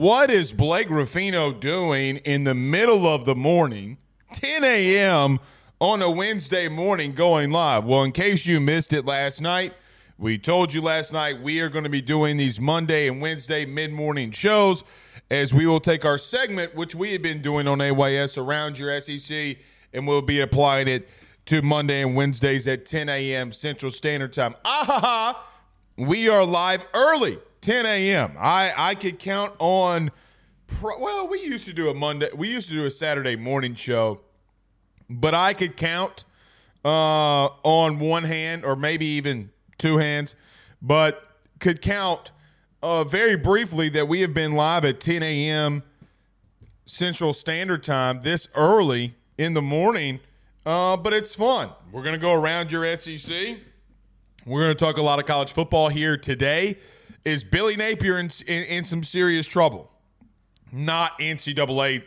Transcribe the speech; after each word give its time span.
What 0.00 0.30
is 0.30 0.54
Blake 0.54 0.88
Ruffino 0.88 1.52
doing 1.52 2.16
in 2.24 2.44
the 2.44 2.54
middle 2.54 3.06
of 3.06 3.26
the 3.26 3.34
morning, 3.34 3.98
10 4.32 4.64
a.m. 4.64 5.40
on 5.78 6.00
a 6.00 6.10
Wednesday 6.10 6.68
morning 6.68 7.12
going 7.12 7.50
live? 7.50 7.84
Well, 7.84 8.04
in 8.04 8.12
case 8.12 8.46
you 8.46 8.60
missed 8.60 8.94
it 8.94 9.04
last 9.04 9.42
night, 9.42 9.74
we 10.16 10.38
told 10.38 10.72
you 10.72 10.80
last 10.80 11.12
night 11.12 11.42
we 11.42 11.60
are 11.60 11.68
going 11.68 11.84
to 11.84 11.90
be 11.90 12.00
doing 12.00 12.38
these 12.38 12.58
Monday 12.58 13.08
and 13.08 13.20
Wednesday 13.20 13.66
mid 13.66 13.92
morning 13.92 14.30
shows 14.30 14.84
as 15.30 15.52
we 15.52 15.66
will 15.66 15.80
take 15.80 16.02
our 16.06 16.16
segment, 16.16 16.74
which 16.74 16.94
we 16.94 17.12
have 17.12 17.20
been 17.20 17.42
doing 17.42 17.68
on 17.68 17.82
AYS 17.82 18.38
around 18.38 18.78
your 18.78 18.98
SEC, 19.02 19.58
and 19.92 20.08
we'll 20.08 20.22
be 20.22 20.40
applying 20.40 20.88
it 20.88 21.10
to 21.44 21.60
Monday 21.60 22.00
and 22.00 22.16
Wednesdays 22.16 22.66
at 22.66 22.86
10 22.86 23.10
a.m. 23.10 23.52
Central 23.52 23.92
Standard 23.92 24.32
Time. 24.32 24.54
Ah 24.64 24.82
ha 24.86 24.98
ha! 24.98 25.46
We 25.98 26.26
are 26.30 26.46
live 26.46 26.86
early 26.94 27.36
10 27.60 27.86
a.m. 27.86 28.36
I 28.38 28.72
I 28.76 28.94
could 28.94 29.18
count 29.18 29.54
on. 29.58 30.10
Pro, 30.66 31.00
well, 31.00 31.28
we 31.28 31.40
used 31.40 31.64
to 31.66 31.72
do 31.72 31.90
a 31.90 31.94
Monday. 31.94 32.28
We 32.34 32.48
used 32.48 32.68
to 32.68 32.74
do 32.74 32.86
a 32.86 32.90
Saturday 32.90 33.36
morning 33.36 33.74
show, 33.74 34.20
but 35.08 35.34
I 35.34 35.52
could 35.52 35.76
count 35.76 36.24
uh, 36.84 37.48
on 37.64 37.98
one 37.98 38.24
hand 38.24 38.64
or 38.64 38.76
maybe 38.76 39.04
even 39.04 39.50
two 39.78 39.98
hands, 39.98 40.34
but 40.80 41.22
could 41.58 41.82
count 41.82 42.30
uh, 42.82 43.04
very 43.04 43.36
briefly 43.36 43.88
that 43.90 44.06
we 44.08 44.20
have 44.20 44.32
been 44.32 44.52
live 44.52 44.84
at 44.84 45.00
10 45.00 45.22
a.m. 45.22 45.82
Central 46.86 47.32
Standard 47.32 47.82
Time 47.82 48.22
this 48.22 48.48
early 48.54 49.16
in 49.36 49.54
the 49.54 49.62
morning. 49.62 50.20
Uh, 50.64 50.96
but 50.96 51.12
it's 51.12 51.34
fun. 51.34 51.70
We're 51.90 52.02
going 52.02 52.14
to 52.14 52.20
go 52.20 52.32
around 52.32 52.70
your 52.70 52.86
SEC. 52.96 53.58
We're 54.46 54.60
going 54.62 54.76
to 54.76 54.84
talk 54.84 54.98
a 54.98 55.02
lot 55.02 55.18
of 55.18 55.26
college 55.26 55.52
football 55.52 55.88
here 55.88 56.16
today 56.16 56.78
is 57.24 57.44
Billy 57.44 57.76
Napier 57.76 58.18
in, 58.18 58.30
in, 58.46 58.64
in 58.64 58.84
some 58.84 59.04
serious 59.04 59.46
trouble? 59.46 59.90
Not 60.72 61.18
NCAA 61.18 62.02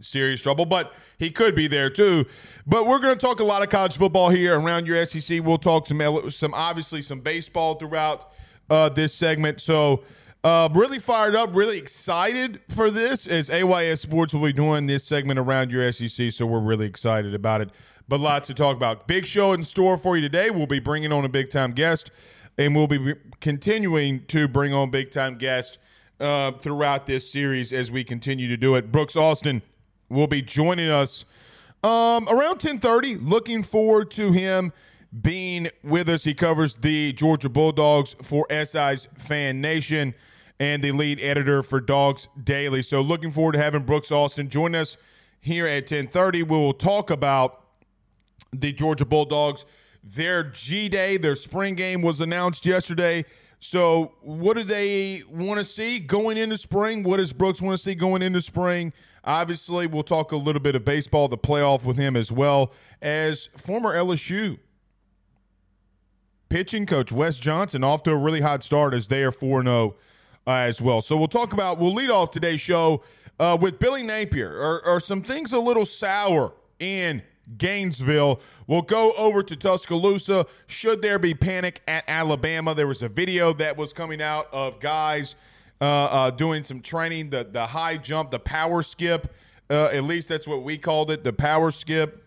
serious 0.00 0.40
trouble, 0.40 0.66
but 0.66 0.92
he 1.18 1.30
could 1.30 1.54
be 1.54 1.68
there 1.68 1.90
too. 1.90 2.26
But 2.66 2.86
we're 2.86 2.98
going 2.98 3.16
to 3.16 3.20
talk 3.20 3.40
a 3.40 3.44
lot 3.44 3.62
of 3.62 3.68
college 3.68 3.96
football 3.96 4.30
here 4.30 4.58
around 4.58 4.86
your 4.86 5.04
SEC. 5.06 5.44
We'll 5.44 5.58
talk 5.58 5.86
some, 5.86 6.30
some 6.30 6.54
obviously 6.54 7.02
some 7.02 7.20
baseball 7.20 7.74
throughout 7.74 8.32
uh, 8.68 8.88
this 8.88 9.14
segment. 9.14 9.60
So, 9.60 10.02
uh, 10.44 10.68
really 10.74 10.98
fired 10.98 11.36
up, 11.36 11.54
really 11.54 11.78
excited 11.78 12.60
for 12.68 12.90
this 12.90 13.28
as 13.28 13.48
AYS 13.48 14.00
Sports 14.00 14.34
will 14.34 14.42
be 14.42 14.52
doing 14.52 14.86
this 14.86 15.04
segment 15.04 15.38
around 15.38 15.70
your 15.70 15.92
SEC. 15.92 16.32
So 16.32 16.46
we're 16.46 16.58
really 16.58 16.86
excited 16.86 17.32
about 17.32 17.60
it. 17.60 17.70
But 18.08 18.18
lots 18.18 18.48
to 18.48 18.54
talk 18.54 18.76
about. 18.76 19.06
Big 19.06 19.24
show 19.24 19.52
in 19.52 19.62
store 19.62 19.96
for 19.96 20.16
you 20.16 20.22
today. 20.22 20.50
We'll 20.50 20.66
be 20.66 20.80
bringing 20.80 21.12
on 21.12 21.24
a 21.24 21.28
big 21.28 21.48
time 21.48 21.70
guest 21.72 22.10
and 22.58 22.74
we'll 22.74 22.86
be 22.86 23.14
continuing 23.40 24.24
to 24.26 24.48
bring 24.48 24.72
on 24.72 24.90
big 24.90 25.10
time 25.10 25.38
guests 25.38 25.78
uh, 26.20 26.52
throughout 26.52 27.06
this 27.06 27.30
series 27.30 27.72
as 27.72 27.90
we 27.90 28.04
continue 28.04 28.48
to 28.48 28.56
do 28.56 28.74
it. 28.74 28.92
Brooks 28.92 29.16
Austin 29.16 29.62
will 30.08 30.26
be 30.26 30.42
joining 30.42 30.88
us 30.88 31.24
um, 31.82 32.28
around 32.28 32.58
10:30. 32.58 33.18
Looking 33.20 33.62
forward 33.62 34.10
to 34.12 34.32
him 34.32 34.72
being 35.20 35.68
with 35.82 36.08
us. 36.08 36.24
He 36.24 36.34
covers 36.34 36.74
the 36.74 37.12
Georgia 37.12 37.48
Bulldogs 37.48 38.14
for 38.22 38.46
SI's 38.50 39.08
Fan 39.16 39.60
Nation 39.60 40.14
and 40.60 40.82
the 40.82 40.92
lead 40.92 41.20
editor 41.20 41.62
for 41.62 41.80
Dawgs 41.80 42.28
Daily. 42.42 42.82
So 42.82 43.00
looking 43.00 43.32
forward 43.32 43.52
to 43.52 43.58
having 43.58 43.82
Brooks 43.82 44.12
Austin 44.12 44.48
join 44.48 44.74
us 44.74 44.96
here 45.40 45.66
at 45.66 45.86
10:30. 45.86 46.42
We 46.44 46.56
will 46.56 46.72
talk 46.72 47.10
about 47.10 47.64
the 48.52 48.72
Georgia 48.72 49.04
Bulldogs 49.04 49.64
their 50.02 50.42
G 50.42 50.88
Day, 50.88 51.16
their 51.16 51.36
spring 51.36 51.74
game 51.74 52.02
was 52.02 52.20
announced 52.20 52.66
yesterday. 52.66 53.24
So, 53.64 54.14
what 54.22 54.56
do 54.56 54.64
they 54.64 55.22
want 55.30 55.58
to 55.58 55.64
see 55.64 56.00
going 56.00 56.36
into 56.36 56.58
spring? 56.58 57.04
What 57.04 57.18
does 57.18 57.32
Brooks 57.32 57.62
want 57.62 57.78
to 57.78 57.82
see 57.82 57.94
going 57.94 58.20
into 58.20 58.42
spring? 58.42 58.92
Obviously, 59.24 59.86
we'll 59.86 60.02
talk 60.02 60.32
a 60.32 60.36
little 60.36 60.60
bit 60.60 60.74
of 60.74 60.84
baseball, 60.84 61.28
the 61.28 61.38
playoff 61.38 61.84
with 61.84 61.96
him 61.96 62.16
as 62.16 62.32
well 62.32 62.72
as 63.00 63.46
former 63.56 63.94
LSU 63.94 64.58
pitching 66.48 66.86
coach 66.86 67.12
Wes 67.12 67.38
Johnson 67.38 67.84
off 67.84 68.02
to 68.02 68.10
a 68.10 68.16
really 68.16 68.40
hot 68.40 68.64
start 68.64 68.94
as 68.94 69.06
they 69.06 69.22
are 69.22 69.30
4 69.30 69.62
0 69.62 69.94
uh, 70.44 70.50
as 70.50 70.82
well. 70.82 71.00
So, 71.00 71.16
we'll 71.16 71.28
talk 71.28 71.52
about, 71.52 71.78
we'll 71.78 71.94
lead 71.94 72.10
off 72.10 72.32
today's 72.32 72.60
show 72.60 73.04
uh, 73.38 73.56
with 73.60 73.78
Billy 73.78 74.02
Napier. 74.02 74.60
Are, 74.60 74.84
are 74.84 75.00
some 75.00 75.22
things 75.22 75.52
a 75.52 75.60
little 75.60 75.86
sour 75.86 76.52
in 76.80 77.22
Gainesville. 77.58 78.40
We'll 78.66 78.82
go 78.82 79.12
over 79.12 79.42
to 79.42 79.56
Tuscaloosa. 79.56 80.46
Should 80.66 81.02
there 81.02 81.18
be 81.18 81.34
panic 81.34 81.80
at 81.86 82.04
Alabama? 82.08 82.74
There 82.74 82.86
was 82.86 83.02
a 83.02 83.08
video 83.08 83.52
that 83.54 83.76
was 83.76 83.92
coming 83.92 84.22
out 84.22 84.48
of 84.52 84.80
guys 84.80 85.34
uh, 85.80 85.84
uh, 85.84 86.30
doing 86.30 86.64
some 86.64 86.80
training, 86.80 87.30
the 87.30 87.44
the 87.44 87.66
high 87.66 87.96
jump, 87.96 88.30
the 88.30 88.38
power 88.38 88.82
skip. 88.82 89.34
Uh, 89.68 89.86
at 89.86 90.04
least 90.04 90.28
that's 90.28 90.46
what 90.46 90.62
we 90.62 90.78
called 90.78 91.10
it, 91.10 91.24
the 91.24 91.32
power 91.32 91.70
skip. 91.70 92.24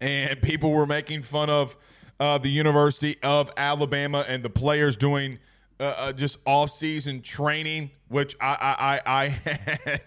And 0.00 0.40
people 0.42 0.72
were 0.72 0.86
making 0.86 1.22
fun 1.22 1.50
of 1.50 1.76
uh, 2.18 2.38
the 2.38 2.48
University 2.48 3.16
of 3.22 3.50
Alabama 3.56 4.24
and 4.26 4.42
the 4.42 4.50
players 4.50 4.96
doing 4.96 5.38
uh, 5.78 5.84
uh, 5.84 6.12
just 6.12 6.38
off-season 6.46 7.22
training, 7.22 7.90
which 8.14 8.36
I 8.40 9.00
I 9.04 9.12
I 9.12 9.40
I, 9.86 10.00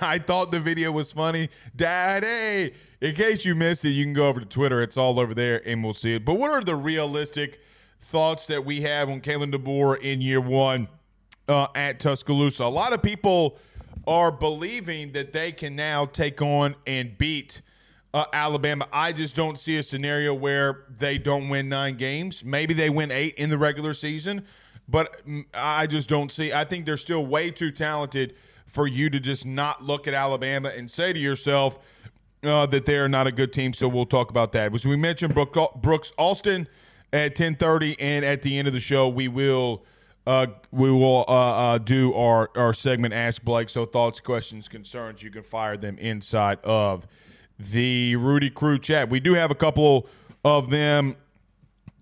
I 0.14 0.18
thought 0.20 0.52
the 0.52 0.60
video 0.60 0.92
was 0.92 1.10
funny. 1.10 1.48
Daddy, 1.74 2.72
in 3.00 3.14
case 3.16 3.44
you 3.44 3.56
missed 3.56 3.84
it, 3.84 3.90
you 3.90 4.04
can 4.04 4.12
go 4.12 4.28
over 4.28 4.38
to 4.38 4.46
Twitter. 4.46 4.80
It's 4.82 4.96
all 4.96 5.18
over 5.18 5.34
there, 5.34 5.60
and 5.66 5.82
we'll 5.82 5.92
see 5.92 6.14
it. 6.14 6.24
But 6.24 6.34
what 6.34 6.52
are 6.52 6.62
the 6.62 6.76
realistic 6.76 7.60
thoughts 7.98 8.46
that 8.46 8.64
we 8.64 8.82
have 8.82 9.08
on 9.08 9.20
Kalen 9.20 9.52
DeBoer 9.52 10.00
in 10.00 10.20
year 10.20 10.40
one 10.40 10.86
uh, 11.48 11.66
at 11.74 11.98
Tuscaloosa? 11.98 12.62
A 12.62 12.66
lot 12.66 12.92
of 12.92 13.02
people 13.02 13.58
are 14.06 14.30
believing 14.30 15.10
that 15.12 15.32
they 15.32 15.50
can 15.50 15.74
now 15.74 16.06
take 16.06 16.40
on 16.40 16.76
and 16.86 17.18
beat 17.18 17.62
uh, 18.14 18.26
Alabama. 18.32 18.86
I 18.92 19.12
just 19.12 19.34
don't 19.34 19.58
see 19.58 19.76
a 19.76 19.82
scenario 19.82 20.34
where 20.34 20.84
they 20.88 21.18
don't 21.18 21.48
win 21.48 21.68
nine 21.68 21.96
games. 21.96 22.44
Maybe 22.44 22.74
they 22.74 22.90
win 22.90 23.10
eight 23.10 23.34
in 23.34 23.50
the 23.50 23.58
regular 23.58 23.92
season, 23.92 24.46
but 24.90 25.22
I 25.54 25.86
just 25.86 26.08
don't 26.08 26.32
see. 26.32 26.52
I 26.52 26.64
think 26.64 26.84
they're 26.86 26.96
still 26.96 27.24
way 27.24 27.50
too 27.50 27.70
talented 27.70 28.34
for 28.66 28.86
you 28.86 29.10
to 29.10 29.20
just 29.20 29.46
not 29.46 29.82
look 29.82 30.08
at 30.08 30.14
Alabama 30.14 30.68
and 30.68 30.90
say 30.90 31.12
to 31.12 31.18
yourself 31.18 31.78
uh, 32.42 32.66
that 32.66 32.84
they 32.86 32.96
are 32.96 33.08
not 33.08 33.26
a 33.26 33.32
good 33.32 33.52
team. 33.52 33.72
So 33.72 33.88
we'll 33.88 34.06
talk 34.06 34.30
about 34.30 34.52
that. 34.52 34.74
As 34.74 34.86
we 34.86 34.96
mentioned, 34.96 35.34
Brooks 35.34 36.12
Austin 36.16 36.68
at 37.12 37.34
ten 37.34 37.56
thirty, 37.56 37.98
and 38.00 38.24
at 38.24 38.42
the 38.42 38.58
end 38.58 38.68
of 38.68 38.74
the 38.74 38.80
show, 38.80 39.08
we 39.08 39.28
will. 39.28 39.84
Uh, 40.26 40.46
we 40.70 40.90
will 40.90 41.24
uh, 41.26 41.32
uh, 41.32 41.78
do 41.78 42.12
our, 42.14 42.50
our 42.54 42.74
segment 42.74 43.14
Ask 43.14 43.42
Blake. 43.42 43.70
So, 43.70 43.86
thoughts, 43.86 44.20
questions, 44.20 44.68
concerns, 44.68 45.22
you 45.22 45.30
can 45.30 45.42
fire 45.42 45.78
them 45.78 45.96
inside 45.98 46.58
of 46.62 47.06
the 47.58 48.16
Rudy 48.16 48.50
Crew 48.50 48.78
chat. 48.78 49.08
We 49.08 49.18
do 49.18 49.32
have 49.34 49.50
a 49.50 49.54
couple 49.54 50.06
of 50.44 50.68
them 50.68 51.16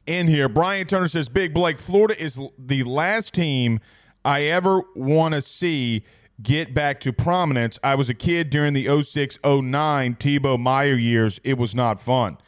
in 0.09 0.27
here. 0.27 0.49
Brian 0.49 0.87
Turner 0.87 1.09
says, 1.09 1.29
Big 1.29 1.53
Blake, 1.53 1.79
Florida 1.79 2.21
is 2.21 2.41
the 2.59 2.83
last 2.85 3.35
team 3.35 3.79
I 4.25 4.45
ever 4.45 4.83
want 4.95 5.35
to 5.35 5.43
see 5.43 6.05
get 6.43 6.73
back 6.73 7.01
to 7.01 7.13
prominence. 7.13 7.79
I 7.83 7.95
was 7.95 8.09
a 8.09 8.15
kid 8.15 8.51
during 8.51 8.73
the 8.73 9.03
06 9.03 9.39
09 9.45 10.17
the 10.19 10.37
Urban 10.37 10.61
Meyer 10.61 10.95
years. 10.95 11.41
It 11.45 11.59
was 11.59 11.75
not 11.75 12.01
fun. 12.01 12.39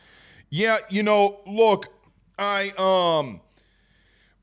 Yeah, 0.49 0.79
you 0.89 1.03
know, 1.03 1.41
look, 1.47 1.89
I, 2.39 2.73
um, 2.79 3.41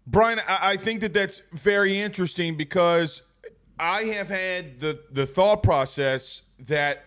Brian, 0.06 0.40
I, 0.48 0.72
I 0.72 0.78
think 0.78 1.02
that 1.02 1.14
that's 1.14 1.42
very 1.52 2.00
interesting 2.00 2.56
because 2.56 3.24
I 3.80 4.04
have 4.04 4.30
had 4.30 4.80
the, 4.80 5.00
the 5.12 5.26
thought 5.26 5.64
process 5.64 6.44
that 6.60 7.04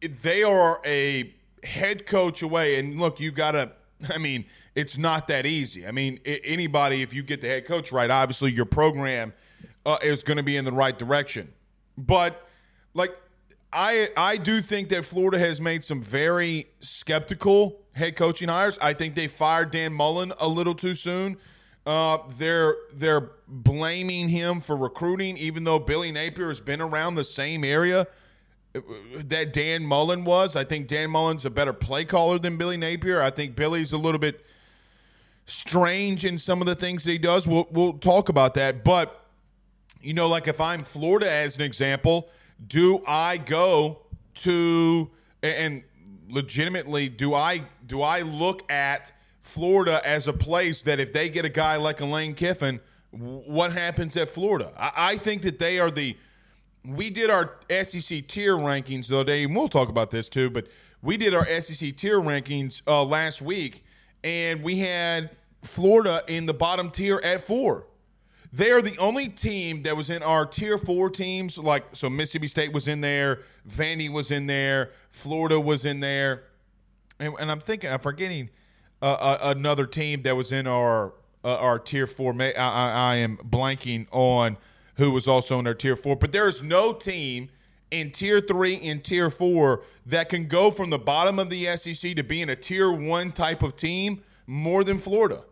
they 0.00 0.42
are 0.42 0.80
a 0.84 1.34
head 1.64 2.06
coach 2.06 2.42
away. 2.42 2.78
And 2.78 3.00
look, 3.00 3.18
you 3.18 3.32
got 3.32 3.52
to, 3.52 3.72
I 4.08 4.18
mean, 4.18 4.44
it's 4.78 4.96
not 4.96 5.26
that 5.26 5.44
easy. 5.44 5.84
I 5.84 5.90
mean, 5.90 6.20
anybody, 6.24 7.02
if 7.02 7.12
you 7.12 7.24
get 7.24 7.40
the 7.40 7.48
head 7.48 7.66
coach 7.66 7.90
right, 7.90 8.08
obviously 8.08 8.52
your 8.52 8.64
program 8.64 9.32
uh, 9.84 9.98
is 10.02 10.22
going 10.22 10.36
to 10.36 10.44
be 10.44 10.56
in 10.56 10.64
the 10.64 10.70
right 10.70 10.96
direction. 10.96 11.52
But, 11.96 12.48
like, 12.94 13.10
I 13.72 14.10
I 14.16 14.36
do 14.36 14.62
think 14.62 14.88
that 14.90 15.04
Florida 15.04 15.36
has 15.40 15.60
made 15.60 15.82
some 15.82 16.00
very 16.00 16.66
skeptical 16.78 17.80
head 17.92 18.14
coaching 18.14 18.48
hires. 18.48 18.78
I 18.80 18.94
think 18.94 19.16
they 19.16 19.26
fired 19.26 19.72
Dan 19.72 19.92
Mullen 19.92 20.32
a 20.38 20.46
little 20.46 20.76
too 20.76 20.94
soon. 20.94 21.38
Uh, 21.84 22.18
they're 22.36 22.76
they're 22.94 23.32
blaming 23.48 24.28
him 24.28 24.60
for 24.60 24.76
recruiting, 24.76 25.36
even 25.38 25.64
though 25.64 25.80
Billy 25.80 26.12
Napier 26.12 26.50
has 26.50 26.60
been 26.60 26.80
around 26.80 27.16
the 27.16 27.24
same 27.24 27.64
area 27.64 28.06
that 28.74 29.52
Dan 29.52 29.82
Mullen 29.82 30.22
was. 30.22 30.54
I 30.54 30.62
think 30.62 30.86
Dan 30.86 31.10
Mullen's 31.10 31.44
a 31.44 31.50
better 31.50 31.72
play 31.72 32.04
caller 32.04 32.38
than 32.38 32.56
Billy 32.56 32.76
Napier. 32.76 33.20
I 33.20 33.30
think 33.30 33.56
Billy's 33.56 33.92
a 33.92 33.98
little 33.98 34.20
bit 34.20 34.44
strange 35.48 36.24
in 36.24 36.38
some 36.38 36.60
of 36.60 36.66
the 36.66 36.74
things 36.74 37.04
that 37.04 37.10
he 37.12 37.18
does. 37.18 37.48
We'll 37.48 37.66
we'll 37.70 37.94
talk 37.94 38.28
about 38.28 38.54
that. 38.54 38.84
But 38.84 39.24
you 40.00 40.14
know, 40.14 40.28
like 40.28 40.46
if 40.46 40.60
I'm 40.60 40.82
Florida 40.84 41.30
as 41.30 41.56
an 41.56 41.62
example, 41.62 42.28
do 42.66 43.02
I 43.06 43.38
go 43.38 44.00
to 44.36 45.10
and 45.42 45.82
legitimately 46.28 47.08
do 47.08 47.34
I 47.34 47.62
do 47.86 48.02
I 48.02 48.20
look 48.20 48.70
at 48.70 49.12
Florida 49.40 50.00
as 50.04 50.28
a 50.28 50.32
place 50.32 50.82
that 50.82 51.00
if 51.00 51.12
they 51.12 51.28
get 51.28 51.44
a 51.44 51.48
guy 51.48 51.76
like 51.76 52.00
a 52.00 52.04
Lane 52.04 52.34
Kiffin, 52.34 52.80
what 53.10 53.72
happens 53.72 54.16
at 54.16 54.28
Florida? 54.28 54.72
I, 54.76 54.92
I 54.96 55.16
think 55.16 55.42
that 55.42 55.58
they 55.58 55.80
are 55.80 55.90
the 55.90 56.16
we 56.84 57.10
did 57.10 57.30
our 57.30 57.54
SEC 57.70 58.26
tier 58.28 58.56
rankings 58.56 59.08
the 59.08 59.16
other 59.16 59.24
day, 59.24 59.44
and 59.44 59.54
we'll 59.56 59.68
talk 59.68 59.88
about 59.88 60.10
this 60.10 60.28
too. 60.28 60.50
But 60.50 60.68
we 61.02 61.16
did 61.16 61.34
our 61.34 61.46
SEC 61.60 61.96
tier 61.96 62.20
rankings 62.20 62.82
uh, 62.86 63.04
last 63.04 63.42
week, 63.42 63.84
and 64.22 64.62
we 64.62 64.78
had 64.78 65.30
Florida 65.62 66.22
in 66.26 66.46
the 66.46 66.54
bottom 66.54 66.90
tier 66.90 67.20
at 67.22 67.40
four. 67.42 67.86
They 68.52 68.70
are 68.70 68.80
the 68.80 68.96
only 68.98 69.28
team 69.28 69.82
that 69.82 69.96
was 69.96 70.08
in 70.08 70.22
our 70.22 70.46
tier 70.46 70.78
four 70.78 71.10
teams. 71.10 71.58
Like 71.58 71.84
so, 71.92 72.08
Mississippi 72.08 72.46
State 72.46 72.72
was 72.72 72.88
in 72.88 73.00
there, 73.00 73.40
Vandy 73.68 74.10
was 74.10 74.30
in 74.30 74.46
there, 74.46 74.90
Florida 75.10 75.60
was 75.60 75.84
in 75.84 76.00
there, 76.00 76.44
and, 77.18 77.34
and 77.38 77.50
I'm 77.50 77.60
thinking 77.60 77.90
I'm 77.90 78.00
forgetting 78.00 78.50
uh, 79.02 79.12
uh, 79.12 79.38
another 79.56 79.86
team 79.86 80.22
that 80.22 80.34
was 80.34 80.50
in 80.52 80.66
our 80.66 81.12
uh, 81.44 81.56
our 81.56 81.78
tier 81.78 82.06
four. 82.06 82.34
I, 82.40 82.52
I, 82.52 82.90
I 82.90 83.16
am 83.16 83.36
blanking 83.38 84.06
on 84.10 84.56
who 84.96 85.12
was 85.12 85.28
also 85.28 85.58
in 85.58 85.64
their 85.64 85.74
tier 85.74 85.96
four. 85.96 86.16
But 86.16 86.32
there 86.32 86.48
is 86.48 86.62
no 86.62 86.92
team 86.92 87.50
in 87.90 88.10
tier 88.10 88.40
three 88.40 88.78
and 88.82 89.02
tier 89.02 89.30
four 89.30 89.82
that 90.06 90.28
can 90.28 90.46
go 90.46 90.70
from 90.70 90.90
the 90.90 90.98
bottom 90.98 91.38
of 91.38 91.50
the 91.50 91.76
SEC 91.76 92.14
to 92.16 92.22
being 92.22 92.48
a 92.48 92.56
tier 92.56 92.92
one 92.92 93.32
type 93.32 93.62
of 93.62 93.76
team 93.76 94.22
more 94.46 94.84
than 94.84 94.98
Florida. 94.98 95.44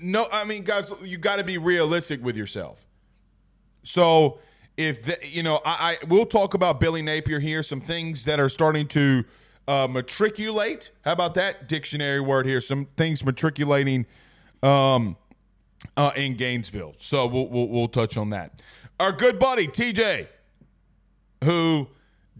No, 0.00 0.26
I 0.30 0.44
mean, 0.44 0.62
guys, 0.62 0.92
you 1.02 1.18
got 1.18 1.36
to 1.36 1.44
be 1.44 1.58
realistic 1.58 2.22
with 2.22 2.36
yourself. 2.36 2.86
So, 3.82 4.38
if 4.76 5.02
the, 5.02 5.18
you 5.24 5.42
know, 5.42 5.60
I, 5.64 5.98
I 6.02 6.06
we'll 6.06 6.26
talk 6.26 6.54
about 6.54 6.78
Billy 6.78 7.02
Napier 7.02 7.40
here. 7.40 7.62
Some 7.62 7.80
things 7.80 8.24
that 8.24 8.38
are 8.38 8.48
starting 8.48 8.86
to 8.88 9.24
uh, 9.66 9.88
matriculate. 9.90 10.90
How 11.04 11.12
about 11.12 11.34
that 11.34 11.68
dictionary 11.68 12.20
word 12.20 12.46
here? 12.46 12.60
Some 12.60 12.86
things 12.96 13.24
matriculating 13.24 14.06
um, 14.62 15.16
uh, 15.96 16.12
in 16.16 16.36
Gainesville. 16.36 16.94
So 16.98 17.26
we'll, 17.26 17.48
we'll, 17.48 17.68
we'll 17.68 17.88
touch 17.88 18.16
on 18.16 18.30
that. 18.30 18.62
Our 19.00 19.12
good 19.12 19.38
buddy 19.38 19.66
TJ, 19.66 20.28
who 21.42 21.88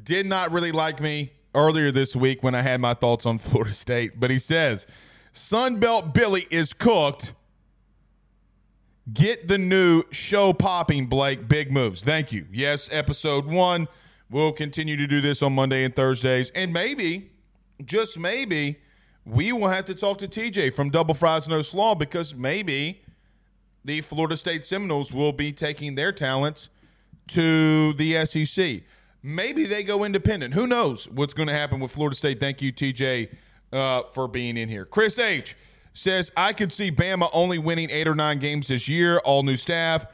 did 0.02 0.26
not 0.26 0.50
really 0.50 0.72
like 0.72 1.00
me 1.00 1.32
earlier 1.54 1.90
this 1.90 2.16
week 2.16 2.42
when 2.42 2.54
I 2.54 2.62
had 2.62 2.80
my 2.80 2.94
thoughts 2.94 3.26
on 3.26 3.38
Florida 3.38 3.74
State, 3.74 4.18
but 4.18 4.30
he 4.30 4.38
says 4.38 4.86
Sunbelt 5.34 6.12
Billy 6.12 6.46
is 6.50 6.72
cooked. 6.72 7.32
Get 9.12 9.48
the 9.48 9.58
new 9.58 10.04
show 10.12 10.52
popping, 10.52 11.06
Blake. 11.06 11.48
Big 11.48 11.72
moves. 11.72 12.02
Thank 12.02 12.30
you. 12.30 12.46
Yes, 12.52 12.88
episode 12.92 13.46
one. 13.46 13.88
We'll 14.30 14.52
continue 14.52 14.96
to 14.96 15.06
do 15.06 15.20
this 15.20 15.42
on 15.42 15.54
Monday 15.54 15.84
and 15.84 15.94
Thursdays. 15.94 16.50
And 16.54 16.72
maybe, 16.72 17.32
just 17.84 18.18
maybe, 18.18 18.78
we 19.24 19.52
will 19.52 19.68
have 19.68 19.84
to 19.86 19.94
talk 19.94 20.18
to 20.18 20.28
TJ 20.28 20.72
from 20.72 20.90
Double 20.90 21.14
Fries 21.14 21.48
No 21.48 21.62
Slaw 21.62 21.94
because 21.94 22.34
maybe 22.34 23.02
the 23.84 24.00
Florida 24.02 24.36
State 24.36 24.64
Seminoles 24.64 25.12
will 25.12 25.32
be 25.32 25.52
taking 25.52 25.96
their 25.96 26.12
talents 26.12 26.68
to 27.28 27.92
the 27.94 28.24
SEC. 28.26 28.82
Maybe 29.22 29.64
they 29.64 29.84
go 29.84 30.04
independent. 30.04 30.54
Who 30.54 30.66
knows 30.66 31.08
what's 31.08 31.34
going 31.34 31.46
to 31.46 31.54
happen 31.54 31.80
with 31.80 31.92
Florida 31.92 32.16
State? 32.16 32.40
Thank 32.40 32.60
you, 32.60 32.72
TJ, 32.72 33.34
uh, 33.72 34.02
for 34.12 34.26
being 34.26 34.56
in 34.56 34.68
here. 34.68 34.84
Chris 34.84 35.18
H 35.18 35.56
says, 35.94 36.32
I 36.36 36.52
could 36.52 36.72
see 36.72 36.90
Bama 36.90 37.30
only 37.32 37.58
winning 37.58 37.90
eight 37.90 38.08
or 38.08 38.14
nine 38.14 38.38
games 38.38 38.68
this 38.68 38.88
year. 38.88 39.18
All 39.18 39.42
new 39.42 39.56
staff, 39.56 40.06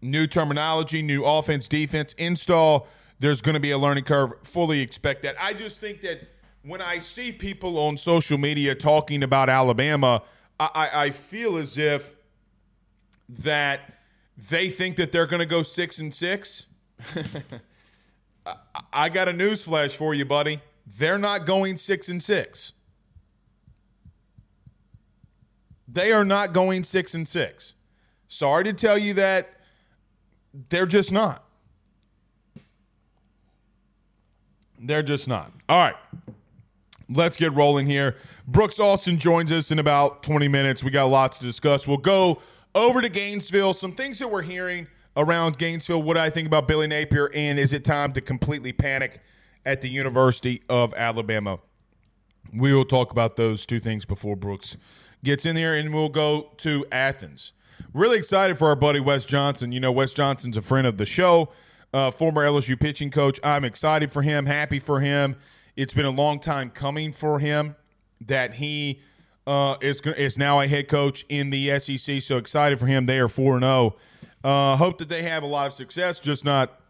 new 0.00 0.26
terminology, 0.26 1.02
new 1.02 1.24
offense, 1.24 1.66
defense, 1.66 2.14
install. 2.18 2.86
There's 3.18 3.40
going 3.40 3.54
to 3.54 3.60
be 3.60 3.70
a 3.70 3.78
learning 3.78 4.04
curve. 4.04 4.32
Fully 4.44 4.80
expect 4.80 5.22
that. 5.22 5.36
I 5.40 5.54
just 5.54 5.80
think 5.80 6.00
that 6.02 6.28
when 6.62 6.80
I 6.80 6.98
see 6.98 7.32
people 7.32 7.78
on 7.78 7.96
social 7.96 8.38
media 8.38 8.74
talking 8.74 9.22
about 9.22 9.48
Alabama, 9.48 10.22
I, 10.60 10.90
I 10.92 11.10
feel 11.10 11.56
as 11.56 11.76
if 11.76 12.14
that 13.28 14.01
they 14.36 14.68
think 14.68 14.96
that 14.96 15.12
they're 15.12 15.26
going 15.26 15.40
to 15.40 15.46
go 15.46 15.62
six 15.62 15.98
and 15.98 16.12
six. 16.12 16.66
I 18.92 19.08
got 19.08 19.28
a 19.28 19.32
news 19.32 19.64
flash 19.64 19.96
for 19.96 20.14
you, 20.14 20.24
buddy. 20.24 20.60
They're 20.86 21.18
not 21.18 21.46
going 21.46 21.76
six 21.76 22.08
and 22.08 22.22
six. 22.22 22.72
They 25.86 26.12
are 26.12 26.24
not 26.24 26.52
going 26.52 26.84
six 26.84 27.14
and 27.14 27.28
six. 27.28 27.74
Sorry 28.26 28.64
to 28.64 28.72
tell 28.72 28.96
you 28.96 29.14
that 29.14 29.50
they're 30.70 30.86
just 30.86 31.12
not. 31.12 31.44
They're 34.78 35.02
just 35.02 35.28
not. 35.28 35.52
All 35.68 35.84
right. 35.84 35.96
Let's 37.08 37.36
get 37.36 37.52
rolling 37.52 37.86
here. 37.86 38.16
Brooks 38.48 38.80
Austin 38.80 39.18
joins 39.18 39.52
us 39.52 39.70
in 39.70 39.78
about 39.78 40.22
20 40.22 40.48
minutes. 40.48 40.82
We 40.82 40.90
got 40.90 41.04
lots 41.04 41.38
to 41.38 41.44
discuss. 41.44 41.86
We'll 41.86 41.98
go 41.98 42.40
over 42.74 43.00
to 43.00 43.08
Gainesville. 43.08 43.74
Some 43.74 43.92
things 43.92 44.18
that 44.18 44.30
we're 44.30 44.42
hearing 44.42 44.86
around 45.16 45.58
Gainesville. 45.58 46.02
What 46.02 46.14
do 46.14 46.20
I 46.20 46.30
think 46.30 46.46
about 46.46 46.66
Billy 46.66 46.86
Napier? 46.86 47.30
And 47.34 47.58
is 47.58 47.72
it 47.72 47.84
time 47.84 48.12
to 48.14 48.20
completely 48.20 48.72
panic 48.72 49.20
at 49.64 49.80
the 49.80 49.88
University 49.88 50.62
of 50.68 50.94
Alabama? 50.94 51.58
We 52.52 52.72
will 52.72 52.84
talk 52.84 53.12
about 53.12 53.36
those 53.36 53.64
two 53.66 53.80
things 53.80 54.04
before 54.04 54.36
Brooks 54.36 54.76
gets 55.24 55.46
in 55.46 55.54
there, 55.54 55.74
and 55.74 55.94
we'll 55.94 56.08
go 56.08 56.50
to 56.58 56.84
Athens. 56.90 57.52
Really 57.94 58.18
excited 58.18 58.58
for 58.58 58.68
our 58.68 58.76
buddy 58.76 59.00
Wes 59.00 59.24
Johnson. 59.24 59.72
You 59.72 59.80
know, 59.80 59.92
Wes 59.92 60.12
Johnson's 60.12 60.56
a 60.56 60.62
friend 60.62 60.86
of 60.86 60.98
the 60.98 61.06
show, 61.06 61.50
uh, 61.92 62.10
former 62.10 62.46
LSU 62.46 62.78
pitching 62.78 63.10
coach. 63.10 63.38
I'm 63.42 63.64
excited 63.64 64.12
for 64.12 64.22
him, 64.22 64.46
happy 64.46 64.78
for 64.78 65.00
him. 65.00 65.36
It's 65.76 65.94
been 65.94 66.04
a 66.04 66.10
long 66.10 66.40
time 66.40 66.70
coming 66.70 67.12
for 67.12 67.38
him 67.38 67.76
that 68.20 68.54
he 68.54 69.00
uh, 69.46 69.76
is 69.80 70.00
is 70.00 70.38
now 70.38 70.60
a 70.60 70.66
head 70.66 70.88
coach 70.88 71.24
in 71.28 71.50
the 71.50 71.78
SEC. 71.78 72.22
So 72.22 72.36
excited 72.36 72.78
for 72.78 72.86
him. 72.86 73.06
They 73.06 73.18
are 73.18 73.28
four 73.28 73.54
and 73.54 73.62
zero. 73.62 73.96
Uh, 74.44 74.76
hope 74.76 74.98
that 74.98 75.08
they 75.08 75.22
have 75.22 75.42
a 75.42 75.46
lot 75.46 75.66
of 75.66 75.72
success, 75.72 76.18
just 76.18 76.44
not 76.44 76.80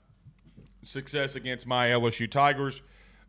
success 0.83 1.35
against 1.37 1.67
my 1.67 1.89
LSU 1.89 2.31
Tigers, 2.31 2.81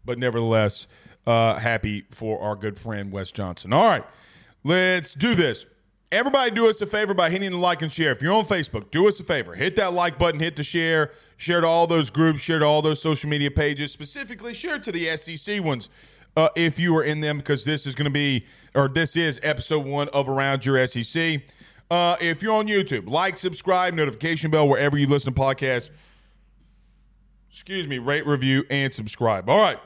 but 0.05 0.17
nevertheless, 0.17 0.87
uh, 1.27 1.59
happy 1.59 2.05
for 2.09 2.39
our 2.41 2.55
good 2.55 2.79
friend 2.79 3.11
Wes 3.11 3.31
Johnson. 3.31 3.73
All 3.73 3.85
right, 3.85 4.05
let's 4.63 5.13
do 5.13 5.35
this. 5.35 5.65
Everybody, 6.11 6.51
do 6.51 6.69
us 6.69 6.79
a 6.79 6.85
favor 6.85 7.13
by 7.13 7.31
hitting 7.31 7.51
the 7.51 7.57
like 7.57 7.81
and 7.81 7.91
share. 7.91 8.11
If 8.11 8.21
you're 8.21 8.33
on 8.33 8.45
Facebook, 8.45 8.91
do 8.91 9.07
us 9.07 9.19
a 9.19 9.23
favor. 9.23 9.55
Hit 9.55 9.75
that 9.77 9.93
like 9.93 10.19
button, 10.19 10.39
hit 10.39 10.55
the 10.55 10.63
share, 10.63 11.11
share 11.37 11.61
to 11.61 11.67
all 11.67 11.87
those 11.87 12.11
groups, 12.11 12.39
share 12.39 12.59
to 12.59 12.65
all 12.65 12.83
those 12.83 13.01
social 13.01 13.29
media 13.29 13.49
pages, 13.49 13.91
specifically 13.91 14.53
share 14.53 14.77
to 14.77 14.91
the 14.91 15.17
SEC 15.17 15.63
ones 15.63 15.89
uh, 16.35 16.49
if 16.55 16.79
you 16.79 16.95
are 16.97 17.03
in 17.03 17.19
them, 17.19 17.37
because 17.37 17.63
this 17.65 17.85
is 17.85 17.95
going 17.95 18.05
to 18.05 18.11
be, 18.11 18.45
or 18.73 18.87
this 18.87 19.15
is 19.15 19.39
episode 19.43 19.85
one 19.85 20.09
of 20.09 20.27
Around 20.27 20.65
Your 20.65 20.85
SEC. 20.87 21.41
Uh, 21.91 22.15
if 22.21 22.41
you're 22.41 22.53
on 22.53 22.67
YouTube, 22.67 23.07
like, 23.07 23.37
subscribe, 23.37 23.93
notification 23.93 24.49
bell 24.49 24.67
wherever 24.67 24.97
you 24.97 25.07
listen 25.07 25.33
to 25.33 25.39
podcasts. 25.39 25.89
Excuse 27.51 27.87
me, 27.87 27.99
rate, 27.99 28.25
review, 28.25 28.63
and 28.69 28.93
subscribe. 28.93 29.47
All 29.47 29.59
right. 29.59 29.79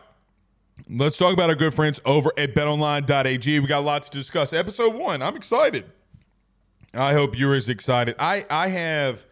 Let's 0.89 1.17
talk 1.17 1.33
about 1.33 1.49
our 1.49 1.55
good 1.55 1.73
friends 1.73 1.99
over 2.05 2.31
at 2.37 2.53
betonline.ag. 2.55 3.59
We 3.59 3.67
got 3.67 3.83
lots 3.83 4.07
to 4.09 4.17
discuss. 4.17 4.53
Episode 4.53 4.95
one. 4.95 5.21
I'm 5.21 5.35
excited. 5.35 5.85
I 6.93 7.13
hope 7.13 7.37
you're 7.37 7.55
as 7.55 7.67
excited. 7.67 8.15
I 8.19 8.45
I 8.49 8.69
have 8.69 9.25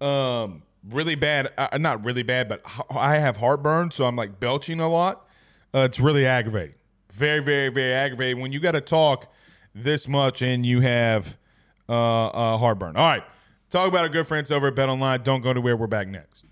um 0.00 0.62
really 0.88 1.14
bad 1.14 1.52
uh, 1.58 1.76
not 1.78 2.04
really 2.04 2.22
bad, 2.22 2.48
but 2.48 2.62
I 2.90 3.16
have 3.16 3.36
heartburn, 3.36 3.90
so 3.90 4.06
I'm 4.06 4.16
like 4.16 4.40
belching 4.40 4.80
a 4.80 4.88
lot. 4.88 5.23
Uh, 5.74 5.80
it's 5.80 5.98
really 5.98 6.24
aggravating. 6.24 6.76
Very 7.12 7.40
very 7.40 7.68
very 7.68 7.92
aggravating 7.92 8.40
when 8.40 8.52
you 8.52 8.60
got 8.60 8.72
to 8.72 8.80
talk 8.80 9.32
this 9.74 10.06
much 10.06 10.40
and 10.40 10.64
you 10.64 10.80
have 10.80 11.36
uh, 11.88 12.26
uh 12.28 12.58
heartburn. 12.58 12.96
All 12.96 13.08
right. 13.08 13.24
Talk 13.70 13.88
about 13.88 14.02
our 14.02 14.08
good 14.08 14.28
friends 14.28 14.52
over 14.52 14.68
at 14.68 14.76
Bet 14.76 14.88
Online. 14.88 15.20
Don't 15.22 15.40
go 15.40 15.50
anywhere. 15.50 15.76
We're 15.76 15.88
back 15.88 16.06
next. 16.06 16.44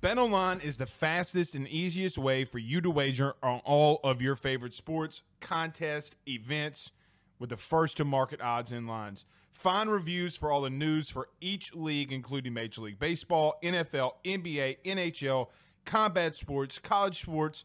Bet 0.00 0.18
Online 0.18 0.60
is 0.60 0.78
the 0.78 0.86
fastest 0.86 1.54
and 1.54 1.66
easiest 1.66 2.16
way 2.16 2.44
for 2.44 2.58
you 2.58 2.80
to 2.80 2.90
wager 2.90 3.34
on 3.42 3.60
all 3.64 3.98
of 4.04 4.22
your 4.22 4.36
favorite 4.36 4.74
sports, 4.74 5.22
contests, 5.40 6.16
events 6.28 6.92
with 7.38 7.50
the 7.50 7.56
first 7.56 7.96
to 7.96 8.04
market 8.04 8.40
odds 8.40 8.70
and 8.70 8.86
lines. 8.86 9.24
Find 9.50 9.90
reviews 9.90 10.36
for 10.36 10.50
all 10.50 10.60
the 10.60 10.70
news 10.70 11.08
for 11.08 11.28
each 11.40 11.74
league, 11.74 12.12
including 12.12 12.52
Major 12.52 12.82
League 12.82 12.98
Baseball, 12.98 13.54
NFL, 13.62 14.12
NBA, 14.24 14.78
NHL, 14.84 15.48
combat 15.84 16.34
sports, 16.36 16.78
college 16.78 17.20
sports, 17.20 17.64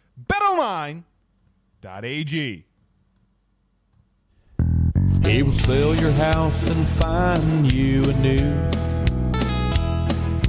Betonline.ag. 0.19 1.03
He 5.25 5.43
will 5.43 5.51
sell 5.51 5.95
your 5.95 6.11
house 6.11 6.69
and 6.69 6.87
find 6.87 7.71
you 7.71 8.03
a 8.03 8.13
new. 8.21 8.69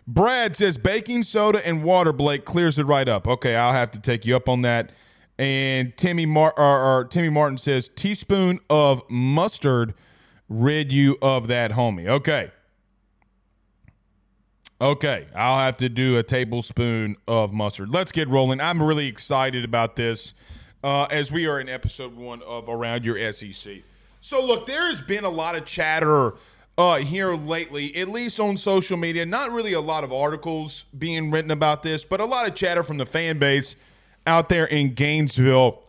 Brad 0.07 0.55
says 0.55 0.77
baking 0.77 1.23
soda 1.23 1.65
and 1.65 1.83
water, 1.83 2.11
Blake 2.11 2.45
clears 2.45 2.77
it 2.77 2.83
right 2.83 3.07
up. 3.07 3.27
Okay, 3.27 3.55
I'll 3.55 3.73
have 3.73 3.91
to 3.91 3.99
take 3.99 4.25
you 4.25 4.35
up 4.35 4.49
on 4.49 4.61
that. 4.61 4.91
And 5.37 5.95
Timmy 5.95 6.25
Mar- 6.25 6.53
or, 6.57 6.99
or 6.99 7.05
Timmy 7.05 7.29
Martin 7.29 7.57
says 7.57 7.89
teaspoon 7.89 8.59
of 8.69 9.01
mustard 9.09 9.93
rid 10.49 10.91
you 10.91 11.17
of 11.21 11.47
that 11.47 11.71
homie. 11.71 12.07
Okay. 12.07 12.51
Okay, 14.81 15.27
I'll 15.35 15.59
have 15.59 15.77
to 15.77 15.89
do 15.89 16.17
a 16.17 16.23
tablespoon 16.23 17.15
of 17.27 17.53
mustard. 17.53 17.89
Let's 17.89 18.11
get 18.11 18.27
rolling. 18.27 18.59
I'm 18.59 18.81
really 18.81 19.07
excited 19.07 19.63
about 19.63 19.95
this 19.95 20.33
uh, 20.83 21.03
as 21.11 21.31
we 21.31 21.47
are 21.47 21.59
in 21.59 21.69
episode 21.69 22.15
one 22.15 22.41
of 22.41 22.67
Around 22.67 23.05
Your 23.05 23.31
SEC. 23.31 23.83
So, 24.21 24.43
look, 24.43 24.65
there 24.65 24.87
has 24.87 24.99
been 25.01 25.23
a 25.23 25.29
lot 25.29 25.55
of 25.55 25.65
chatter 25.65 26.33
uh, 26.77 26.97
here 26.97 27.33
lately, 27.33 27.95
at 27.95 28.09
least 28.09 28.39
on 28.39 28.57
social 28.57 28.97
media. 28.97 29.25
Not 29.25 29.51
really 29.51 29.73
a 29.73 29.81
lot 29.81 30.03
of 30.03 30.11
articles 30.11 30.85
being 30.97 31.31
written 31.31 31.51
about 31.51 31.83
this, 31.83 32.05
but 32.05 32.19
a 32.19 32.25
lot 32.25 32.47
of 32.47 32.55
chatter 32.55 32.83
from 32.83 32.97
the 32.97 33.05
fan 33.05 33.39
base 33.39 33.75
out 34.25 34.49
there 34.49 34.65
in 34.65 34.93
Gainesville. 34.93 35.83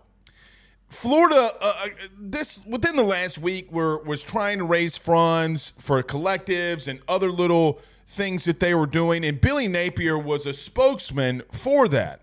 Florida, 0.88 1.50
uh, 1.60 1.74
uh 1.84 1.88
this 2.18 2.66
within 2.66 2.96
the 2.96 3.02
last 3.02 3.38
week, 3.38 3.72
were 3.72 4.02
was 4.02 4.22
trying 4.22 4.58
to 4.58 4.64
raise 4.64 4.96
funds 4.96 5.72
for 5.78 6.02
collectives 6.02 6.86
and 6.86 7.00
other 7.08 7.30
little 7.30 7.80
things 8.06 8.44
that 8.44 8.60
they 8.60 8.74
were 8.74 8.86
doing, 8.86 9.24
and 9.24 9.40
Billy 9.40 9.68
Napier 9.68 10.18
was 10.18 10.46
a 10.46 10.52
spokesman 10.52 11.42
for 11.50 11.88
that. 11.88 12.20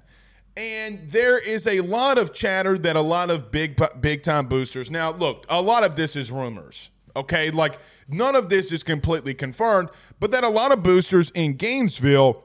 And 0.55 1.09
there 1.09 1.39
is 1.39 1.65
a 1.65 1.79
lot 1.81 2.17
of 2.17 2.33
chatter 2.33 2.77
that 2.77 2.95
a 2.95 3.01
lot 3.01 3.31
of 3.31 3.49
big 3.49 3.81
big 3.99 4.21
time 4.21 4.47
boosters. 4.47 4.91
Now, 4.91 5.11
look, 5.11 5.45
a 5.49 5.61
lot 5.61 5.83
of 5.83 5.95
this 5.95 6.15
is 6.15 6.31
rumors. 6.31 6.89
Okay, 7.15 7.51
like 7.51 7.79
none 8.07 8.35
of 8.35 8.49
this 8.49 8.71
is 8.71 8.83
completely 8.83 9.33
confirmed, 9.33 9.89
but 10.19 10.31
that 10.31 10.43
a 10.43 10.49
lot 10.49 10.71
of 10.71 10.83
boosters 10.83 11.31
in 11.31 11.55
Gainesville 11.55 12.43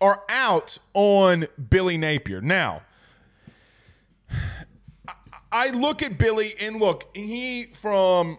are 0.00 0.22
out 0.28 0.78
on 0.94 1.46
Billy 1.70 1.96
Napier. 1.96 2.40
Now, 2.40 2.82
I 5.52 5.70
look 5.70 6.02
at 6.02 6.18
Billy 6.18 6.54
and 6.60 6.78
look, 6.78 7.16
he 7.16 7.66
from 7.74 8.38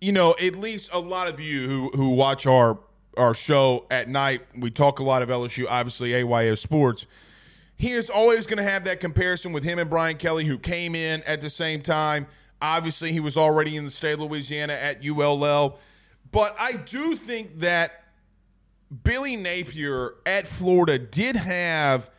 you 0.00 0.12
know, 0.12 0.34
at 0.42 0.56
least 0.56 0.90
a 0.92 0.98
lot 0.98 1.28
of 1.28 1.40
you 1.40 1.68
who 1.68 1.90
who 1.94 2.10
watch 2.10 2.46
our 2.46 2.78
our 3.16 3.34
show 3.34 3.86
at 3.90 4.08
night, 4.08 4.42
we 4.56 4.70
talk 4.70 4.98
a 4.98 5.02
lot 5.02 5.22
of 5.22 5.30
LSU, 5.30 5.66
obviously 5.68 6.14
AYO 6.14 6.54
sports. 6.54 7.06
he 7.76 7.92
is 7.92 8.10
always 8.10 8.46
going 8.46 8.58
to 8.58 8.62
have 8.62 8.84
that 8.84 9.00
comparison 9.00 9.52
with 9.52 9.64
him 9.64 9.78
and 9.78 9.88
Brian 9.88 10.16
Kelly, 10.16 10.44
who 10.44 10.58
came 10.58 10.94
in 10.94 11.22
at 11.22 11.40
the 11.40 11.50
same 11.50 11.82
time. 11.82 12.26
Obviously, 12.60 13.12
he 13.12 13.20
was 13.20 13.36
already 13.36 13.76
in 13.76 13.84
the 13.84 13.90
state 13.90 14.14
of 14.14 14.20
Louisiana 14.20 14.72
at 14.72 15.04
ULL. 15.04 15.78
But 16.32 16.56
I 16.58 16.72
do 16.72 17.16
think 17.16 17.60
that 17.60 18.04
Billy 19.04 19.36
Napier 19.36 20.14
at 20.24 20.46
Florida 20.46 20.98
did 20.98 21.36
have. 21.36 22.10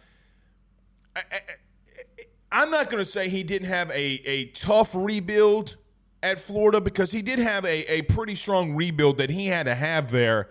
I, 1.16 2.62
am 2.64 2.70
not 2.70 2.90
going 2.90 3.04
to 3.04 3.10
say 3.10 3.30
he 3.30 3.44
didn't 3.44 3.68
have 3.68 3.90
a, 3.90 3.96
a 3.96 4.46
tough 4.48 4.94
rebuild 4.94 5.78
at 6.22 6.40
Florida 6.40 6.82
because 6.82 7.12
he 7.12 7.22
did 7.22 7.40
have 7.40 7.66
a, 7.66 7.92
a 7.92 8.02
pretty 8.04 8.36
strong 8.36 8.74
rebuild 8.74 9.18
that 9.18 9.30
he 9.30 9.48
had 9.48 9.64
to 9.64 9.76
have 9.76 10.12
there. 10.12 10.50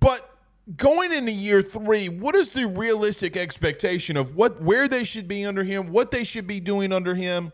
But 0.00 0.28
going 0.76 1.12
into 1.12 1.32
year 1.32 1.62
three, 1.62 2.08
what 2.08 2.34
is 2.34 2.52
the 2.52 2.66
realistic 2.66 3.36
expectation 3.36 4.16
of 4.16 4.34
what 4.34 4.62
where 4.62 4.88
they 4.88 5.04
should 5.04 5.28
be 5.28 5.44
under 5.44 5.64
him, 5.64 5.90
what 5.90 6.10
they 6.10 6.24
should 6.24 6.46
be 6.46 6.60
doing 6.60 6.92
under 6.92 7.14
him, 7.14 7.52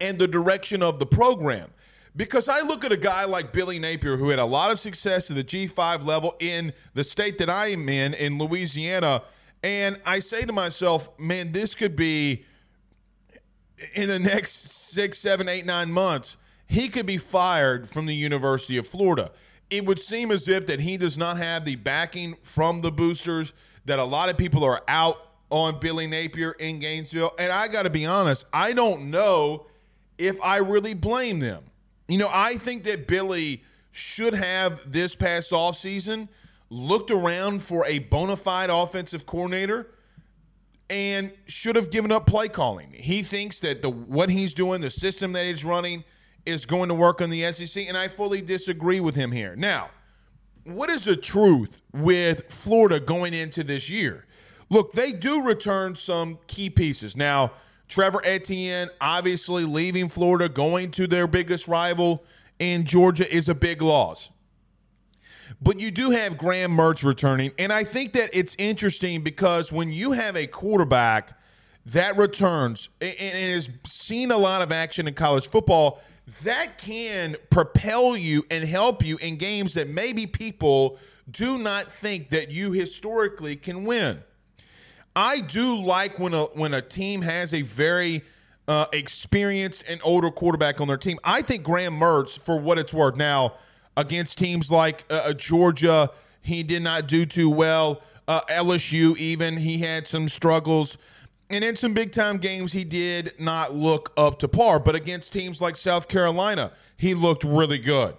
and 0.00 0.18
the 0.18 0.28
direction 0.28 0.82
of 0.82 0.98
the 0.98 1.06
program? 1.06 1.70
Because 2.14 2.48
I 2.48 2.60
look 2.60 2.84
at 2.84 2.92
a 2.92 2.96
guy 2.96 3.24
like 3.24 3.52
Billy 3.52 3.78
Napier, 3.78 4.16
who 4.16 4.30
had 4.30 4.38
a 4.38 4.46
lot 4.46 4.72
of 4.72 4.80
success 4.80 5.30
at 5.30 5.36
the 5.36 5.44
G5 5.44 6.04
level 6.04 6.34
in 6.38 6.72
the 6.94 7.04
state 7.04 7.38
that 7.38 7.50
I 7.50 7.68
am 7.68 7.88
in, 7.88 8.14
in 8.14 8.38
Louisiana, 8.38 9.22
and 9.62 10.00
I 10.06 10.20
say 10.20 10.44
to 10.44 10.52
myself, 10.52 11.10
man, 11.18 11.52
this 11.52 11.74
could 11.74 11.94
be 11.94 12.44
in 13.94 14.08
the 14.08 14.18
next 14.18 14.68
six, 14.70 15.18
seven, 15.18 15.48
eight, 15.48 15.66
nine 15.66 15.90
months, 15.90 16.38
he 16.66 16.88
could 16.88 17.06
be 17.06 17.18
fired 17.18 17.88
from 17.88 18.06
the 18.06 18.14
University 18.14 18.78
of 18.78 18.86
Florida 18.86 19.30
it 19.70 19.84
would 19.84 19.98
seem 19.98 20.30
as 20.30 20.48
if 20.48 20.66
that 20.66 20.80
he 20.80 20.96
does 20.96 21.18
not 21.18 21.36
have 21.36 21.64
the 21.64 21.76
backing 21.76 22.36
from 22.42 22.80
the 22.80 22.92
boosters 22.92 23.52
that 23.84 23.98
a 23.98 24.04
lot 24.04 24.28
of 24.28 24.36
people 24.36 24.64
are 24.64 24.82
out 24.88 25.16
on 25.50 25.78
Billy 25.80 26.06
Napier 26.06 26.52
in 26.52 26.78
Gainesville 26.78 27.32
and 27.38 27.52
I 27.52 27.68
got 27.68 27.82
to 27.82 27.90
be 27.90 28.06
honest 28.06 28.44
I 28.52 28.72
don't 28.72 29.10
know 29.10 29.66
if 30.18 30.40
I 30.42 30.58
really 30.58 30.94
blame 30.94 31.40
them. 31.40 31.64
You 32.08 32.18
know, 32.18 32.30
I 32.32 32.56
think 32.56 32.84
that 32.84 33.06
Billy 33.06 33.62
should 33.92 34.34
have 34.34 34.92
this 34.92 35.14
past 35.14 35.50
offseason 35.52 36.28
looked 36.70 37.10
around 37.10 37.62
for 37.62 37.84
a 37.86 38.00
bona 38.00 38.36
fide 38.36 38.70
offensive 38.70 39.26
coordinator 39.26 39.88
and 40.88 41.32
should 41.46 41.76
have 41.76 41.90
given 41.90 42.12
up 42.12 42.26
play 42.26 42.48
calling. 42.48 42.92
He 42.92 43.22
thinks 43.22 43.60
that 43.60 43.82
the 43.82 43.90
what 43.90 44.30
he's 44.30 44.54
doing, 44.54 44.80
the 44.80 44.90
system 44.90 45.32
that 45.32 45.46
he's 45.46 45.64
running– 45.64 46.04
is 46.46 46.64
going 46.64 46.88
to 46.88 46.94
work 46.94 47.20
on 47.20 47.28
the 47.28 47.52
SEC, 47.52 47.86
and 47.86 47.98
I 47.98 48.08
fully 48.08 48.40
disagree 48.40 49.00
with 49.00 49.16
him 49.16 49.32
here. 49.32 49.56
Now, 49.56 49.90
what 50.64 50.88
is 50.88 51.02
the 51.02 51.16
truth 51.16 51.82
with 51.92 52.50
Florida 52.50 53.00
going 53.00 53.34
into 53.34 53.64
this 53.64 53.90
year? 53.90 54.24
Look, 54.70 54.92
they 54.92 55.12
do 55.12 55.42
return 55.42 55.96
some 55.96 56.38
key 56.46 56.70
pieces. 56.70 57.16
Now, 57.16 57.52
Trevor 57.88 58.20
Etienne, 58.24 58.90
obviously 59.00 59.64
leaving 59.64 60.08
Florida, 60.08 60.48
going 60.48 60.90
to 60.92 61.06
their 61.06 61.26
biggest 61.26 61.68
rival 61.68 62.24
in 62.58 62.84
Georgia 62.84 63.32
is 63.32 63.48
a 63.48 63.54
big 63.54 63.82
loss. 63.82 64.30
But 65.60 65.78
you 65.78 65.90
do 65.90 66.10
have 66.10 66.36
Graham 66.36 66.76
Mertz 66.76 67.04
returning, 67.04 67.52
and 67.58 67.72
I 67.72 67.84
think 67.84 68.12
that 68.14 68.30
it's 68.32 68.56
interesting 68.58 69.22
because 69.22 69.70
when 69.70 69.92
you 69.92 70.12
have 70.12 70.36
a 70.36 70.46
quarterback 70.46 71.38
that 71.86 72.16
returns 72.16 72.88
and 73.00 73.14
has 73.14 73.70
seen 73.84 74.32
a 74.32 74.36
lot 74.36 74.60
of 74.60 74.72
action 74.72 75.06
in 75.06 75.14
college 75.14 75.48
football, 75.48 76.00
that 76.42 76.78
can 76.78 77.36
propel 77.50 78.16
you 78.16 78.44
and 78.50 78.64
help 78.64 79.04
you 79.04 79.16
in 79.18 79.36
games 79.36 79.74
that 79.74 79.88
maybe 79.88 80.26
people 80.26 80.98
do 81.30 81.56
not 81.56 81.90
think 81.92 82.30
that 82.30 82.50
you 82.50 82.72
historically 82.72 83.54
can 83.54 83.84
win. 83.84 84.22
I 85.16 85.40
do 85.40 85.80
like 85.80 86.18
when 86.18 86.34
a 86.34 86.44
when 86.44 86.74
a 86.74 86.82
team 86.82 87.22
has 87.22 87.54
a 87.54 87.62
very 87.62 88.22
uh, 88.68 88.86
experienced 88.92 89.82
and 89.88 89.98
older 90.04 90.30
quarterback 90.30 90.78
on 90.78 90.88
their 90.88 90.98
team. 90.98 91.18
I 91.24 91.40
think 91.40 91.64
Graham 91.64 91.98
Mertz, 91.98 92.38
for 92.38 92.60
what 92.60 92.78
it's 92.78 92.92
worth, 92.92 93.16
now 93.16 93.54
against 93.96 94.36
teams 94.36 94.70
like 94.70 95.06
uh, 95.08 95.14
uh 95.14 95.32
Georgia, 95.32 96.10
he 96.42 96.62
did 96.62 96.82
not 96.82 97.08
do 97.08 97.24
too 97.24 97.48
well. 97.48 98.02
Uh, 98.28 98.42
LSU, 98.50 99.16
even 99.16 99.56
he 99.56 99.78
had 99.78 100.06
some 100.06 100.28
struggles. 100.28 100.98
And 101.48 101.64
in 101.64 101.76
some 101.76 101.94
big 101.94 102.12
time 102.12 102.38
games, 102.38 102.72
he 102.72 102.84
did 102.84 103.32
not 103.38 103.74
look 103.74 104.12
up 104.16 104.38
to 104.40 104.48
par. 104.48 104.80
But 104.80 104.96
against 104.96 105.32
teams 105.32 105.60
like 105.60 105.76
South 105.76 106.08
Carolina, 106.08 106.72
he 106.96 107.14
looked 107.14 107.44
really 107.44 107.78
good. 107.78 108.16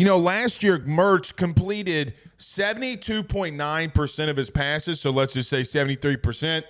You 0.00 0.06
know, 0.06 0.16
last 0.16 0.62
year, 0.62 0.78
Mertz 0.78 1.36
completed 1.36 2.14
72.9% 2.38 4.30
of 4.30 4.36
his 4.38 4.48
passes. 4.48 4.98
So 4.98 5.10
let's 5.10 5.34
just 5.34 5.50
say 5.50 5.60
73%. 5.60 6.62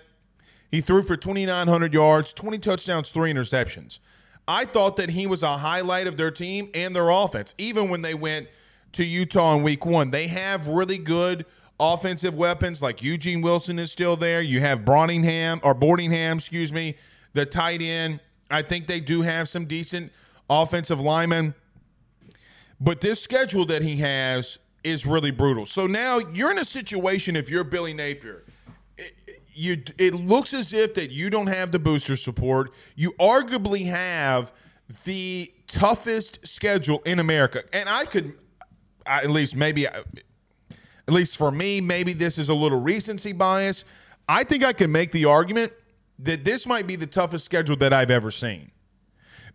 He 0.68 0.80
threw 0.80 1.04
for 1.04 1.16
2,900 1.16 1.94
yards, 1.94 2.32
20 2.32 2.58
touchdowns, 2.58 3.12
three 3.12 3.32
interceptions. 3.32 4.00
I 4.48 4.64
thought 4.64 4.96
that 4.96 5.10
he 5.10 5.28
was 5.28 5.44
a 5.44 5.58
highlight 5.58 6.08
of 6.08 6.16
their 6.16 6.32
team 6.32 6.70
and 6.74 6.96
their 6.96 7.08
offense, 7.08 7.54
even 7.56 7.88
when 7.88 8.02
they 8.02 8.14
went 8.14 8.48
to 8.94 9.04
Utah 9.04 9.54
in 9.54 9.62
week 9.62 9.86
one. 9.86 10.10
They 10.10 10.26
have 10.26 10.66
really 10.66 10.98
good 10.98 11.46
offensive 11.78 12.34
weapons 12.34 12.82
like 12.82 13.00
Eugene 13.00 13.42
Wilson 13.42 13.78
is 13.78 13.92
still 13.92 14.16
there. 14.16 14.42
You 14.42 14.58
have 14.58 14.80
Browningham 14.80 15.60
or 15.62 15.72
Boardingham, 15.72 16.38
excuse 16.38 16.72
me, 16.72 16.96
the 17.34 17.46
tight 17.46 17.80
end. 17.80 18.18
I 18.50 18.62
think 18.62 18.88
they 18.88 18.98
do 18.98 19.22
have 19.22 19.48
some 19.48 19.66
decent 19.66 20.10
offensive 20.48 20.98
linemen. 20.98 21.54
But 22.80 23.00
this 23.00 23.22
schedule 23.22 23.66
that 23.66 23.82
he 23.82 23.96
has 23.96 24.58
is 24.82 25.04
really 25.04 25.30
brutal. 25.30 25.66
So 25.66 25.86
now 25.86 26.18
you're 26.18 26.50
in 26.50 26.58
a 26.58 26.64
situation 26.64 27.36
if 27.36 27.50
you're 27.50 27.64
Billy 27.64 27.92
Napier. 27.92 28.44
It, 28.96 29.14
you, 29.52 29.82
it 29.98 30.14
looks 30.14 30.54
as 30.54 30.72
if 30.72 30.94
that 30.94 31.10
you 31.10 31.28
don't 31.28 31.48
have 31.48 31.72
the 31.72 31.78
booster 31.78 32.16
support. 32.16 32.72
You 32.96 33.12
arguably 33.12 33.86
have 33.86 34.52
the 35.04 35.52
toughest 35.66 36.46
schedule 36.46 37.02
in 37.04 37.18
America. 37.18 37.62
And 37.72 37.88
I 37.88 38.04
could 38.06 38.34
at 39.06 39.30
least 39.30 39.56
maybe 39.56 39.86
at 39.86 40.04
least 41.08 41.36
for 41.36 41.50
me, 41.50 41.80
maybe 41.80 42.12
this 42.12 42.38
is 42.38 42.48
a 42.48 42.54
little 42.54 42.80
recency 42.80 43.32
bias. 43.32 43.84
I 44.28 44.44
think 44.44 44.62
I 44.62 44.72
can 44.72 44.92
make 44.92 45.10
the 45.10 45.24
argument 45.24 45.72
that 46.20 46.44
this 46.44 46.66
might 46.66 46.86
be 46.86 46.96
the 46.96 47.06
toughest 47.06 47.44
schedule 47.44 47.76
that 47.76 47.92
I've 47.92 48.10
ever 48.10 48.30
seen. 48.30 48.70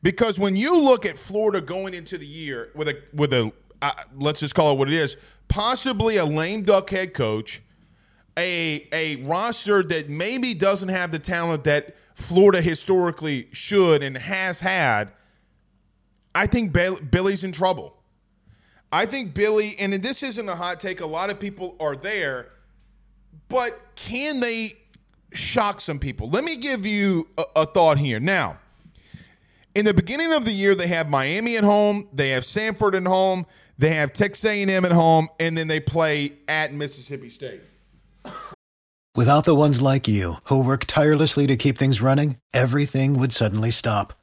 Because 0.05 0.37
when 0.37 0.55
you 0.55 0.79
look 0.79 1.03
at 1.03 1.17
Florida 1.17 1.59
going 1.59 1.95
into 1.95 2.19
the 2.19 2.27
year 2.27 2.69
with 2.75 2.87
a 2.89 3.01
with 3.11 3.33
a 3.33 3.51
uh, 3.81 3.91
let's 4.15 4.39
just 4.39 4.53
call 4.53 4.71
it 4.71 4.77
what 4.77 4.87
it 4.87 4.93
is, 4.93 5.17
possibly 5.47 6.17
a 6.17 6.25
lame 6.25 6.61
duck 6.61 6.91
head 6.91 7.15
coach, 7.15 7.63
a 8.37 8.87
a 8.91 9.15
roster 9.23 9.81
that 9.81 10.07
maybe 10.07 10.53
doesn't 10.53 10.89
have 10.89 11.09
the 11.09 11.17
talent 11.17 11.63
that 11.63 11.95
Florida 12.13 12.61
historically 12.61 13.47
should 13.51 14.03
and 14.03 14.15
has 14.15 14.59
had, 14.59 15.11
I 16.35 16.45
think 16.45 16.71
Billy's 16.71 17.43
in 17.43 17.51
trouble. 17.51 17.95
I 18.91 19.07
think 19.07 19.33
Billy, 19.33 19.75
and 19.79 19.91
this 19.91 20.21
isn't 20.21 20.47
a 20.47 20.55
hot 20.55 20.79
take, 20.79 21.01
a 21.01 21.07
lot 21.07 21.31
of 21.31 21.39
people 21.39 21.75
are 21.79 21.95
there, 21.95 22.51
but 23.49 23.81
can 23.95 24.39
they 24.39 24.73
shock 25.33 25.81
some 25.81 25.97
people? 25.97 26.29
Let 26.29 26.43
me 26.43 26.57
give 26.57 26.85
you 26.85 27.27
a, 27.39 27.45
a 27.55 27.65
thought 27.65 27.97
here. 27.97 28.19
Now, 28.19 28.59
in 29.75 29.85
the 29.85 29.93
beginning 29.93 30.33
of 30.33 30.45
the 30.45 30.51
year, 30.51 30.73
they 30.73 30.87
have 30.87 31.09
Miami 31.09 31.57
at 31.57 31.63
home, 31.63 32.09
they 32.11 32.29
have 32.29 32.43
Samford 32.43 32.95
at 32.95 33.05
home, 33.05 33.45
they 33.77 33.93
have 33.93 34.13
Texas 34.13 34.45
A&M 34.45 34.85
at 34.85 34.91
home, 34.91 35.29
and 35.39 35.57
then 35.57 35.67
they 35.67 35.79
play 35.79 36.33
at 36.47 36.73
Mississippi 36.73 37.29
State. 37.29 37.61
Without 39.15 39.45
the 39.45 39.55
ones 39.55 39.81
like 39.81 40.07
you 40.07 40.35
who 40.45 40.63
work 40.63 40.85
tirelessly 40.85 41.45
to 41.47 41.55
keep 41.55 41.77
things 41.77 42.01
running, 42.01 42.37
everything 42.53 43.19
would 43.19 43.31
suddenly 43.31 43.71
stop. 43.71 44.13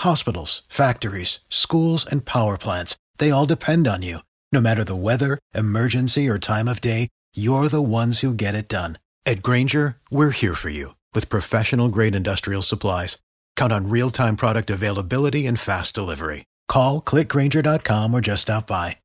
Hospitals, 0.00 0.62
factories, 0.68 1.40
schools, 1.48 2.04
and 2.04 2.24
power 2.24 2.58
plants 2.58 2.96
they 3.18 3.30
all 3.30 3.46
depend 3.46 3.86
on 3.86 4.02
you. 4.02 4.18
No 4.52 4.60
matter 4.60 4.84
the 4.84 4.94
weather, 4.94 5.38
emergency, 5.54 6.28
or 6.28 6.38
time 6.38 6.68
of 6.68 6.80
day, 6.80 7.08
you're 7.34 7.68
the 7.68 7.82
ones 7.82 8.20
who 8.20 8.34
get 8.34 8.54
it 8.54 8.68
done. 8.68 8.98
At 9.24 9.42
Grainger, 9.42 9.96
we're 10.10 10.30
here 10.30 10.54
for 10.54 10.68
you 10.68 10.94
with 11.14 11.28
professional 11.28 11.88
grade 11.88 12.14
industrial 12.14 12.62
supplies. 12.62 13.18
Count 13.56 13.72
on 13.72 13.88
real 13.88 14.10
time 14.10 14.36
product 14.36 14.70
availability 14.70 15.46
and 15.46 15.58
fast 15.58 15.94
delivery. 15.94 16.44
Call 16.68 17.02
clickgrainger.com 17.02 18.14
or 18.14 18.20
just 18.20 18.42
stop 18.42 18.66
by. 18.68 18.98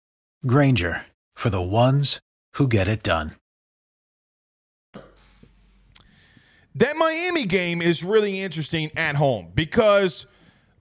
Grainger 0.45 1.05
for 1.33 1.49
the 1.49 1.61
ones 1.61 2.19
who 2.53 2.67
get 2.67 2.87
it 2.87 3.01
done. 3.01 3.31
That 6.73 6.95
Miami 6.95 7.45
game 7.45 7.81
is 7.81 8.01
really 8.03 8.39
interesting 8.39 8.91
at 8.95 9.17
home 9.17 9.51
because 9.53 10.25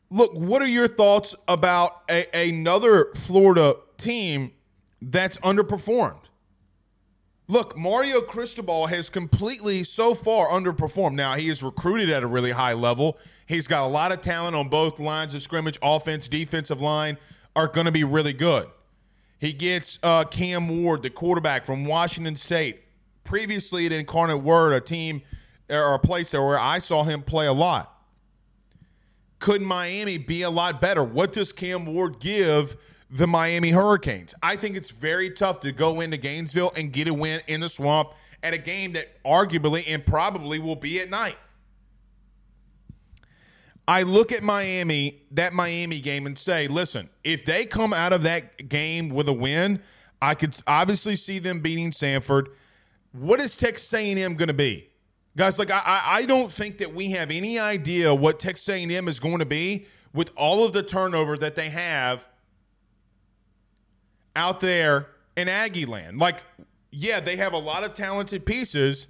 look, 0.08 0.32
what 0.34 0.62
are 0.62 0.68
your 0.68 0.86
thoughts 0.86 1.34
about 1.48 2.02
a, 2.08 2.26
another 2.48 3.10
Florida 3.14 3.74
team 3.96 4.52
that's 5.02 5.36
underperformed? 5.38 6.29
Look, 7.50 7.76
Mario 7.76 8.20
Cristobal 8.20 8.86
has 8.86 9.10
completely 9.10 9.82
so 9.82 10.14
far 10.14 10.46
underperformed. 10.46 11.14
Now, 11.14 11.34
he 11.34 11.48
is 11.48 11.64
recruited 11.64 12.08
at 12.08 12.22
a 12.22 12.26
really 12.28 12.52
high 12.52 12.74
level. 12.74 13.18
He's 13.44 13.66
got 13.66 13.84
a 13.84 13.88
lot 13.88 14.12
of 14.12 14.20
talent 14.20 14.54
on 14.54 14.68
both 14.68 15.00
lines 15.00 15.34
of 15.34 15.42
scrimmage, 15.42 15.76
offense, 15.82 16.28
defensive 16.28 16.80
line 16.80 17.18
are 17.56 17.66
going 17.66 17.86
to 17.86 17.90
be 17.90 18.04
really 18.04 18.32
good. 18.32 18.68
He 19.40 19.52
gets 19.52 19.98
uh, 20.04 20.22
Cam 20.26 20.68
Ward, 20.68 21.02
the 21.02 21.10
quarterback 21.10 21.64
from 21.64 21.86
Washington 21.86 22.36
State, 22.36 22.84
previously 23.24 23.84
at 23.84 23.90
Incarnate 23.90 24.44
Word, 24.44 24.72
a 24.72 24.80
team 24.80 25.22
or 25.68 25.94
a 25.94 25.98
place 25.98 26.30
there 26.30 26.44
where 26.44 26.56
I 26.56 26.78
saw 26.78 27.02
him 27.02 27.20
play 27.20 27.48
a 27.48 27.52
lot. 27.52 28.00
Could 29.40 29.60
Miami 29.60 30.18
be 30.18 30.42
a 30.42 30.50
lot 30.50 30.80
better? 30.80 31.02
What 31.02 31.32
does 31.32 31.52
Cam 31.52 31.84
Ward 31.84 32.20
give 32.20 32.76
the 33.10 33.26
Miami 33.26 33.70
Hurricanes? 33.70 34.34
I 34.42 34.56
think 34.56 34.76
it's 34.76 34.90
very 34.90 35.30
tough 35.30 35.60
to 35.60 35.72
go 35.72 36.00
into 36.00 36.16
Gainesville 36.16 36.72
and 36.76 36.92
get 36.92 37.08
a 37.08 37.14
win 37.14 37.40
in 37.46 37.60
the 37.60 37.68
swamp 37.68 38.10
at 38.42 38.54
a 38.54 38.58
game 38.58 38.92
that 38.92 39.22
arguably 39.24 39.84
and 39.86 40.04
probably 40.04 40.58
will 40.58 40.76
be 40.76 41.00
at 41.00 41.10
night. 41.10 41.36
I 43.88 44.02
look 44.02 44.30
at 44.30 44.42
Miami, 44.42 45.22
that 45.32 45.52
Miami 45.52 45.98
game, 45.98 46.24
and 46.26 46.38
say, 46.38 46.68
listen, 46.68 47.10
if 47.24 47.44
they 47.44 47.66
come 47.66 47.92
out 47.92 48.12
of 48.12 48.22
that 48.22 48.68
game 48.68 49.08
with 49.08 49.28
a 49.28 49.32
win, 49.32 49.82
I 50.22 50.34
could 50.34 50.56
obviously 50.66 51.16
see 51.16 51.40
them 51.40 51.60
beating 51.60 51.90
Samford. 51.90 52.46
What 53.12 53.40
is 53.40 53.56
Texas 53.56 53.92
A&M 53.92 54.36
going 54.36 54.48
to 54.48 54.54
be? 54.54 54.90
Guys, 55.36 55.58
like 55.58 55.70
I, 55.70 56.02
I 56.04 56.26
don't 56.26 56.52
think 56.52 56.78
that 56.78 56.94
we 56.94 57.10
have 57.12 57.30
any 57.30 57.58
idea 57.58 58.14
what 58.14 58.38
Texas 58.38 58.68
A&M 58.68 59.08
is 59.08 59.18
going 59.18 59.38
to 59.38 59.46
be 59.46 59.86
with 60.12 60.30
all 60.36 60.64
of 60.64 60.72
the 60.72 60.82
turnover 60.82 61.36
that 61.38 61.54
they 61.54 61.70
have 61.70 62.28
out 64.36 64.60
there 64.60 65.08
in 65.36 65.48
Aggie 65.48 65.86
land. 65.86 66.18
Like, 66.18 66.44
yeah, 66.90 67.20
they 67.20 67.36
have 67.36 67.52
a 67.52 67.58
lot 67.58 67.84
of 67.84 67.94
talented 67.94 68.44
pieces, 68.44 69.08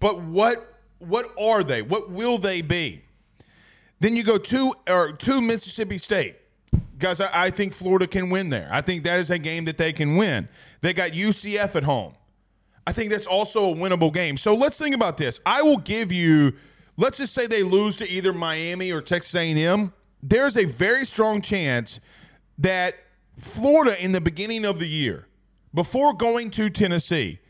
but 0.00 0.22
what 0.22 0.70
what 0.98 1.32
are 1.38 1.62
they? 1.62 1.82
What 1.82 2.10
will 2.10 2.38
they 2.38 2.62
be? 2.62 3.04
Then 4.00 4.16
you 4.16 4.22
go 4.22 4.38
to 4.38 4.74
or 4.88 5.12
to 5.12 5.40
Mississippi 5.40 5.98
State. 5.98 6.36
Guys, 6.98 7.20
I, 7.20 7.46
I 7.46 7.50
think 7.50 7.72
Florida 7.72 8.06
can 8.06 8.30
win 8.30 8.50
there. 8.50 8.68
I 8.72 8.80
think 8.80 9.04
that 9.04 9.18
is 9.18 9.30
a 9.30 9.38
game 9.38 9.64
that 9.64 9.78
they 9.78 9.92
can 9.92 10.16
win. 10.16 10.48
They 10.80 10.92
got 10.92 11.10
UCF 11.10 11.74
at 11.74 11.82
home. 11.82 12.14
I 12.86 12.92
think 12.92 13.10
that's 13.10 13.26
also 13.26 13.72
a 13.72 13.74
winnable 13.74 14.12
game. 14.12 14.36
So 14.36 14.54
let's 14.54 14.78
think 14.78 14.94
about 14.94 15.16
this. 15.16 15.40
I 15.46 15.62
will 15.62 15.78
give 15.78 16.12
you, 16.12 16.52
let's 16.96 17.18
just 17.18 17.34
say 17.34 17.46
they 17.46 17.62
lose 17.62 17.96
to 17.96 18.08
either 18.08 18.32
Miami 18.32 18.92
or 18.92 19.00
Texas 19.00 19.34
A&M. 19.34 19.92
There's 20.22 20.56
a 20.56 20.64
very 20.64 21.04
strong 21.04 21.40
chance 21.40 22.00
that 22.58 22.96
Florida 23.38 24.02
in 24.02 24.12
the 24.12 24.20
beginning 24.20 24.64
of 24.64 24.78
the 24.78 24.88
year, 24.88 25.26
before 25.72 26.14
going 26.14 26.50
to 26.52 26.70
Tennessee, 26.70 27.40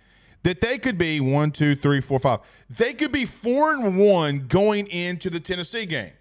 that 0.43 0.61
they 0.61 0.79
could 0.79 0.99
be 0.99 1.21
one, 1.21 1.51
two, 1.51 1.75
three, 1.75 2.01
four, 2.01 2.19
five. 2.19 2.41
They 2.69 2.95
could 2.95 3.13
be 3.13 3.25
four 3.25 3.73
and 3.73 3.99
one 3.99 4.47
going 4.47 4.87
into 4.87 5.31
the 5.31 5.41
Tennessee 5.41 5.87
game. 5.87 6.13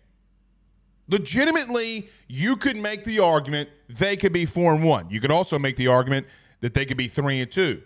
Legitimately, 1.08 2.10
you 2.28 2.56
could 2.56 2.78
make 2.78 3.04
the 3.04 3.20
argument 3.20 3.70
they 3.90 4.16
could 4.16 4.32
be 4.32 4.46
four 4.46 4.74
and 4.74 4.84
one. 4.84 5.10
You 5.10 5.20
could 5.20 5.32
also 5.32 5.60
make 5.60 5.76
the 5.76 5.88
argument 5.88 6.28
that 6.62 6.74
they 6.74 6.86
could 6.86 6.98
be 6.98 7.10
three 7.10 7.42
and 7.42 7.52
two. 7.52 7.82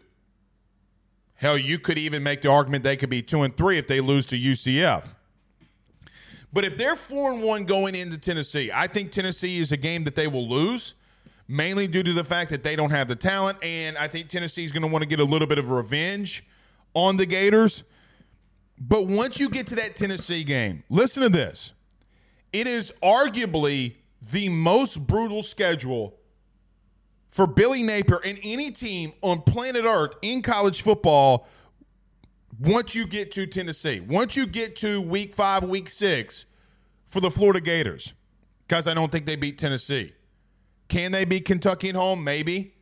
Hell, 1.36 1.58
you 1.58 1.80
could 1.80 1.98
even 1.98 2.24
make 2.24 2.42
the 2.42 2.50
argument 2.50 2.84
they 2.84 2.96
could 2.96 3.10
be 3.10 3.22
two 3.22 3.42
and 3.42 3.56
three 3.56 3.78
if 3.78 3.88
they 3.88 4.00
lose 4.00 4.26
to 4.28 4.38
UCF. 4.38 5.06
But 6.54 6.64
if 6.64 6.78
they're 6.78 6.96
four 6.96 7.32
and 7.32 7.44
one 7.44 7.66
going 7.66 7.96
into 7.96 8.18
Tennessee, 8.18 8.72
I 8.74 8.88
think 8.88 9.12
Tennessee 9.12 9.60
is 9.60 9.72
a 9.72 9.78
game 9.78 10.04
that 10.06 10.16
they 10.16 10.28
will 10.28 10.48
lose, 10.48 10.94
mainly 11.48 11.88
due 11.88 12.04
to 12.04 12.14
the 12.14 12.24
fact 12.24 12.50
that 12.50 12.64
they 12.64 12.76
don't 12.76 12.92
have 12.92 13.08
the 13.08 13.16
talent, 13.16 13.58
and 13.64 13.98
I 13.98 14.08
think 14.08 14.28
Tennessee 14.28 14.66
is 14.66 14.72
going 14.72 14.82
to 14.82 14.88
want 14.88 15.04
to 15.04 15.08
get 15.08 15.20
a 15.20 15.24
little 15.24 15.48
bit 15.48 15.58
of 15.58 15.70
revenge 15.70 16.46
on 16.94 17.18
the 17.18 17.26
Gators. 17.26 17.84
But 18.80 19.08
once 19.08 19.40
you 19.40 19.50
get 19.50 19.68
to 19.68 19.76
that 19.76 19.96
Tennessee 19.96 20.44
game, 20.44 20.84
listen 20.90 21.24
to 21.24 21.30
this. 21.30 21.74
It 22.54 22.68
is 22.68 22.94
arguably 23.02 23.96
the 24.22 24.50
most 24.50 25.06
brutal 25.08 25.44
schedule 25.44 26.18
for 27.30 27.48
Billy 27.48 27.84
Napier 27.84 28.20
and 28.24 28.40
any 28.44 28.72
team 28.72 29.14
on 29.22 29.42
planet 29.42 29.86
Earth 29.86 30.14
in 30.22 30.42
college 30.42 30.82
football 30.82 31.48
once 32.60 32.96
you 32.96 33.06
get 33.06 33.32
to 33.34 33.46
Tennessee. 33.46 34.00
Once 34.00 34.36
you 34.36 34.48
get 34.48 34.76
to 34.78 35.02
week 35.02 35.34
five, 35.34 35.64
week 35.64 35.90
six 35.90 36.46
for 37.06 37.20
the 37.20 37.30
Florida 37.30 37.62
Gators, 37.62 38.14
because 38.68 38.88
I 38.88 38.94
don't 38.94 39.12
think 39.12 39.26
they 39.26 39.36
beat 39.36 39.58
Tennessee. 39.58 40.14
Can 40.88 41.12
they 41.12 41.26
beat 41.26 41.46
Kentucky 41.46 41.90
at 41.90 41.96
home? 41.96 42.24
Maybe. 42.24 42.74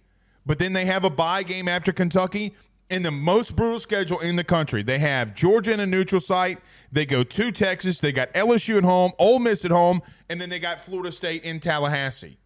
But 0.46 0.60
then 0.60 0.74
they 0.74 0.86
have 0.86 1.04
a 1.04 1.10
bye 1.10 1.44
game 1.44 1.68
after 1.68 1.92
Kentucky 1.92 2.54
in 2.90 3.04
the 3.04 3.12
most 3.12 3.56
brutal 3.56 3.80
schedule 3.80 4.20
in 4.20 4.36
the 4.36 4.44
country. 4.44 4.84
They 4.84 5.00
have 5.00 5.34
Georgia 5.34 5.74
in 5.74 5.80
a 5.80 5.86
neutral 5.86 6.22
site. 6.22 6.60
They 6.92 7.06
go 7.06 7.24
to 7.24 7.52
Texas. 7.52 8.00
They 8.00 8.12
got 8.12 8.32
LSU 8.34 8.78
at 8.78 8.84
home, 8.84 9.12
Ole 9.18 9.40
Miss 9.40 9.66
at 9.66 9.72
home, 9.72 10.02
and 10.30 10.40
then 10.40 10.50
they 10.50 10.60
got 10.60 10.80
Florida 10.80 11.12
State 11.12 11.44
in 11.44 11.60
Tallahassee. 11.60 12.38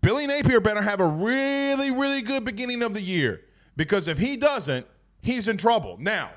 Billy 0.00 0.26
Napier 0.26 0.60
better 0.60 0.82
have 0.82 1.00
a 1.00 1.06
really, 1.06 1.90
really 1.90 2.22
good 2.22 2.44
beginning 2.44 2.82
of 2.82 2.94
the 2.94 3.02
year 3.02 3.42
because 3.76 4.08
if 4.08 4.18
he 4.18 4.36
doesn't, 4.36 4.86
he's 5.20 5.48
in 5.48 5.56
trouble. 5.56 5.96
Now, 5.98 6.30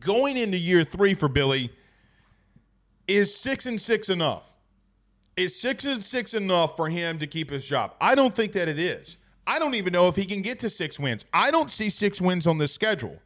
going 0.00 0.36
into 0.36 0.58
year 0.58 0.84
three 0.84 1.14
for 1.14 1.28
Billy, 1.28 1.72
is 3.06 3.34
six 3.34 3.66
and 3.66 3.80
six 3.80 4.08
enough? 4.08 4.51
Is 5.36 5.58
six 5.58 5.84
and 5.84 6.04
six 6.04 6.34
enough 6.34 6.76
for 6.76 6.88
him 6.88 7.18
to 7.18 7.26
keep 7.26 7.50
his 7.50 7.66
job? 7.66 7.94
I 8.00 8.14
don't 8.14 8.34
think 8.34 8.52
that 8.52 8.68
it 8.68 8.78
is. 8.78 9.16
I 9.46 9.58
don't 9.58 9.74
even 9.74 9.92
know 9.92 10.08
if 10.08 10.16
he 10.16 10.24
can 10.24 10.42
get 10.42 10.58
to 10.60 10.70
six 10.70 10.98
wins. 10.98 11.24
I 11.32 11.50
don't 11.50 11.70
see 11.70 11.88
six 11.90 12.20
wins 12.20 12.46
on 12.46 12.58
this 12.58 12.72
schedule. 12.72 13.18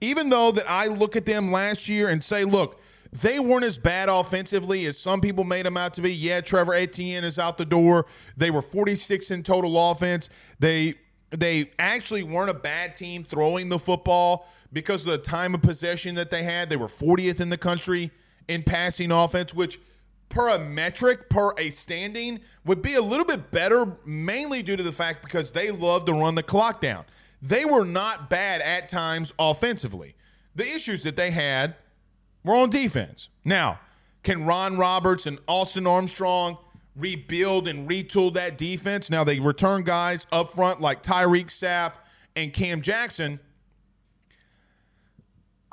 Even 0.00 0.30
though 0.30 0.50
that 0.52 0.68
I 0.68 0.86
look 0.86 1.16
at 1.16 1.26
them 1.26 1.52
last 1.52 1.88
year 1.88 2.08
and 2.08 2.24
say, 2.24 2.44
look, 2.44 2.80
they 3.12 3.38
weren't 3.38 3.64
as 3.64 3.78
bad 3.78 4.08
offensively 4.08 4.86
as 4.86 4.98
some 4.98 5.20
people 5.20 5.44
made 5.44 5.66
them 5.66 5.76
out 5.76 5.94
to 5.94 6.00
be. 6.00 6.12
Yeah, 6.12 6.40
Trevor 6.40 6.74
Etienne 6.74 7.24
is 7.24 7.38
out 7.38 7.58
the 7.58 7.64
door. 7.64 8.06
They 8.36 8.50
were 8.50 8.62
46 8.62 9.30
in 9.30 9.42
total 9.42 9.90
offense. 9.90 10.28
They 10.58 10.94
they 11.30 11.70
actually 11.78 12.24
weren't 12.24 12.50
a 12.50 12.54
bad 12.54 12.94
team 12.94 13.22
throwing 13.22 13.68
the 13.68 13.78
football 13.78 14.48
because 14.72 15.06
of 15.06 15.12
the 15.12 15.18
time 15.18 15.54
of 15.54 15.62
possession 15.62 16.14
that 16.16 16.30
they 16.30 16.42
had. 16.42 16.68
They 16.68 16.76
were 16.76 16.88
40th 16.88 17.40
in 17.40 17.50
the 17.50 17.58
country 17.58 18.10
in 18.48 18.64
passing 18.64 19.12
offense, 19.12 19.54
which 19.54 19.80
per 20.30 20.48
a 20.48 20.58
metric, 20.58 21.28
per 21.28 21.52
a 21.58 21.70
standing, 21.70 22.40
would 22.64 22.80
be 22.80 22.94
a 22.94 23.02
little 23.02 23.26
bit 23.26 23.50
better, 23.50 23.98
mainly 24.06 24.62
due 24.62 24.76
to 24.76 24.82
the 24.82 24.92
fact 24.92 25.22
because 25.22 25.52
they 25.52 25.70
love 25.70 26.06
to 26.06 26.12
run 26.12 26.36
the 26.36 26.42
clock 26.42 26.80
down. 26.80 27.04
They 27.42 27.64
were 27.66 27.84
not 27.84 28.30
bad 28.30 28.62
at 28.62 28.88
times 28.88 29.34
offensively. 29.38 30.14
The 30.54 30.64
issues 30.64 31.02
that 31.02 31.16
they 31.16 31.30
had 31.30 31.76
were 32.44 32.54
on 32.54 32.70
defense. 32.70 33.28
Now, 33.44 33.80
can 34.22 34.44
Ron 34.44 34.78
Roberts 34.78 35.26
and 35.26 35.38
Austin 35.46 35.86
Armstrong 35.86 36.58
rebuild 36.94 37.66
and 37.66 37.88
retool 37.88 38.32
that 38.34 38.56
defense? 38.56 39.10
Now, 39.10 39.24
they 39.24 39.40
return 39.40 39.82
guys 39.82 40.26
up 40.30 40.52
front 40.52 40.80
like 40.80 41.02
Tyreak 41.02 41.46
Sapp 41.46 41.92
and 42.36 42.52
Cam 42.52 42.82
Jackson. 42.82 43.40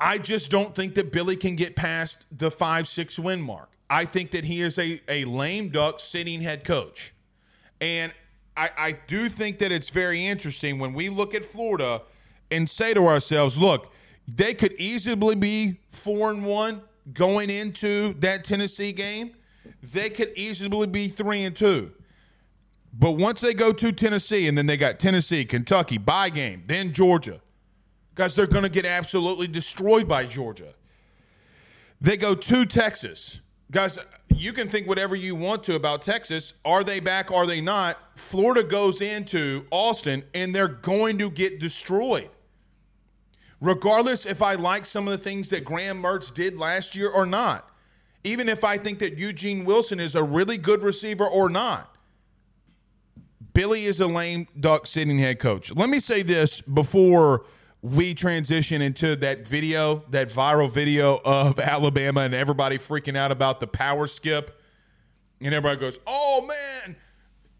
I 0.00 0.18
just 0.18 0.50
don't 0.50 0.74
think 0.74 0.94
that 0.94 1.12
Billy 1.12 1.36
can 1.36 1.56
get 1.56 1.76
past 1.76 2.18
the 2.30 2.50
five, 2.50 2.88
six 2.88 3.18
win 3.18 3.40
mark. 3.40 3.70
I 3.90 4.04
think 4.04 4.30
that 4.32 4.44
he 4.44 4.60
is 4.60 4.78
a, 4.78 5.00
a 5.08 5.24
lame 5.24 5.70
duck 5.70 6.00
sitting 6.00 6.42
head 6.42 6.64
coach. 6.64 7.14
And 7.80 8.12
I, 8.56 8.70
I 8.76 8.92
do 9.06 9.28
think 9.28 9.58
that 9.60 9.72
it's 9.72 9.90
very 9.90 10.26
interesting 10.26 10.78
when 10.78 10.92
we 10.92 11.08
look 11.08 11.34
at 11.34 11.44
Florida 11.44 12.02
and 12.50 12.68
say 12.68 12.92
to 12.94 13.06
ourselves, 13.06 13.56
look, 13.56 13.92
they 14.26 14.52
could 14.52 14.72
easily 14.72 15.34
be 15.34 15.80
four 15.90 16.30
and 16.30 16.44
one 16.44 16.82
going 17.12 17.50
into 17.50 18.14
that 18.14 18.44
Tennessee 18.44 18.92
game. 18.92 19.34
They 19.82 20.10
could 20.10 20.32
easily 20.36 20.86
be 20.86 21.08
three 21.08 21.42
and 21.44 21.54
two. 21.54 21.92
But 22.92 23.12
once 23.12 23.40
they 23.40 23.54
go 23.54 23.72
to 23.72 23.92
Tennessee, 23.92 24.48
and 24.48 24.58
then 24.58 24.66
they 24.66 24.76
got 24.76 24.98
Tennessee, 24.98 25.44
Kentucky, 25.44 25.98
bye 25.98 26.30
game, 26.30 26.64
then 26.66 26.92
Georgia. 26.92 27.40
Guys, 28.14 28.34
they're 28.34 28.46
going 28.46 28.64
to 28.64 28.68
get 28.68 28.84
absolutely 28.84 29.46
destroyed 29.46 30.08
by 30.08 30.26
Georgia. 30.26 30.74
They 32.00 32.16
go 32.16 32.34
to 32.34 32.66
Texas. 32.66 33.40
Guys, 33.70 33.98
you 34.34 34.52
can 34.52 34.68
think 34.68 34.86
whatever 34.86 35.14
you 35.14 35.34
want 35.34 35.62
to 35.64 35.74
about 35.74 36.00
Texas. 36.00 36.54
Are 36.64 36.82
they 36.82 37.00
back? 37.00 37.30
Are 37.30 37.46
they 37.46 37.60
not? 37.60 37.98
Florida 38.16 38.62
goes 38.62 39.02
into 39.02 39.66
Austin 39.70 40.24
and 40.32 40.54
they're 40.54 40.68
going 40.68 41.18
to 41.18 41.30
get 41.30 41.60
destroyed. 41.60 42.30
Regardless 43.60 44.24
if 44.24 44.40
I 44.40 44.54
like 44.54 44.86
some 44.86 45.06
of 45.06 45.12
the 45.12 45.22
things 45.22 45.50
that 45.50 45.64
Graham 45.64 46.02
Mertz 46.02 46.32
did 46.32 46.56
last 46.56 46.96
year 46.96 47.10
or 47.10 47.26
not, 47.26 47.68
even 48.24 48.48
if 48.48 48.64
I 48.64 48.78
think 48.78 49.00
that 49.00 49.18
Eugene 49.18 49.64
Wilson 49.64 50.00
is 50.00 50.14
a 50.14 50.22
really 50.22 50.56
good 50.56 50.82
receiver 50.82 51.26
or 51.26 51.50
not, 51.50 51.94
Billy 53.52 53.84
is 53.84 54.00
a 54.00 54.06
lame 54.06 54.46
duck 54.58 54.86
sitting 54.86 55.18
head 55.18 55.40
coach. 55.40 55.74
Let 55.74 55.88
me 55.88 55.98
say 55.98 56.22
this 56.22 56.60
before 56.60 57.44
we 57.82 58.14
transition 58.14 58.82
into 58.82 59.14
that 59.16 59.46
video, 59.46 60.04
that 60.10 60.28
viral 60.28 60.70
video 60.70 61.20
of 61.24 61.58
Alabama 61.58 62.20
and 62.22 62.34
everybody 62.34 62.78
freaking 62.78 63.16
out 63.16 63.30
about 63.30 63.60
the 63.60 63.66
power 63.66 64.06
skip. 64.06 64.60
And 65.40 65.54
everybody 65.54 65.80
goes, 65.80 66.00
oh 66.06 66.46
man, 66.46 66.96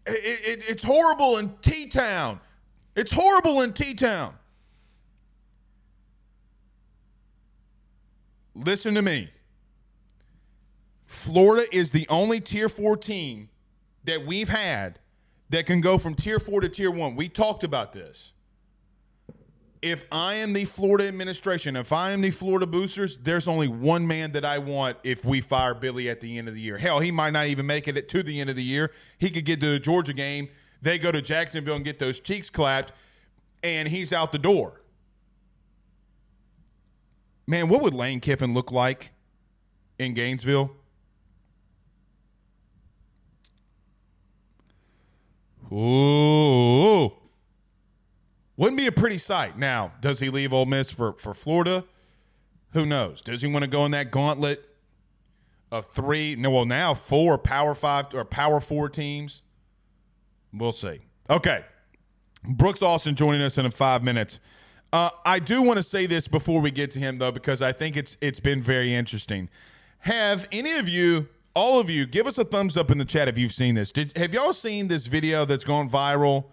it, 0.05 0.59
it, 0.59 0.69
it's 0.69 0.83
horrible 0.83 1.37
in 1.37 1.55
T 1.61 1.87
Town. 1.87 2.39
It's 2.95 3.11
horrible 3.11 3.61
in 3.61 3.73
T 3.73 3.93
Town. 3.93 4.33
Listen 8.55 8.93
to 8.95 9.01
me. 9.01 9.29
Florida 11.05 11.65
is 11.75 11.91
the 11.91 12.05
only 12.09 12.41
tier 12.41 12.67
four 12.67 12.97
team 12.97 13.49
that 14.03 14.25
we've 14.25 14.49
had 14.49 14.99
that 15.49 15.65
can 15.65 15.81
go 15.81 15.97
from 15.97 16.13
tier 16.13 16.39
four 16.39 16.59
to 16.61 16.69
tier 16.69 16.91
one. 16.91 17.15
We 17.15 17.29
talked 17.29 17.63
about 17.63 17.93
this. 17.93 18.33
If 19.81 20.05
I 20.11 20.35
am 20.35 20.53
the 20.53 20.65
Florida 20.65 21.07
administration, 21.07 21.75
if 21.75 21.93
I 21.93 22.11
am 22.11 22.21
the 22.21 22.31
Florida 22.31 22.67
boosters, 22.67 23.17
there's 23.17 23.47
only 23.47 23.67
one 23.67 24.05
man 24.05 24.33
that 24.33 24.43
I 24.43 24.57
want 24.57 24.97
if 25.03 25.23
we 25.23 25.39
fire 25.39 25.73
Billy 25.73 26.09
at 26.09 26.19
the 26.19 26.37
end 26.37 26.47
of 26.49 26.53
the 26.53 26.59
year. 26.59 26.77
Hell, 26.77 26.99
he 26.99 27.11
might 27.11 27.31
not 27.31 27.47
even 27.47 27.65
make 27.65 27.87
it 27.87 28.09
to 28.09 28.23
the 28.23 28.41
end 28.41 28.49
of 28.49 28.55
the 28.55 28.63
year. 28.63 28.91
He 29.17 29.29
could 29.29 29.45
get 29.45 29.61
to 29.61 29.71
the 29.71 29.79
Georgia 29.79 30.13
game. 30.13 30.49
They 30.81 30.99
go 30.99 31.11
to 31.11 31.21
Jacksonville 31.21 31.75
and 31.75 31.85
get 31.85 31.99
those 31.99 32.19
cheeks 32.19 32.49
clapped, 32.49 32.91
and 33.63 33.87
he's 33.87 34.11
out 34.11 34.31
the 34.31 34.39
door. 34.39 34.81
Man, 37.47 37.69
what 37.69 37.81
would 37.81 37.93
Lane 37.93 38.19
Kiffin 38.19 38.53
look 38.53 38.71
like 38.71 39.11
in 39.97 40.13
Gainesville? 40.13 40.71
Ooh. 45.71 47.13
Wouldn't 48.59 48.75
be 48.75 48.87
a 48.87 48.91
pretty 48.91 49.17
sight. 49.17 49.57
Now, 49.57 49.93
does 50.01 50.19
he 50.19 50.29
leave 50.29 50.51
Ole 50.51 50.65
Miss 50.65 50.91
for, 50.91 51.13
for 51.13 51.33
Florida? 51.33 51.85
Who 52.73 52.85
knows? 52.85 53.21
Does 53.21 53.41
he 53.41 53.47
want 53.47 53.63
to 53.63 53.69
go 53.69 53.85
in 53.85 53.91
that 53.91 54.11
gauntlet 54.11 54.67
of 55.71 55.85
three? 55.85 56.35
No, 56.35 56.49
well, 56.49 56.65
now 56.65 56.93
four 56.93 57.37
Power 57.37 57.73
Five 57.73 58.07
or 58.13 58.25
Power 58.25 58.59
Four 58.59 58.89
teams. 58.89 59.43
We'll 60.51 60.73
see. 60.73 60.99
Okay. 61.29 61.63
Brooks 62.43 62.81
Austin 62.81 63.15
joining 63.15 63.41
us 63.41 63.57
in 63.57 63.71
five 63.71 64.03
minutes. 64.03 64.41
Uh, 64.91 65.11
I 65.23 65.39
do 65.39 65.61
want 65.61 65.77
to 65.77 65.83
say 65.83 66.05
this 66.05 66.27
before 66.27 66.59
we 66.59 66.69
get 66.69 66.91
to 66.91 66.99
him, 66.99 67.17
though, 67.17 67.31
because 67.31 67.61
I 67.61 67.71
think 67.71 67.95
it's 67.95 68.17
it's 68.19 68.41
been 68.41 68.61
very 68.61 68.93
interesting. 68.93 69.47
Have 69.99 70.49
any 70.51 70.73
of 70.73 70.89
you, 70.89 71.29
all 71.53 71.79
of 71.79 71.89
you, 71.89 72.05
give 72.05 72.27
us 72.27 72.37
a 72.37 72.43
thumbs 72.43 72.75
up 72.75 72.91
in 72.91 72.97
the 72.97 73.05
chat 73.05 73.29
if 73.29 73.37
you've 73.37 73.53
seen 73.53 73.75
this? 73.75 73.89
Did 73.89 74.17
have 74.17 74.33
y'all 74.33 74.51
seen 74.51 74.89
this 74.89 75.07
video 75.07 75.45
that's 75.45 75.63
gone 75.63 75.89
viral 75.89 76.47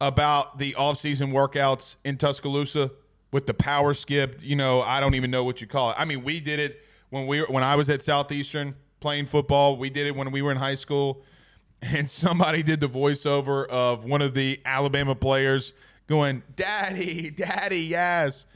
about 0.00 0.58
the 0.58 0.74
off-season 0.74 1.32
workouts 1.32 1.96
in 2.04 2.16
Tuscaloosa 2.16 2.90
with 3.32 3.46
the 3.46 3.54
power 3.54 3.94
skip? 3.94 4.40
You 4.42 4.56
know, 4.56 4.82
I 4.82 5.00
don't 5.00 5.14
even 5.14 5.30
know 5.30 5.44
what 5.44 5.60
you 5.60 5.66
call 5.66 5.90
it. 5.90 5.96
I 5.98 6.04
mean, 6.04 6.24
we 6.24 6.40
did 6.40 6.58
it 6.58 6.80
when 7.10 7.26
we 7.26 7.40
when 7.40 7.62
I 7.62 7.76
was 7.76 7.90
at 7.90 8.02
Southeastern 8.02 8.74
playing 9.00 9.26
football. 9.26 9.76
We 9.76 9.90
did 9.90 10.06
it 10.06 10.16
when 10.16 10.30
we 10.30 10.42
were 10.42 10.50
in 10.50 10.58
high 10.58 10.74
school, 10.74 11.22
and 11.82 12.08
somebody 12.08 12.62
did 12.62 12.80
the 12.80 12.88
voiceover 12.88 13.66
of 13.68 14.04
one 14.04 14.22
of 14.22 14.34
the 14.34 14.60
Alabama 14.64 15.14
players 15.14 15.74
going, 16.06 16.42
"Daddy, 16.54 17.30
Daddy, 17.30 17.80
yes." 17.80 18.46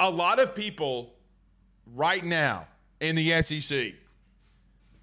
A 0.00 0.10
lot 0.10 0.38
of 0.38 0.54
people 0.54 1.14
right 1.94 2.24
now 2.24 2.68
in 3.00 3.16
the 3.16 3.42
SEC 3.42 3.94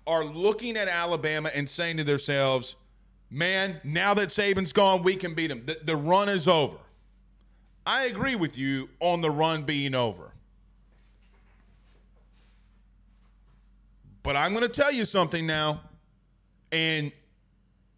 are 0.07 0.23
looking 0.23 0.77
at 0.77 0.87
Alabama 0.87 1.49
and 1.53 1.67
saying 1.67 1.97
to 1.97 2.03
themselves, 2.03 2.75
man, 3.35 3.81
now 3.83 4.13
that 4.13 4.29
Saban's 4.29 4.71
gone, 4.71 5.03
we 5.03 5.15
can 5.17 5.33
beat 5.33 5.51
him. 5.51 5.63
The, 5.65 5.77
the 5.83 5.97
run 5.97 6.29
is 6.29 6.47
over. 6.47 6.77
I 7.85 8.05
agree 8.05 8.35
with 8.35 8.57
you 8.57 8.89
on 9.01 9.19
the 9.21 9.29
run 9.29 9.63
being 9.63 9.93
over. 9.93 10.31
But 14.23 14.37
I'm 14.37 14.53
going 14.53 14.63
to 14.63 14.69
tell 14.69 14.91
you 14.91 15.03
something 15.03 15.45
now. 15.45 15.81
And 16.71 17.11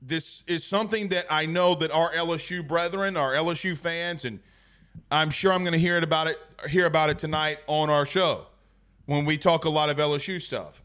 this 0.01 0.43
is 0.47 0.63
something 0.63 1.09
that 1.09 1.27
I 1.29 1.45
know 1.45 1.75
that 1.75 1.91
our 1.91 2.11
LSU 2.11 2.67
brethren, 2.67 3.15
our 3.15 3.33
LSU 3.33 3.77
fans, 3.77 4.25
and 4.25 4.39
I'm 5.11 5.29
sure 5.29 5.53
I'm 5.53 5.61
going 5.61 5.73
to 5.73 5.79
hear 5.79 5.97
it 5.97 6.03
about 6.03 6.27
it 6.27 6.37
hear 6.67 6.87
about 6.87 7.11
it 7.11 7.19
tonight 7.19 7.59
on 7.67 7.91
our 7.91 8.05
show 8.05 8.47
when 9.05 9.25
we 9.25 9.37
talk 9.37 9.65
a 9.65 9.69
lot 9.69 9.89
of 9.89 9.97
LSU 9.97 10.41
stuff. 10.41 10.83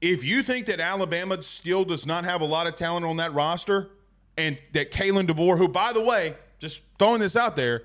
If 0.00 0.24
you 0.24 0.42
think 0.42 0.66
that 0.66 0.80
Alabama 0.80 1.42
still 1.42 1.84
does 1.84 2.06
not 2.06 2.24
have 2.24 2.40
a 2.40 2.44
lot 2.46 2.66
of 2.66 2.74
talent 2.74 3.04
on 3.04 3.16
that 3.18 3.34
roster, 3.34 3.90
and 4.36 4.60
that 4.72 4.90
Kalen 4.90 5.26
DeBoer, 5.26 5.58
who 5.58 5.68
by 5.68 5.92
the 5.92 6.00
way, 6.02 6.36
just 6.58 6.82
throwing 6.98 7.20
this 7.20 7.36
out 7.36 7.56
there, 7.56 7.82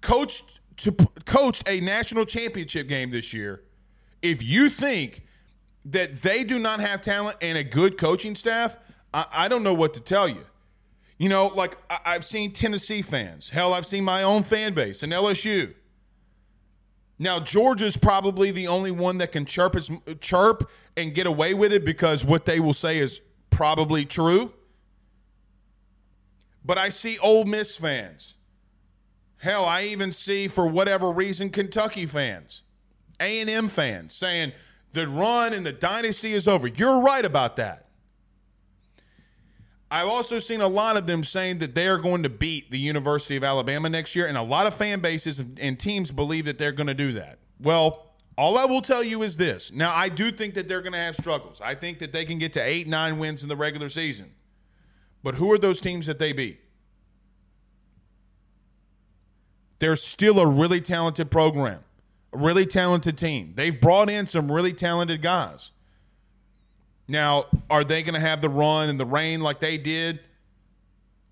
coached 0.00 0.60
to 0.78 0.92
coached 1.24 1.68
a 1.68 1.80
national 1.80 2.24
championship 2.24 2.88
game 2.88 3.10
this 3.10 3.32
year, 3.32 3.62
if 4.22 4.42
you 4.42 4.68
think 4.70 5.24
that 5.84 6.22
they 6.22 6.44
do 6.44 6.58
not 6.58 6.80
have 6.80 7.00
talent 7.00 7.36
and 7.40 7.58
a 7.58 7.64
good 7.64 7.98
coaching 7.98 8.34
staff, 8.34 8.76
I, 9.12 9.26
I 9.32 9.48
don't 9.48 9.62
know 9.62 9.74
what 9.74 9.94
to 9.94 10.00
tell 10.00 10.28
you. 10.28 10.44
You 11.18 11.28
know, 11.28 11.46
like 11.46 11.76
I, 11.90 11.98
I've 12.04 12.24
seen 12.24 12.52
Tennessee 12.52 13.02
fans. 13.02 13.48
Hell, 13.48 13.72
I've 13.72 13.86
seen 13.86 14.04
my 14.04 14.22
own 14.22 14.44
fan 14.44 14.74
base 14.74 15.02
and 15.02 15.12
LSU. 15.12 15.74
Now 17.18 17.40
Georgia's 17.40 17.96
probably 17.96 18.50
the 18.50 18.68
only 18.68 18.90
one 18.90 19.18
that 19.18 19.32
can 19.32 19.44
chirp 19.44 19.76
chirp 20.20 20.70
and 20.96 21.14
get 21.14 21.26
away 21.26 21.52
with 21.52 21.72
it 21.72 21.84
because 21.84 22.24
what 22.24 22.46
they 22.46 22.60
will 22.60 22.74
say 22.74 22.98
is 22.98 23.20
probably 23.50 24.04
true. 24.04 24.52
But 26.64 26.78
I 26.78 26.90
see 26.90 27.18
Ole 27.18 27.44
Miss 27.44 27.76
fans. 27.76 28.34
Hell, 29.38 29.64
I 29.64 29.84
even 29.84 30.12
see 30.12 30.48
for 30.48 30.66
whatever 30.66 31.10
reason 31.10 31.50
Kentucky 31.50 32.06
fans, 32.06 32.62
A&M 33.20 33.68
fans 33.68 34.12
saying 34.12 34.52
the 34.92 35.08
run 35.08 35.52
and 35.52 35.64
the 35.64 35.72
dynasty 35.72 36.34
is 36.34 36.48
over. 36.48 36.66
You're 36.66 37.00
right 37.00 37.24
about 37.24 37.56
that. 37.56 37.87
I've 39.90 40.08
also 40.08 40.38
seen 40.38 40.60
a 40.60 40.68
lot 40.68 40.96
of 40.96 41.06
them 41.06 41.24
saying 41.24 41.58
that 41.58 41.74
they 41.74 41.88
are 41.88 41.96
going 41.96 42.22
to 42.22 42.28
beat 42.28 42.70
the 42.70 42.78
University 42.78 43.36
of 43.36 43.44
Alabama 43.44 43.88
next 43.88 44.14
year, 44.14 44.26
and 44.26 44.36
a 44.36 44.42
lot 44.42 44.66
of 44.66 44.74
fan 44.74 45.00
bases 45.00 45.38
and 45.38 45.78
teams 45.80 46.10
believe 46.10 46.44
that 46.44 46.58
they're 46.58 46.72
going 46.72 46.88
to 46.88 46.94
do 46.94 47.12
that. 47.12 47.38
Well, 47.58 48.14
all 48.36 48.58
I 48.58 48.66
will 48.66 48.82
tell 48.82 49.02
you 49.02 49.22
is 49.22 49.38
this. 49.38 49.72
Now, 49.72 49.94
I 49.94 50.10
do 50.10 50.30
think 50.30 50.54
that 50.54 50.68
they're 50.68 50.82
going 50.82 50.92
to 50.92 50.98
have 50.98 51.16
struggles. 51.16 51.60
I 51.62 51.74
think 51.74 51.98
that 52.00 52.12
they 52.12 52.24
can 52.24 52.38
get 52.38 52.52
to 52.52 52.60
eight, 52.60 52.86
nine 52.86 53.18
wins 53.18 53.42
in 53.42 53.48
the 53.48 53.56
regular 53.56 53.88
season. 53.88 54.32
But 55.22 55.36
who 55.36 55.50
are 55.52 55.58
those 55.58 55.80
teams 55.80 56.06
that 56.06 56.18
they 56.18 56.32
beat? 56.32 56.60
They're 59.78 59.96
still 59.96 60.38
a 60.38 60.46
really 60.46 60.80
talented 60.80 61.30
program, 61.30 61.80
a 62.32 62.38
really 62.38 62.66
talented 62.66 63.16
team. 63.16 63.54
They've 63.56 63.80
brought 63.80 64.10
in 64.10 64.26
some 64.26 64.52
really 64.52 64.72
talented 64.72 65.22
guys. 65.22 65.70
Now, 67.08 67.46
are 67.70 67.82
they 67.82 68.02
going 68.02 68.14
to 68.14 68.20
have 68.20 68.42
the 68.42 68.50
run 68.50 68.90
and 68.90 69.00
the 69.00 69.06
reign 69.06 69.40
like 69.40 69.60
they 69.60 69.78
did 69.78 70.20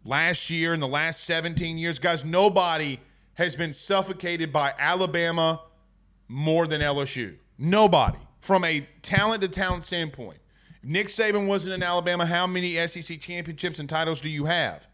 last 0.04 0.48
year 0.48 0.72
in 0.72 0.80
the 0.80 0.88
last 0.88 1.24
17 1.24 1.76
years? 1.76 1.98
Guys, 1.98 2.24
nobody 2.24 2.98
has 3.34 3.54
been 3.54 3.74
suffocated 3.74 4.52
by 4.52 4.72
Alabama 4.78 5.60
more 6.28 6.66
than 6.66 6.80
LSU. 6.80 7.36
Nobody. 7.58 8.18
From 8.40 8.64
a 8.64 8.88
talent 9.02 9.42
to 9.42 9.48
talent 9.48 9.84
standpoint. 9.84 10.38
If 10.82 10.88
Nick 10.88 11.08
Saban 11.08 11.46
wasn't 11.46 11.74
in 11.74 11.82
Alabama, 11.82 12.24
how 12.24 12.46
many 12.46 12.74
SEC 12.86 13.20
championships 13.20 13.78
and 13.78 13.88
titles 13.88 14.22
do 14.22 14.30
you 14.30 14.46
have? 14.46 14.88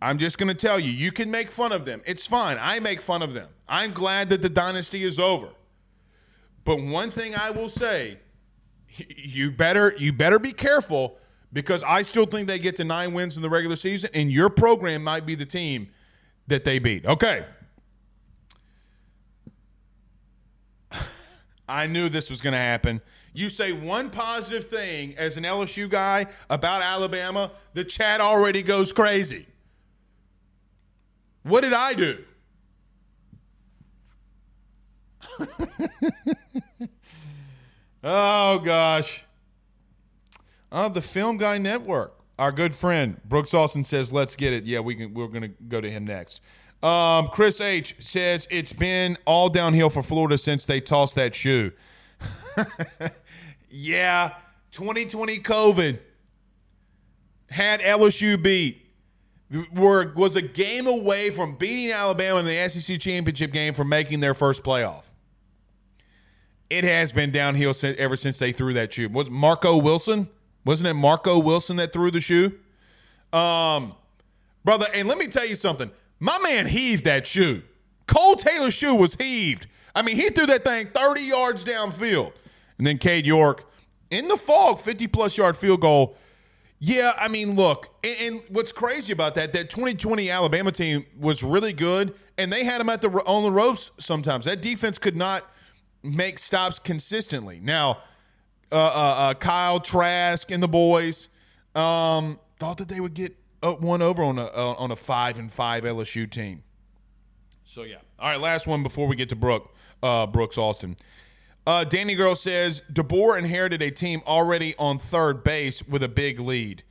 I'm 0.00 0.18
just 0.18 0.38
going 0.38 0.48
to 0.48 0.54
tell 0.54 0.80
you, 0.80 0.90
you 0.90 1.12
can 1.12 1.30
make 1.30 1.50
fun 1.50 1.70
of 1.72 1.84
them. 1.84 2.02
It's 2.06 2.26
fine. 2.26 2.56
I 2.60 2.80
make 2.80 3.00
fun 3.00 3.22
of 3.22 3.34
them. 3.34 3.48
I'm 3.68 3.92
glad 3.92 4.30
that 4.30 4.42
the 4.42 4.48
dynasty 4.48 5.02
is 5.02 5.18
over. 5.18 5.48
But 6.64 6.80
one 6.80 7.10
thing 7.10 7.34
I 7.34 7.50
will 7.50 7.68
say 7.68 8.18
you 8.96 9.50
better 9.50 9.94
you 9.96 10.12
better 10.12 10.38
be 10.38 10.52
careful 10.52 11.18
because 11.52 11.82
I 11.82 12.02
still 12.02 12.26
think 12.26 12.48
they 12.48 12.58
get 12.58 12.76
to 12.76 12.84
nine 12.84 13.12
wins 13.14 13.36
in 13.36 13.42
the 13.42 13.50
regular 13.50 13.76
season, 13.76 14.10
and 14.12 14.30
your 14.30 14.50
program 14.50 15.02
might 15.02 15.24
be 15.26 15.34
the 15.34 15.46
team 15.46 15.88
that 16.46 16.64
they 16.64 16.78
beat. 16.78 17.06
Okay. 17.06 17.46
I 21.68 21.86
knew 21.86 22.08
this 22.08 22.30
was 22.30 22.40
going 22.40 22.52
to 22.52 22.58
happen. 22.58 23.00
You 23.32 23.50
say 23.50 23.72
one 23.72 24.10
positive 24.10 24.66
thing 24.68 25.16
as 25.16 25.36
an 25.36 25.44
LSU 25.44 25.88
guy 25.88 26.26
about 26.50 26.82
Alabama, 26.82 27.52
the 27.74 27.84
chat 27.84 28.20
already 28.20 28.62
goes 28.62 28.92
crazy. 28.92 29.46
What 31.42 31.60
did 31.62 31.72
I 31.72 31.94
do? 31.94 32.24
Oh 38.02 38.58
gosh. 38.58 39.24
Oh, 40.70 40.88
the 40.88 41.00
Film 41.00 41.38
Guy 41.38 41.58
Network. 41.58 42.14
Our 42.38 42.52
good 42.52 42.74
friend 42.74 43.20
Brooks 43.24 43.52
Austin 43.52 43.82
says, 43.82 44.12
"Let's 44.12 44.36
get 44.36 44.52
it." 44.52 44.64
Yeah, 44.64 44.80
we 44.80 44.94
can. 44.94 45.12
We're 45.12 45.26
to 45.28 45.48
go 45.48 45.80
to 45.80 45.90
him 45.90 46.04
next. 46.04 46.40
Um, 46.82 47.28
Chris 47.28 47.60
H 47.60 47.96
says 47.98 48.46
it's 48.50 48.72
been 48.72 49.18
all 49.24 49.48
downhill 49.48 49.90
for 49.90 50.04
Florida 50.04 50.38
since 50.38 50.64
they 50.64 50.80
tossed 50.80 51.16
that 51.16 51.34
shoe. 51.34 51.72
yeah, 53.68 54.34
2020 54.70 55.38
COVID 55.38 55.98
had 57.50 57.80
LSU 57.80 58.40
beat. 58.40 58.84
Were 59.74 60.12
was 60.14 60.36
a 60.36 60.42
game 60.42 60.86
away 60.86 61.30
from 61.30 61.56
beating 61.56 61.90
Alabama 61.90 62.40
in 62.40 62.44
the 62.44 62.68
SEC 62.68 63.00
championship 63.00 63.50
game 63.50 63.74
for 63.74 63.84
making 63.84 64.20
their 64.20 64.34
first 64.34 64.62
playoff 64.62 65.07
it 66.70 66.84
has 66.84 67.12
been 67.12 67.30
downhill 67.30 67.74
since, 67.74 67.96
ever 67.98 68.16
since 68.16 68.38
they 68.38 68.52
threw 68.52 68.74
that 68.74 68.92
shoe. 68.92 69.08
Was 69.08 69.30
Marco 69.30 69.76
Wilson? 69.76 70.28
Wasn't 70.64 70.86
it 70.86 70.94
Marco 70.94 71.38
Wilson 71.38 71.76
that 71.76 71.92
threw 71.92 72.10
the 72.10 72.20
shoe? 72.20 72.58
Um, 73.32 73.94
brother, 74.64 74.86
and 74.94 75.08
let 75.08 75.18
me 75.18 75.26
tell 75.26 75.46
you 75.46 75.54
something. 75.54 75.90
My 76.20 76.38
man 76.40 76.66
heaved 76.66 77.04
that 77.04 77.26
shoe. 77.26 77.62
Kole 78.06 78.38
Taylor's 78.38 78.74
shoe 78.74 78.94
was 78.94 79.14
heaved. 79.14 79.66
I 79.94 80.02
mean, 80.02 80.16
he 80.16 80.30
threw 80.30 80.46
that 80.46 80.64
thing 80.64 80.88
30 80.88 81.22
yards 81.22 81.64
downfield. 81.64 82.32
And 82.78 82.86
then 82.86 82.98
Cade 82.98 83.26
York 83.26 83.68
in 84.10 84.28
the 84.28 84.36
fog, 84.36 84.78
50 84.78 85.06
plus 85.08 85.36
yard 85.36 85.56
field 85.56 85.80
goal. 85.80 86.16
Yeah, 86.80 87.12
I 87.18 87.28
mean, 87.28 87.56
look, 87.56 87.88
and, 88.04 88.16
and, 88.20 88.42
what's 88.50 88.70
crazy 88.70 89.12
about 89.12 89.34
that? 89.34 89.52
That 89.52 89.68
2020 89.68 90.30
Alabama 90.30 90.70
team 90.70 91.06
was 91.18 91.42
really 91.42 91.72
good, 91.72 92.14
and 92.36 92.52
they 92.52 92.62
had 92.62 92.80
them 92.80 92.88
at 92.88 93.00
the 93.00 93.08
on 93.08 93.42
the 93.42 93.50
ropes. 93.50 93.90
Sometimes 93.98 94.44
that 94.44 94.62
defense 94.62 94.96
could 94.96 95.16
not 95.16 95.44
make 96.02 96.38
stops 96.38 96.78
consistently. 96.78 97.60
Now, 97.62 98.02
uh, 98.70 98.76
uh, 98.76 98.78
uh, 98.78 99.34
Kyle 99.34 99.80
Trask 99.80 100.50
and 100.50 100.62
the 100.62 100.68
boys 100.68 101.28
um, 101.74 102.38
thought 102.58 102.78
that 102.78 102.88
they 102.88 103.00
would 103.00 103.14
get 103.14 103.36
one 103.62 104.02
over 104.02 104.22
on 104.22 104.38
a 104.38 104.46
uh, 104.46 104.74
on 104.78 104.90
a 104.90 104.96
five 104.96 105.38
and 105.38 105.50
five 105.50 105.84
LSU 105.84 106.30
team. 106.30 106.62
So 107.64 107.82
yeah. 107.82 107.96
All 108.18 108.30
right, 108.30 108.40
last 108.40 108.66
one 108.66 108.82
before 108.82 109.06
we 109.06 109.16
get 109.16 109.28
to 109.30 109.36
Brooke 109.36 109.74
uh, 110.02 110.26
Brooks 110.26 110.58
Austin. 110.58 110.96
Uh, 111.66 111.84
Danny 111.84 112.14
Girl 112.14 112.34
says 112.34 112.82
DeBoer 112.92 113.38
inherited 113.38 113.82
a 113.82 113.90
team 113.90 114.22
already 114.26 114.74
on 114.78 114.98
third 114.98 115.44
base 115.44 115.86
with 115.86 116.02
a 116.02 116.08
big 116.08 116.40
lead. 116.40 116.82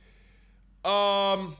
Um, 0.84 1.56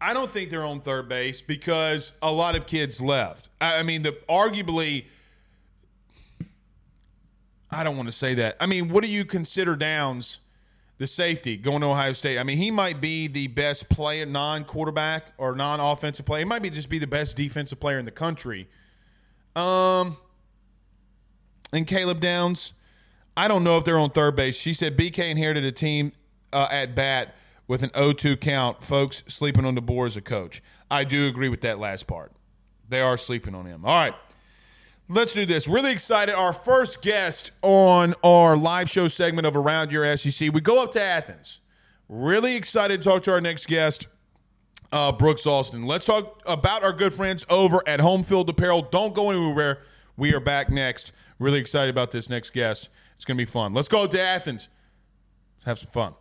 I 0.00 0.14
don't 0.14 0.30
think 0.30 0.50
they're 0.50 0.64
on 0.64 0.80
third 0.80 1.08
base 1.08 1.42
because 1.42 2.12
a 2.22 2.32
lot 2.32 2.56
of 2.56 2.66
kids 2.66 3.00
left. 3.00 3.50
I, 3.60 3.76
I 3.76 3.82
mean, 3.82 4.02
the 4.02 4.12
arguably, 4.28 5.04
I 7.70 7.84
don't 7.84 7.96
want 7.96 8.08
to 8.08 8.12
say 8.12 8.34
that. 8.34 8.56
I 8.60 8.66
mean, 8.66 8.88
what 8.88 9.04
do 9.04 9.10
you 9.10 9.24
consider 9.24 9.76
Downs? 9.76 10.40
the 11.00 11.06
safety 11.06 11.56
going 11.56 11.80
to 11.80 11.86
Ohio 11.86 12.12
State. 12.12 12.38
I 12.38 12.42
mean, 12.42 12.58
he 12.58 12.70
might 12.70 13.00
be 13.00 13.26
the 13.26 13.46
best 13.46 13.88
player, 13.88 14.26
non-quarterback 14.26 15.32
or 15.38 15.56
non-offensive 15.56 16.26
player. 16.26 16.40
He 16.40 16.44
might 16.44 16.60
be 16.60 16.68
just 16.68 16.90
be 16.90 16.98
the 16.98 17.06
best 17.06 17.38
defensive 17.38 17.80
player 17.80 17.98
in 17.98 18.04
the 18.04 18.10
country. 18.10 18.68
Um, 19.56 20.18
and 21.72 21.86
Caleb 21.86 22.20
Downs, 22.20 22.74
I 23.34 23.48
don't 23.48 23.64
know 23.64 23.78
if 23.78 23.84
they're 23.84 23.98
on 23.98 24.10
third 24.10 24.36
base. 24.36 24.56
She 24.56 24.74
said 24.74 24.94
BK 24.98 25.30
inherited 25.30 25.64
a 25.64 25.72
team 25.72 26.12
uh, 26.52 26.68
at 26.70 26.94
bat 26.94 27.34
with 27.70 27.84
an 27.84 27.90
0-2 27.90 28.40
count. 28.40 28.82
Folks 28.82 29.22
sleeping 29.28 29.64
on 29.64 29.76
DeBoer 29.76 30.08
as 30.08 30.16
a 30.16 30.20
coach. 30.20 30.60
I 30.90 31.04
do 31.04 31.28
agree 31.28 31.48
with 31.48 31.60
that 31.60 31.78
last 31.78 32.08
part. 32.08 32.32
They 32.88 33.00
are 33.00 33.16
sleeping 33.16 33.54
on 33.54 33.64
him. 33.64 33.84
All 33.84 33.94
right. 33.94 34.14
Let's 35.08 35.34
do 35.34 35.46
this. 35.46 35.68
Really 35.68 35.92
excited. 35.92 36.34
Our 36.34 36.52
first 36.52 37.00
guest 37.00 37.52
on 37.62 38.16
our 38.24 38.56
live 38.56 38.90
show 38.90 39.06
segment 39.06 39.46
of 39.46 39.54
Around 39.54 39.92
Your 39.92 40.16
SEC. 40.16 40.52
We 40.52 40.60
go 40.60 40.82
up 40.82 40.90
to 40.92 41.00
Athens. 41.00 41.60
Really 42.08 42.56
excited 42.56 43.02
to 43.02 43.08
talk 43.08 43.22
to 43.22 43.30
our 43.30 43.40
next 43.40 43.68
guest, 43.68 44.08
uh, 44.90 45.12
Brooks 45.12 45.46
Austin. 45.46 45.86
Let's 45.86 46.06
talk 46.06 46.42
about 46.46 46.82
our 46.82 46.92
good 46.92 47.14
friends 47.14 47.46
over 47.48 47.84
at 47.86 48.00
Home 48.00 48.24
Field 48.24 48.50
Apparel. 48.50 48.82
Don't 48.82 49.14
go 49.14 49.30
anywhere. 49.30 49.82
We 50.16 50.34
are 50.34 50.40
back 50.40 50.70
next. 50.70 51.12
Really 51.38 51.60
excited 51.60 51.90
about 51.90 52.10
this 52.10 52.28
next 52.28 52.50
guest. 52.50 52.88
It's 53.14 53.24
going 53.24 53.38
to 53.38 53.40
be 53.40 53.48
fun. 53.48 53.74
Let's 53.74 53.86
go 53.86 54.08
to 54.08 54.20
Athens. 54.20 54.68
Have 55.64 55.78
some 55.78 55.90
fun. 55.90 56.14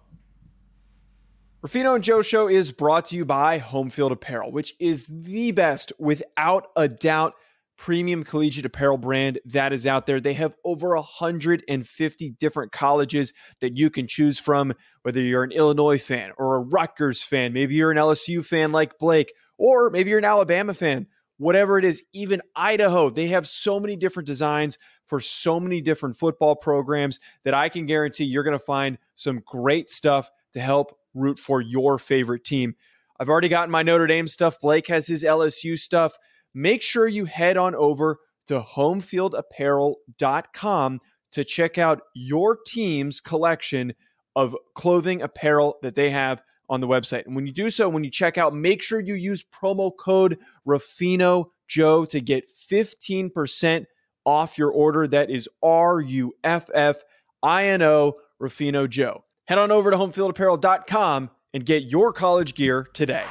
Ruffino 1.61 1.93
and 1.93 2.03
Joe 2.05 2.21
Show 2.21 2.47
is 2.47 2.71
brought 2.71 3.03
to 3.07 3.17
you 3.17 3.25
by 3.25 3.57
Home 3.57 3.89
Field 3.89 4.13
Apparel, 4.13 4.49
which 4.49 4.73
is 4.79 5.07
the 5.07 5.51
best, 5.51 5.91
without 5.99 6.67
a 6.77 6.87
doubt 6.87 7.33
premium 7.77 8.23
collegiate 8.23 8.65
apparel 8.65 8.97
brand 8.97 9.39
that 9.43 9.73
is 9.73 9.85
out 9.85 10.05
there. 10.05 10.21
They 10.21 10.35
have 10.35 10.55
over 10.63 10.95
150 10.95 12.29
different 12.39 12.71
colleges 12.71 13.33
that 13.59 13.75
you 13.75 13.89
can 13.89 14.07
choose 14.07 14.39
from, 14.39 14.71
whether 15.01 15.21
you're 15.21 15.43
an 15.43 15.51
Illinois 15.51 15.99
fan 15.99 16.31
or 16.37 16.55
a 16.55 16.61
Rutgers 16.61 17.23
fan, 17.23 17.51
maybe 17.51 17.75
you're 17.75 17.91
an 17.91 17.97
LSU 17.97 18.43
fan 18.43 18.71
like 18.71 18.97
Blake, 18.97 19.33
or 19.57 19.89
maybe 19.89 20.11
you're 20.11 20.19
an 20.19 20.25
Alabama 20.25 20.73
fan. 20.73 21.07
Whatever 21.39 21.77
it 21.77 21.83
is, 21.83 22.03
even 22.13 22.41
Idaho, 22.55 23.09
they 23.09 23.27
have 23.27 23.45
so 23.45 23.81
many 23.81 23.97
different 23.97 24.27
designs 24.27 24.77
for 25.05 25.19
so 25.19 25.59
many 25.59 25.81
different 25.81 26.15
football 26.15 26.55
programs 26.55 27.19
that 27.43 27.53
I 27.53 27.67
can 27.67 27.85
guarantee 27.85 28.23
you're 28.23 28.43
going 28.43 28.57
to 28.57 28.63
find 28.63 28.97
some 29.15 29.41
great 29.45 29.89
stuff 29.89 30.31
to 30.53 30.61
help 30.61 30.95
root 31.13 31.39
for 31.39 31.61
your 31.61 31.97
favorite 31.97 32.43
team. 32.43 32.75
I've 33.19 33.29
already 33.29 33.49
gotten 33.49 33.71
my 33.71 33.83
Notre 33.83 34.07
Dame 34.07 34.27
stuff. 34.27 34.59
Blake 34.61 34.87
has 34.87 35.07
his 35.07 35.23
LSU 35.23 35.77
stuff 35.77 36.17
make 36.53 36.81
sure 36.81 37.05
you 37.07 37.25
head 37.25 37.57
on 37.57 37.75
over 37.75 38.19
to 38.47 38.61
homefieldapparel.com 38.61 40.99
to 41.31 41.43
check 41.43 41.77
out 41.77 42.01
your 42.15 42.57
team's 42.65 43.21
collection 43.21 43.93
of 44.35 44.55
clothing 44.73 45.21
apparel 45.21 45.77
that 45.81 45.93
they 45.95 46.09
have 46.09 46.41
on 46.69 46.79
the 46.81 46.87
website. 46.87 47.25
And 47.25 47.35
when 47.35 47.45
you 47.45 47.53
do 47.53 47.69
so, 47.69 47.87
when 47.89 48.03
you 48.03 48.11
check 48.11 48.37
out, 48.37 48.55
make 48.55 48.81
sure 48.81 48.99
you 48.99 49.13
use 49.15 49.43
promo 49.43 49.91
code 49.95 50.39
Ruffino 50.65 51.51
Joe 51.67 52.05
to 52.05 52.21
get 52.21 52.45
15% 52.71 53.85
off 54.25 54.57
your 54.57 54.71
order. 54.71 55.07
That 55.07 55.29
is 55.29 55.47
R 55.61 56.01
U 56.01 56.33
F 56.43 56.69
F 56.73 56.97
I 57.43 57.67
N 57.67 57.83
O 57.83 58.15
Ruffino 58.39 58.87
Joe. 58.87 59.23
Head 59.49 59.57
on 59.57 59.71
over 59.71 59.89
to 59.89 59.97
homefieldapparel.com 59.97 61.31
and 61.55 61.65
get 61.65 61.85
your 61.85 62.13
college 62.13 62.53
gear 62.53 62.87
today. 62.93 63.25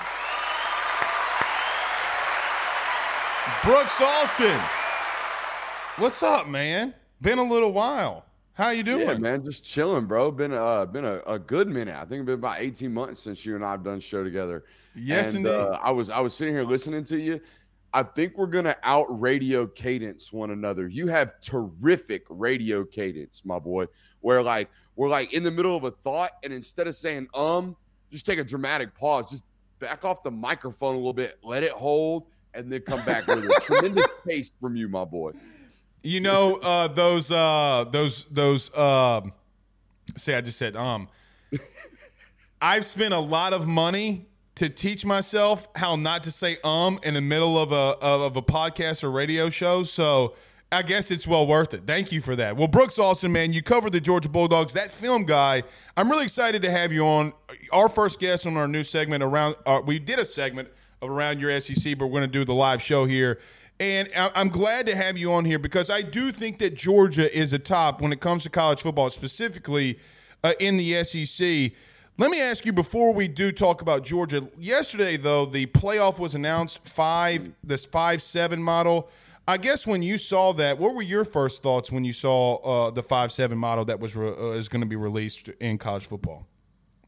Brooks 3.62 4.00
Austin. 4.00 4.60
What's 5.98 6.24
up, 6.24 6.48
man? 6.48 6.92
Been 7.22 7.38
a 7.38 7.44
little 7.44 7.72
while. 7.72 8.24
How 8.54 8.70
you 8.70 8.82
doing? 8.82 9.06
Yeah, 9.06 9.16
man, 9.16 9.44
just 9.44 9.64
chilling, 9.64 10.06
bro. 10.06 10.32
Been 10.32 10.52
uh 10.52 10.86
been 10.86 11.04
a, 11.04 11.22
a 11.24 11.38
good 11.38 11.68
minute. 11.68 11.94
I 11.94 12.00
think 12.00 12.22
it's 12.22 12.26
been 12.26 12.34
about 12.34 12.56
18 12.58 12.92
months 12.92 13.20
since 13.20 13.46
you 13.46 13.54
and 13.54 13.64
I 13.64 13.70
have 13.70 13.84
done 13.84 14.00
show 14.00 14.24
together. 14.24 14.64
Yes, 14.96 15.34
and, 15.34 15.46
indeed. 15.46 15.56
Uh, 15.56 15.78
I 15.80 15.92
was 15.92 16.10
I 16.10 16.18
was 16.18 16.34
sitting 16.34 16.52
here 16.52 16.64
listening 16.64 17.04
to 17.04 17.20
you. 17.20 17.40
I 17.94 18.02
think 18.02 18.36
we're 18.36 18.46
gonna 18.46 18.76
out 18.82 19.06
radio 19.08 19.68
cadence 19.68 20.32
one 20.32 20.50
another. 20.50 20.88
You 20.88 21.06
have 21.06 21.40
terrific 21.40 22.24
radio 22.28 22.84
cadence, 22.84 23.42
my 23.44 23.60
boy. 23.60 23.86
Where 24.20 24.42
like 24.42 24.68
we're 24.98 25.08
like 25.08 25.32
in 25.32 25.44
the 25.44 25.50
middle 25.50 25.76
of 25.76 25.84
a 25.84 25.92
thought, 25.92 26.32
and 26.42 26.52
instead 26.52 26.88
of 26.88 26.96
saying 26.96 27.28
um, 27.32 27.76
just 28.10 28.26
take 28.26 28.40
a 28.40 28.44
dramatic 28.44 28.94
pause, 28.96 29.30
just 29.30 29.44
back 29.78 30.04
off 30.04 30.24
the 30.24 30.30
microphone 30.30 30.94
a 30.94 30.98
little 30.98 31.12
bit, 31.12 31.38
let 31.44 31.62
it 31.62 31.70
hold, 31.70 32.26
and 32.52 32.70
then 32.70 32.80
come 32.80 33.02
back 33.04 33.24
with 33.28 33.44
a 33.44 33.60
tremendous 33.62 34.06
pace 34.26 34.52
from 34.60 34.74
you, 34.74 34.88
my 34.88 35.04
boy. 35.04 35.30
You 36.02 36.18
know 36.18 36.56
uh, 36.56 36.88
those 36.88 37.30
uh, 37.30 37.84
those 37.90 38.26
those. 38.28 38.76
Um, 38.76 39.32
say 40.16 40.34
I 40.34 40.40
just 40.40 40.58
said 40.58 40.74
um. 40.74 41.08
I've 42.60 42.84
spent 42.84 43.14
a 43.14 43.20
lot 43.20 43.52
of 43.52 43.68
money 43.68 44.26
to 44.56 44.68
teach 44.68 45.06
myself 45.06 45.68
how 45.76 45.94
not 45.94 46.24
to 46.24 46.32
say 46.32 46.58
um 46.64 46.98
in 47.04 47.14
the 47.14 47.20
middle 47.20 47.56
of 47.56 47.70
a 47.70 47.96
of 48.02 48.36
a 48.36 48.42
podcast 48.42 49.04
or 49.04 49.12
radio 49.12 49.48
show. 49.48 49.84
So 49.84 50.34
I 50.70 50.82
guess 50.82 51.10
it's 51.10 51.26
well 51.26 51.46
worth 51.46 51.72
it. 51.72 51.84
Thank 51.86 52.12
you 52.12 52.20
for 52.20 52.36
that. 52.36 52.56
Well, 52.56 52.68
Brooks 52.68 52.98
Austin, 52.98 53.32
man, 53.32 53.54
you 53.54 53.62
covered 53.62 53.92
the 53.92 54.00
Georgia 54.00 54.28
Bulldogs. 54.28 54.74
That 54.74 54.90
film 54.90 55.24
guy, 55.24 55.62
I'm 55.96 56.10
really 56.10 56.24
excited 56.24 56.60
to 56.62 56.70
have 56.70 56.92
you 56.92 57.06
on. 57.06 57.32
Our 57.72 57.88
first 57.88 58.20
guest 58.20 58.46
on 58.46 58.56
our 58.58 58.68
new 58.68 58.84
segment 58.84 59.22
around. 59.22 59.56
Uh, 59.64 59.80
we 59.84 59.98
did 59.98 60.18
a 60.18 60.26
segment 60.26 60.68
of 61.00 61.08
Around 61.08 61.40
Your 61.40 61.58
SEC, 61.58 61.96
but 61.96 62.06
we're 62.06 62.20
going 62.20 62.22
to 62.22 62.26
do 62.26 62.44
the 62.44 62.52
live 62.52 62.82
show 62.82 63.06
here. 63.06 63.38
And 63.80 64.10
I'm 64.14 64.48
glad 64.48 64.86
to 64.86 64.96
have 64.96 65.16
you 65.16 65.32
on 65.32 65.44
here 65.44 65.58
because 65.58 65.88
I 65.88 66.02
do 66.02 66.32
think 66.32 66.58
that 66.58 66.74
Georgia 66.74 67.34
is 67.34 67.52
a 67.52 67.60
top 67.60 68.00
when 68.02 68.12
it 68.12 68.20
comes 68.20 68.42
to 68.42 68.50
college 68.50 68.82
football, 68.82 69.08
specifically 69.08 70.00
uh, 70.42 70.54
in 70.58 70.76
the 70.76 71.02
SEC. 71.04 71.72
Let 72.18 72.30
me 72.30 72.40
ask 72.40 72.66
you 72.66 72.72
before 72.72 73.14
we 73.14 73.28
do 73.28 73.52
talk 73.52 73.80
about 73.80 74.02
Georgia. 74.04 74.48
Yesterday, 74.58 75.16
though, 75.16 75.46
the 75.46 75.66
playoff 75.66 76.18
was 76.18 76.34
announced 76.34 76.80
five, 76.86 77.52
this 77.62 77.84
five 77.84 78.20
seven 78.20 78.60
model. 78.60 79.08
I 79.48 79.56
guess 79.56 79.86
when 79.86 80.02
you 80.02 80.18
saw 80.18 80.52
that, 80.52 80.78
what 80.78 80.94
were 80.94 81.02
your 81.02 81.24
first 81.24 81.62
thoughts 81.62 81.90
when 81.90 82.04
you 82.04 82.12
saw 82.12 82.56
uh, 82.56 82.90
the 82.90 83.02
five 83.02 83.32
seven 83.32 83.56
model 83.58 83.84
that 83.86 83.98
was 83.98 84.14
re- 84.14 84.28
uh, 84.28 84.50
is 84.50 84.68
going 84.68 84.82
to 84.82 84.86
be 84.86 84.94
released 84.94 85.48
in 85.58 85.78
college 85.78 86.06
football? 86.06 86.46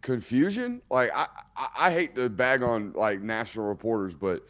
confusion. 0.01 0.81
Like 0.91 1.11
I, 1.15 1.27
I, 1.57 1.69
I, 1.79 1.93
hate 1.93 2.15
to 2.17 2.29
bag 2.29 2.63
on 2.63 2.93
like 2.95 3.21
national 3.21 3.67
reporters, 3.67 4.15
but 4.15 4.43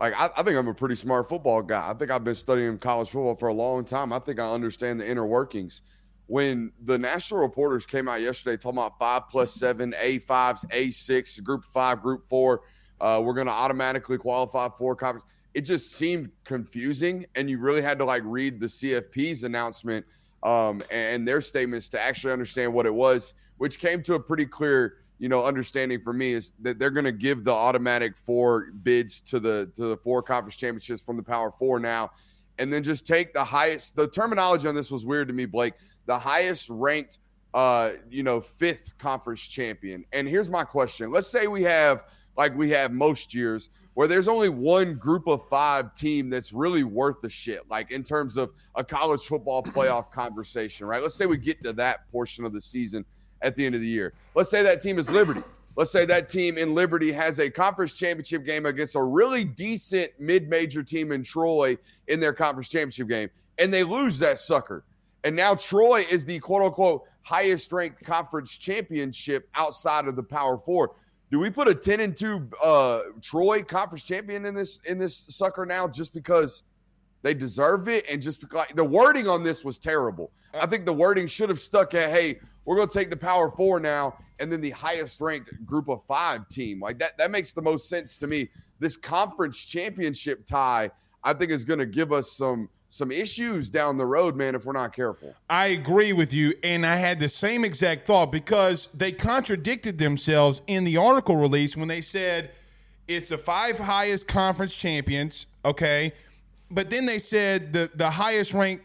like 0.00 0.14
I, 0.18 0.30
I, 0.36 0.42
think 0.42 0.56
I'm 0.56 0.68
a 0.68 0.74
pretty 0.74 0.94
smart 0.94 1.28
football 1.28 1.62
guy. 1.62 1.88
I 1.88 1.94
think 1.94 2.10
I've 2.10 2.24
been 2.24 2.34
studying 2.34 2.78
college 2.78 3.10
football 3.10 3.34
for 3.34 3.48
a 3.48 3.52
long 3.54 3.84
time. 3.84 4.12
I 4.12 4.18
think 4.18 4.38
I 4.38 4.50
understand 4.50 5.00
the 5.00 5.08
inner 5.08 5.26
workings. 5.26 5.82
When 6.26 6.72
the 6.84 6.96
national 6.96 7.40
reporters 7.40 7.84
came 7.84 8.08
out 8.08 8.20
yesterday 8.20 8.56
talking 8.56 8.78
about 8.78 8.98
five 8.98 9.28
plus 9.28 9.54
seven, 9.54 9.94
A 9.98 10.18
fives, 10.20 10.64
A 10.70 10.90
six, 10.90 11.38
group 11.40 11.64
five, 11.64 12.00
group 12.00 12.26
four, 12.26 12.62
uh, 13.00 13.20
we're 13.24 13.34
going 13.34 13.48
to 13.48 13.52
automatically 13.52 14.18
qualify 14.18 14.68
for 14.68 14.94
conference. 14.94 15.26
It 15.54 15.62
just 15.62 15.92
seemed 15.92 16.30
confusing, 16.44 17.26
and 17.34 17.48
you 17.48 17.58
really 17.58 17.82
had 17.82 17.98
to 17.98 18.04
like 18.04 18.22
read 18.24 18.60
the 18.60 18.66
CFP's 18.66 19.44
announcement 19.44 20.06
um, 20.42 20.80
and 20.90 21.26
their 21.26 21.40
statements 21.40 21.88
to 21.90 22.00
actually 22.00 22.32
understand 22.32 22.72
what 22.72 22.86
it 22.86 22.94
was 22.94 23.34
which 23.62 23.78
came 23.78 24.02
to 24.02 24.14
a 24.14 24.18
pretty 24.20 24.44
clear 24.44 24.96
you 25.20 25.28
know 25.28 25.44
understanding 25.44 26.00
for 26.00 26.12
me 26.12 26.32
is 26.32 26.52
that 26.60 26.80
they're 26.80 26.90
going 26.90 27.04
to 27.04 27.12
give 27.12 27.44
the 27.44 27.52
automatic 27.52 28.16
four 28.16 28.72
bids 28.82 29.20
to 29.20 29.38
the 29.38 29.70
to 29.76 29.82
the 29.82 29.96
four 29.98 30.20
conference 30.20 30.56
championships 30.56 31.00
from 31.00 31.16
the 31.16 31.22
power 31.22 31.52
four 31.52 31.78
now 31.78 32.10
and 32.58 32.72
then 32.72 32.82
just 32.82 33.06
take 33.06 33.32
the 33.32 33.44
highest 33.44 33.94
the 33.94 34.08
terminology 34.08 34.66
on 34.66 34.74
this 34.74 34.90
was 34.90 35.06
weird 35.06 35.28
to 35.28 35.34
me 35.34 35.44
blake 35.44 35.74
the 36.06 36.18
highest 36.18 36.68
ranked 36.70 37.18
uh 37.54 37.92
you 38.10 38.22
know 38.22 38.40
fifth 38.40 38.96
conference 38.98 39.42
champion. 39.42 40.04
And 40.12 40.26
here's 40.26 40.48
my 40.48 40.64
question. 40.64 41.12
Let's 41.12 41.28
say 41.28 41.46
we 41.46 41.62
have 41.64 42.04
like 42.36 42.56
we 42.56 42.70
have 42.70 42.92
most 42.92 43.34
years, 43.34 43.70
where 43.94 44.08
there's 44.08 44.28
only 44.28 44.48
one 44.48 44.94
group 44.94 45.26
of 45.26 45.46
five 45.48 45.94
team 45.94 46.30
that's 46.30 46.52
really 46.52 46.84
worth 46.84 47.20
the 47.20 47.28
shit, 47.28 47.60
like 47.68 47.90
in 47.90 48.02
terms 48.02 48.36
of 48.36 48.52
a 48.74 48.84
college 48.84 49.22
football 49.22 49.62
playoff 49.62 50.10
conversation, 50.10 50.86
right? 50.86 51.02
Let's 51.02 51.14
say 51.14 51.26
we 51.26 51.36
get 51.36 51.62
to 51.64 51.72
that 51.74 52.10
portion 52.10 52.44
of 52.44 52.52
the 52.52 52.60
season 52.60 53.04
at 53.42 53.54
the 53.54 53.66
end 53.66 53.74
of 53.74 53.80
the 53.80 53.88
year. 53.88 54.14
Let's 54.34 54.50
say 54.50 54.62
that 54.62 54.80
team 54.80 54.98
is 54.98 55.10
Liberty. 55.10 55.42
Let's 55.74 55.90
say 55.90 56.04
that 56.04 56.28
team 56.28 56.58
in 56.58 56.74
Liberty 56.74 57.12
has 57.12 57.40
a 57.40 57.50
conference 57.50 57.94
championship 57.94 58.44
game 58.44 58.66
against 58.66 58.94
a 58.94 59.02
really 59.02 59.44
decent 59.44 60.12
mid 60.18 60.48
major 60.48 60.82
team 60.82 61.12
in 61.12 61.22
Troy 61.22 61.78
in 62.08 62.20
their 62.20 62.34
conference 62.34 62.68
championship 62.68 63.08
game, 63.08 63.30
and 63.58 63.72
they 63.72 63.82
lose 63.82 64.18
that 64.18 64.38
sucker. 64.38 64.84
And 65.24 65.34
now 65.34 65.54
Troy 65.54 66.04
is 66.10 66.24
the 66.24 66.38
quote 66.40 66.62
unquote 66.62 67.04
highest 67.22 67.72
ranked 67.72 68.04
conference 68.04 68.58
championship 68.58 69.48
outside 69.54 70.06
of 70.06 70.16
the 70.16 70.22
Power 70.22 70.58
Four. 70.58 70.94
Do 71.32 71.38
we 71.38 71.48
put 71.48 71.66
a 71.66 71.74
10 71.74 72.00
and 72.00 72.14
2 72.14 72.50
uh, 72.62 73.00
Troy 73.22 73.62
conference 73.62 74.04
champion 74.04 74.44
in 74.44 74.54
this 74.54 74.80
in 74.84 74.98
this 74.98 75.24
sucker 75.30 75.64
now 75.64 75.88
just 75.88 76.12
because 76.12 76.62
they 77.22 77.32
deserve 77.32 77.88
it 77.88 78.04
and 78.06 78.20
just 78.20 78.38
because 78.38 78.66
the 78.74 78.84
wording 78.84 79.26
on 79.26 79.42
this 79.42 79.64
was 79.64 79.78
terrible. 79.78 80.30
I 80.52 80.66
think 80.66 80.84
the 80.84 80.92
wording 80.92 81.26
should 81.26 81.48
have 81.48 81.58
stuck 81.58 81.94
at 81.94 82.10
hey, 82.10 82.38
we're 82.66 82.76
going 82.76 82.88
to 82.88 82.92
take 82.92 83.08
the 83.08 83.16
power 83.16 83.50
4 83.50 83.80
now 83.80 84.18
and 84.40 84.52
then 84.52 84.60
the 84.60 84.72
highest 84.72 85.22
ranked 85.22 85.50
group 85.64 85.88
of 85.88 86.04
5 86.04 86.48
team. 86.50 86.80
Like 86.80 86.98
that 86.98 87.16
that 87.16 87.30
makes 87.30 87.54
the 87.54 87.62
most 87.62 87.88
sense 87.88 88.18
to 88.18 88.26
me. 88.26 88.50
This 88.78 88.98
conference 88.98 89.56
championship 89.56 90.44
tie 90.44 90.90
I 91.24 91.32
think 91.32 91.50
is 91.50 91.64
going 91.64 91.78
to 91.78 91.86
give 91.86 92.12
us 92.12 92.32
some 92.32 92.68
some 92.92 93.10
issues 93.10 93.70
down 93.70 93.96
the 93.96 94.04
road, 94.04 94.36
man, 94.36 94.54
if 94.54 94.66
we're 94.66 94.72
not 94.74 94.94
careful. 94.94 95.34
I 95.48 95.68
agree 95.68 96.12
with 96.12 96.30
you. 96.34 96.52
And 96.62 96.84
I 96.84 96.96
had 96.96 97.20
the 97.20 97.28
same 97.30 97.64
exact 97.64 98.06
thought 98.06 98.30
because 98.30 98.90
they 98.92 99.12
contradicted 99.12 99.96
themselves 99.96 100.60
in 100.66 100.84
the 100.84 100.98
article 100.98 101.36
release 101.36 101.74
when 101.74 101.88
they 101.88 102.02
said 102.02 102.50
it's 103.08 103.30
the 103.30 103.38
five 103.38 103.78
highest 103.78 104.28
conference 104.28 104.76
champions, 104.76 105.46
okay? 105.64 106.12
But 106.70 106.90
then 106.90 107.06
they 107.06 107.18
said 107.18 107.72
the, 107.72 107.90
the 107.94 108.10
highest 108.10 108.52
ranked 108.52 108.84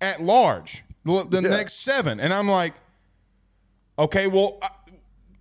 at 0.00 0.22
large, 0.22 0.84
the, 1.04 1.24
the 1.28 1.42
Yeah. 1.42 1.48
next 1.48 1.80
seven. 1.80 2.20
And 2.20 2.32
I'm 2.32 2.48
like, 2.48 2.74
okay, 3.98 4.28
well, 4.28 4.58
uh, 4.62 4.68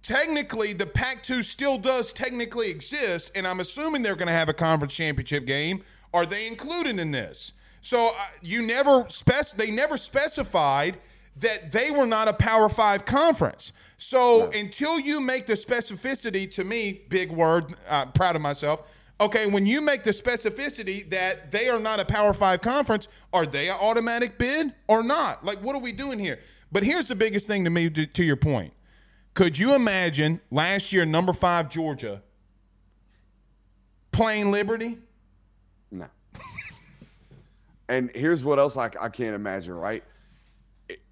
technically 0.02 0.74
the 0.74 0.88
Pac 0.88 1.22
2 1.22 1.44
still 1.44 1.78
does 1.78 2.12
technically 2.12 2.72
exist. 2.72 3.30
And 3.36 3.46
I'm 3.48 3.60
assuming 3.60 4.02
they're 4.02 4.16
going 4.16 4.26
to 4.30 4.34
have 4.34 4.50
a 4.50 4.54
conference 4.54 4.96
championship 4.96 5.46
game. 5.46 5.84
Are 6.12 6.26
they 6.26 6.48
included 6.48 6.98
in 6.98 7.12
this? 7.12 7.54
So 7.82 8.10
uh, 8.10 8.14
you 8.42 8.62
never 8.62 9.06
spec 9.10 9.52
they 9.52 9.72
never 9.72 9.98
specified 9.98 11.00
that 11.38 11.72
they 11.72 11.92
were 11.92 12.06
not 12.06 12.28
a 12.28 12.34
Power 12.34 12.70
5 12.70 13.06
conference. 13.06 13.72
So 13.98 14.50
until 14.52 15.00
you 15.00 15.20
make 15.20 15.46
the 15.46 15.54
specificity 15.54 16.50
to 16.52 16.64
me, 16.64 17.02
big 17.10 17.32
word, 17.32 17.76
uh, 17.90 18.06
proud 18.08 18.36
of 18.36 18.42
myself. 18.42 18.84
Okay, 19.22 19.48
when 19.48 19.66
you 19.66 19.82
make 19.82 20.04
the 20.06 20.12
specificity 20.12 21.10
that 21.10 21.52
they 21.52 21.68
are 21.68 21.80
not 21.80 22.00
a 22.00 22.06
Power 22.06 22.34
5 22.34 22.62
conference, 22.62 23.08
are 23.34 23.46
they 23.46 23.70
an 23.70 23.76
automatic 23.80 24.38
bid 24.38 24.74
or 24.88 25.04
not? 25.04 25.44
Like 25.44 25.62
what 25.62 25.76
are 25.76 25.82
we 25.82 25.92
doing 25.92 26.20
here? 26.20 26.40
But 26.72 26.84
here's 26.84 27.08
the 27.08 27.16
biggest 27.16 27.48
thing 27.48 27.64
to 27.66 27.70
me 27.70 27.90
to, 27.90 28.06
to 28.06 28.24
your 28.24 28.38
point. 28.38 28.74
Could 29.34 29.58
you 29.58 29.74
imagine 29.74 30.40
last 30.52 30.94
year 30.94 31.06
number 31.06 31.34
5 31.34 31.70
Georgia 31.70 32.22
playing 34.12 34.52
Liberty? 34.52 34.98
And 37.90 38.12
here's 38.16 38.44
what 38.44 38.60
else 38.60 38.78
I, 38.78 38.90
I 39.02 39.10
can't 39.10 39.36
imagine, 39.36 39.74
right? 39.74 40.04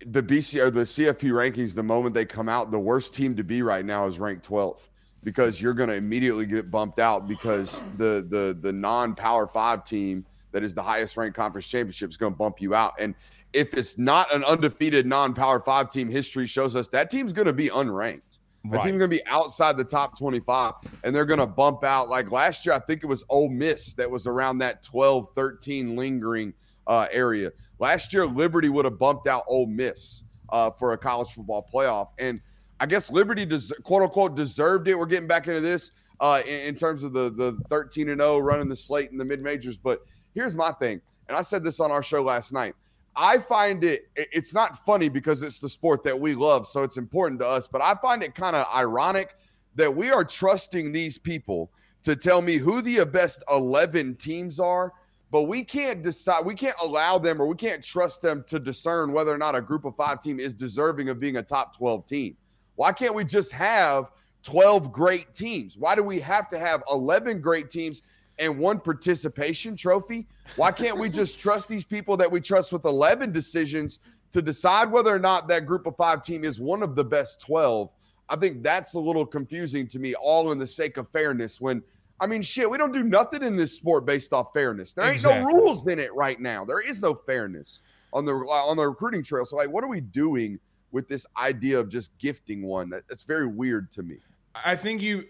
The 0.06 0.24
BC 0.24 0.62
or 0.62 0.72
the 0.72 0.82
CFP 0.82 1.32
rankings, 1.32 1.76
the 1.76 1.84
moment 1.84 2.14
they 2.14 2.26
come 2.26 2.48
out, 2.48 2.72
the 2.72 2.80
worst 2.80 3.14
team 3.14 3.36
to 3.36 3.44
be 3.44 3.62
right 3.62 3.84
now 3.86 4.08
is 4.08 4.20
ranked 4.20 4.48
12th 4.48 4.90
because 5.24 5.60
you're 5.60 5.74
going 5.74 5.90
to 5.90 5.96
immediately 5.96 6.46
get 6.46 6.72
bumped 6.72 7.00
out 7.00 7.28
because 7.28 7.84
the 7.96 8.26
the 8.30 8.58
the 8.62 8.72
non-power 8.72 9.48
5 9.48 9.84
team 9.84 10.26
that 10.54 10.64
is 10.64 10.74
the 10.74 10.82
highest 10.82 11.18
ranked 11.18 11.36
conference 11.36 11.68
championship 11.68 12.10
is 12.10 12.18
going 12.18 12.34
to 12.34 12.38
bump 12.38 12.62
you 12.62 12.74
out. 12.74 12.94
And 13.00 13.14
if 13.54 13.74
it's 13.74 13.98
not 13.98 14.34
an 14.34 14.44
undefeated 14.44 15.06
non-power 15.06 15.60
5 15.60 15.90
team, 15.92 16.10
history 16.10 16.46
shows 16.46 16.76
us 16.76 16.90
that 16.90 17.10
team's 17.10 17.34
going 17.34 17.48
to 17.48 17.54
be 17.54 17.70
unranked. 17.70 18.40
That 18.72 18.78
Right. 18.78 18.84
team's 18.84 18.98
going 18.98 19.10
to 19.10 19.18
be 19.18 19.26
outside 19.28 19.78
the 19.78 19.84
top 19.84 20.18
25, 20.18 20.74
and 21.04 21.16
they're 21.16 21.26
going 21.26 21.40
to 21.40 21.48
bump 21.48 21.84
out. 21.84 22.10
Like 22.10 22.32
last 22.32 22.66
year, 22.66 22.76
I 22.76 22.80
think 22.80 23.04
it 23.04 23.08
was 23.08 23.24
Ole 23.30 23.50
Miss 23.50 23.94
that 23.94 24.10
was 24.10 24.28
around 24.28 24.58
that 24.60 24.84
12, 24.84 25.30
13 25.36 25.96
lingering 25.96 26.54
uh, 26.88 27.08
area. 27.12 27.52
Last 27.80 28.14
year, 28.14 28.26
Liberty 28.26 28.70
would 28.70 28.86
have 28.86 28.98
bumped 28.98 29.28
out 29.28 29.44
Ole 29.48 29.68
Miss 29.68 30.24
uh, 30.50 30.72
for 30.72 30.94
a 30.94 30.98
college 30.98 31.30
football 31.30 31.68
playoff. 31.74 32.08
And 32.18 32.40
I 32.80 32.86
guess 32.86 33.12
Liberty, 33.12 33.46
des- 33.46 33.74
quote 33.84 34.04
unquote, 34.04 34.36
deserved 34.36 34.88
it. 34.88 34.96
We're 34.98 35.06
getting 35.06 35.28
back 35.28 35.48
into 35.48 35.62
this 35.62 35.92
uh, 36.20 36.42
in, 36.46 36.62
in 36.62 36.76
terms 36.76 37.04
of 37.04 37.14
the, 37.14 37.30
the 37.32 37.58
13 37.70 38.10
and 38.10 38.20
0 38.20 38.40
running 38.40 38.70
the 38.70 38.76
slate 38.76 39.12
in 39.12 39.18
the 39.18 39.26
mid 39.26 39.42
majors. 39.42 39.78
But 39.78 40.02
here's 40.34 40.56
my 40.56 40.72
thing, 40.74 41.02
and 41.28 41.38
I 41.38 41.42
said 41.42 41.64
this 41.64 41.80
on 41.80 41.92
our 41.92 42.04
show 42.04 42.24
last 42.24 42.52
night. 42.54 42.74
I 43.16 43.40
find 43.40 43.84
it 43.84 44.08
it- 44.16 44.30
it's 44.32 44.54
not 44.54 44.86
funny 44.86 45.10
because 45.10 45.42
it's 45.42 45.60
the 45.60 45.70
sport 45.70 46.04
that 46.04 46.20
we 46.20 46.36
love, 46.36 46.68
so 46.68 46.84
it's 46.84 46.98
important 46.98 47.40
to 47.42 47.48
us, 47.48 47.68
but 47.68 47.82
I 47.82 47.96
find 47.96 48.24
it 48.24 48.34
kind 48.36 48.56
of 48.56 48.66
ironic 48.76 49.36
that 49.76 49.94
we 49.96 50.10
are 50.12 50.24
trusting 50.24 50.92
these 50.92 51.18
people 51.18 51.72
to 52.04 52.16
tell 52.16 52.42
me 52.42 52.56
who 52.58 52.82
the 52.82 53.04
best 53.06 53.44
11 53.52 54.16
teams 54.16 54.60
are, 54.60 54.94
but 55.32 55.44
we 55.44 55.64
can't 55.64 56.02
decide 56.02 56.46
we 56.46 56.56
can't 56.56 56.78
allow 56.82 57.18
them 57.18 57.42
or 57.42 57.48
we 57.48 57.56
can't 57.56 57.84
trust 57.84 58.22
them 58.22 58.44
to 58.48 58.60
discern 58.60 59.12
whether 59.12 59.34
or 59.34 59.38
not 59.38 59.56
a 59.56 59.62
group 59.62 59.86
of 59.86 59.96
5 59.96 60.22
team 60.22 60.40
is 60.40 60.54
deserving 60.54 61.10
of 61.10 61.20
being 61.20 61.38
a 61.38 61.44
top 61.44 61.76
12 61.76 62.06
team. 62.06 62.38
Why 62.76 62.92
can't 62.92 63.14
we 63.14 63.24
just 63.24 63.52
have 63.52 64.12
12 64.44 64.92
great 64.92 65.34
teams? 65.34 65.78
Why 65.78 65.96
do 65.96 66.04
we 66.04 66.20
have 66.22 66.48
to 66.50 66.60
have 66.60 66.84
11 66.90 67.42
great 67.42 67.70
teams 67.70 68.02
and 68.40 68.58
one 68.58 68.80
participation 68.80 69.76
trophy? 69.76 70.28
Why 70.56 70.72
can't 70.72 70.98
we 70.98 71.10
just 71.10 71.40
trust 71.40 71.68
these 71.68 71.84
people 71.84 72.16
that 72.18 72.32
we 72.32 72.40
trust 72.40 72.72
with 72.72 72.86
11 72.86 73.32
decisions 73.32 74.00
to 74.32 74.42
decide 74.42 74.92
whether 74.92 75.14
or 75.14 75.20
not 75.20 75.48
that 75.48 75.66
group 75.66 75.88
of 75.88 75.96
five 75.98 76.22
team 76.22 76.44
is 76.44 76.62
one 76.62 76.84
of 76.84 76.96
the 76.96 77.04
best 77.04 77.42
12? 77.42 77.92
I 78.30 78.36
think 78.36 78.62
that's 78.62 78.94
a 78.94 79.00
little 79.00 79.26
confusing 79.26 79.88
to 79.88 80.00
me, 80.00 80.14
all 80.16 80.52
in 80.52 80.60
the 80.60 80.68
sake 80.68 80.98
of 80.98 81.10
fairness. 81.10 81.62
When, 81.62 81.82
I 82.20 82.26
mean, 82.26 82.42
shit, 82.42 82.70
we 82.70 82.78
don't 82.78 82.92
do 82.92 83.04
nothing 83.04 83.44
in 83.44 83.56
this 83.56 83.76
sport 83.76 84.06
based 84.06 84.34
off 84.34 84.48
fairness. 84.54 84.94
There 84.94 85.06
ain't 85.06 85.16
Exactly. 85.16 85.54
no 85.54 85.60
rules 85.60 85.86
in 85.88 86.00
it 86.00 86.14
right 86.16 86.40
now. 86.40 86.66
There 86.66 86.80
is 86.80 87.00
no 87.02 87.14
fairness 87.14 87.82
on 88.14 88.26
the 88.26 88.34
on 88.34 88.78
the 88.78 88.88
recruiting 88.88 89.24
trail. 89.24 89.46
So, 89.46 89.56
like, 89.56 89.70
what 89.70 89.84
are 89.84 89.88
we 89.90 90.02
doing 90.02 90.60
with 90.92 91.08
this 91.08 91.26
idea 91.38 91.80
of 91.80 91.90
just 91.90 92.18
gifting 92.18 92.64
one? 92.64 92.90
That, 92.90 93.04
that's 93.08 93.24
very 93.24 93.48
weird 93.48 93.92
to 93.92 94.04
me. 94.04 94.18
I 94.66 94.76
think 94.76 95.02
you 95.02 95.26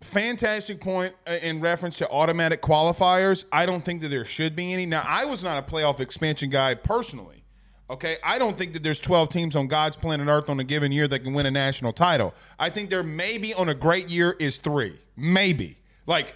fantastic 0.00 0.80
point 0.80 1.14
uh, 1.26 1.32
in 1.42 1.60
reference 1.60 1.98
to 1.98 2.10
automatic 2.10 2.62
qualifiers. 2.62 3.44
I 3.52 3.66
don't 3.66 3.84
think 3.84 4.00
that 4.02 4.08
there 4.08 4.24
should 4.24 4.54
be 4.54 4.72
any. 4.72 4.86
Now, 4.86 5.04
I 5.06 5.24
was 5.24 5.42
not 5.42 5.58
a 5.58 5.70
playoff 5.70 6.00
expansion 6.00 6.50
guy 6.50 6.74
personally. 6.74 7.41
Okay, 7.92 8.16
I 8.24 8.38
don't 8.38 8.56
think 8.56 8.72
that 8.72 8.82
there's 8.82 9.00
12 9.00 9.28
teams 9.28 9.54
on 9.54 9.66
God's 9.66 9.96
planet 9.96 10.26
Earth 10.26 10.48
on 10.48 10.58
a 10.58 10.64
given 10.64 10.92
year 10.92 11.06
that 11.08 11.18
can 11.18 11.34
win 11.34 11.44
a 11.44 11.50
national 11.50 11.92
title. 11.92 12.32
I 12.58 12.70
think 12.70 12.88
there 12.88 13.02
maybe 13.02 13.52
on 13.52 13.68
a 13.68 13.74
great 13.74 14.08
year 14.08 14.34
is 14.38 14.56
three, 14.56 14.98
maybe. 15.14 15.76
Like 16.06 16.34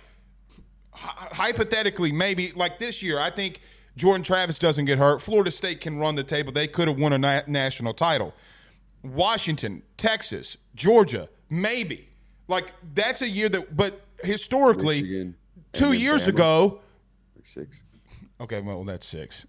hy- 0.90 1.28
hypothetically, 1.32 2.12
maybe 2.12 2.52
like 2.52 2.78
this 2.78 3.02
year, 3.02 3.18
I 3.18 3.30
think 3.30 3.62
Jordan 3.96 4.22
Travis 4.22 4.58
doesn't 4.58 4.84
get 4.84 4.98
hurt. 4.98 5.22
Florida 5.22 5.50
State 5.50 5.80
can 5.80 5.96
run 5.96 6.14
the 6.14 6.24
table. 6.24 6.52
They 6.52 6.68
could 6.68 6.88
have 6.88 6.98
won 6.98 7.14
a 7.14 7.18
na- 7.18 7.42
national 7.46 7.94
title. 7.94 8.34
Washington, 9.02 9.82
Texas, 9.96 10.58
Georgia, 10.74 11.30
maybe. 11.48 12.10
Like 12.48 12.74
that's 12.92 13.22
a 13.22 13.28
year 13.30 13.48
that, 13.48 13.74
but 13.74 14.02
historically, 14.22 15.00
Michigan, 15.00 15.36
two 15.72 15.94
years 15.94 16.24
Bama. 16.24 16.28
ago. 16.28 16.80
Six. 17.44 17.80
Okay, 18.40 18.60
well 18.60 18.84
that's 18.84 19.06
six. 19.06 19.46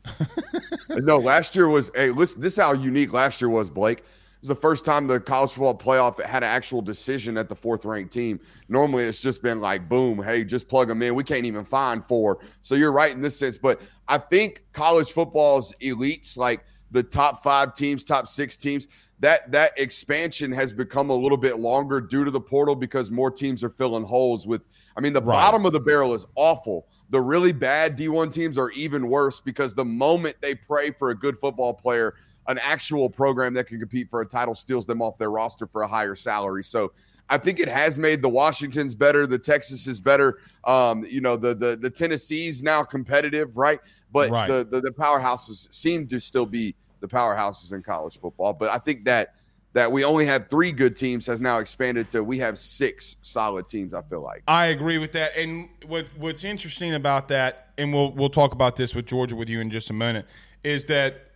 no, 0.90 1.18
last 1.18 1.56
year 1.56 1.68
was. 1.68 1.92
Hey, 1.94 2.10
listen. 2.12 2.42
This 2.42 2.54
is 2.54 2.60
how 2.60 2.74
unique 2.74 3.12
last 3.12 3.42
year 3.42 3.50
was, 3.50 3.70
Blake. 3.70 4.00
It 4.00 4.42
was 4.42 4.48
the 4.50 4.56
first 4.56 4.86
time 4.86 5.08
the 5.08 5.20
college 5.20 5.52
football 5.52 5.76
playoff 5.78 6.24
had 6.24 6.44
an 6.44 6.50
actual 6.50 6.82
decision 6.82 7.38
at 7.38 7.50
the 7.50 7.56
fourth 7.56 7.84
ranked 7.86 8.14
team. 8.14 8.40
Normally, 8.70 9.04
it's 9.04 9.20
just 9.20 9.42
been 9.42 9.60
like, 9.60 9.90
boom, 9.90 10.24
hey, 10.24 10.44
just 10.44 10.68
plug 10.70 10.88
them 10.88 11.02
in. 11.02 11.16
We 11.16 11.24
can't 11.24 11.46
even 11.46 11.66
find 11.66 12.06
four. 12.06 12.40
So 12.62 12.76
you're 12.76 12.92
right 12.94 13.12
in 13.12 13.22
this 13.22 13.38
sense. 13.38 13.58
But 13.58 13.82
I 14.08 14.20
think 14.20 14.64
college 14.74 15.12
football's 15.12 15.74
elites, 15.82 16.38
like 16.38 16.64
the 16.92 17.04
top 17.04 17.44
five 17.44 17.74
teams, 17.74 18.04
top 18.06 18.28
six 18.28 18.56
teams, 18.58 18.88
that 19.20 19.52
that 19.52 19.72
expansion 19.78 20.52
has 20.52 20.72
become 20.72 21.10
a 21.10 21.16
little 21.16 21.38
bit 21.38 21.58
longer 21.58 22.00
due 22.00 22.24
to 22.24 22.30
the 22.32 22.40
portal 22.40 22.76
because 22.76 23.10
more 23.10 23.32
teams 23.32 23.64
are 23.64 23.70
filling 23.70 24.04
holes 24.04 24.46
with. 24.48 24.62
I 24.96 25.02
mean, 25.02 25.14
the 25.14 25.22
Right. 25.22 25.34
bottom 25.34 25.66
of 25.66 25.74
the 25.74 25.80
barrel 25.80 26.14
is 26.14 26.26
awful. 26.36 26.88
The 27.10 27.22
really 27.22 27.52
bad 27.54 27.98
D1 27.98 28.32
teams 28.32 28.58
are 28.58 28.72
even 28.72 29.08
worse 29.08 29.40
because 29.40 29.74
the 29.74 29.86
moment 29.86 30.36
they 30.42 30.56
pray 30.56 30.92
for 30.92 31.12
a 31.12 31.16
good 31.16 31.38
football 31.38 31.74
player, 31.74 32.16
an 32.48 32.58
actual 32.60 33.10
program 33.10 33.54
that 33.54 33.68
can 33.68 33.80
compete 33.80 34.10
for 34.10 34.22
a 34.22 34.26
title 34.26 34.56
steals 34.56 34.86
them 34.86 35.02
off 35.02 35.18
their 35.18 35.32
roster 35.32 35.68
for 35.68 35.84
a 35.84 35.88
higher 35.88 36.16
salary. 36.16 36.64
So 36.64 36.92
I 37.30 37.38
think 37.38 37.60
it 37.60 37.68
has 37.68 37.98
made 37.98 38.22
the 38.22 38.30
Washingtons 38.30 38.96
better, 38.96 39.28
the 39.28 39.38
Texas 39.38 39.88
is 39.88 40.00
better. 40.00 40.40
Um, 40.64 41.06
you 41.06 41.22
know, 41.22 41.36
the 41.36 41.54
the 41.54 41.76
the 41.76 41.90
Tennessee's 41.90 42.64
now 42.64 42.84
competitive, 42.84 43.58
right? 43.58 43.80
But 44.12 44.32
Right. 44.32 44.48
the, 44.48 44.64
the 44.64 44.82
the 44.82 44.92
powerhouses 44.92 45.74
seem 45.74 46.08
to 46.08 46.20
still 46.20 46.46
be 46.46 46.76
the 47.02 47.08
powerhouses 47.08 47.74
in 47.74 47.84
college 47.84 48.20
football. 48.20 48.54
But 48.54 48.70
I 48.70 48.78
think 48.78 49.04
that 49.06 49.36
that 49.78 49.92
we 49.92 50.04
only 50.04 50.26
had 50.26 50.50
three 50.50 50.72
good 50.72 50.96
teams 50.96 51.28
has 51.28 51.40
now 51.40 51.60
expanded 51.60 52.10
to 52.10 52.24
we 52.24 52.40
have 52.40 52.58
six 52.58 53.16
solid 53.22 53.68
teams. 53.68 53.94
I 53.94 54.02
feel 54.02 54.22
like 54.22 54.42
I 54.48 54.68
agree 54.68 54.98
with 54.98 55.12
that. 55.12 55.38
And 55.38 55.70
what 55.86 56.08
what's 56.18 56.44
interesting 56.44 56.96
about 56.96 57.28
that, 57.28 57.70
and 57.78 57.94
we'll 57.94 58.12
we'll 58.12 58.32
talk 58.32 58.54
about 58.54 58.76
this 58.76 58.96
with 58.96 59.06
Georgia 59.06 59.36
with 59.36 59.50
you 59.50 59.60
in 59.60 59.70
just 59.70 59.92
a 59.92 59.94
minute, 59.94 60.26
is 60.64 60.86
that 60.86 61.30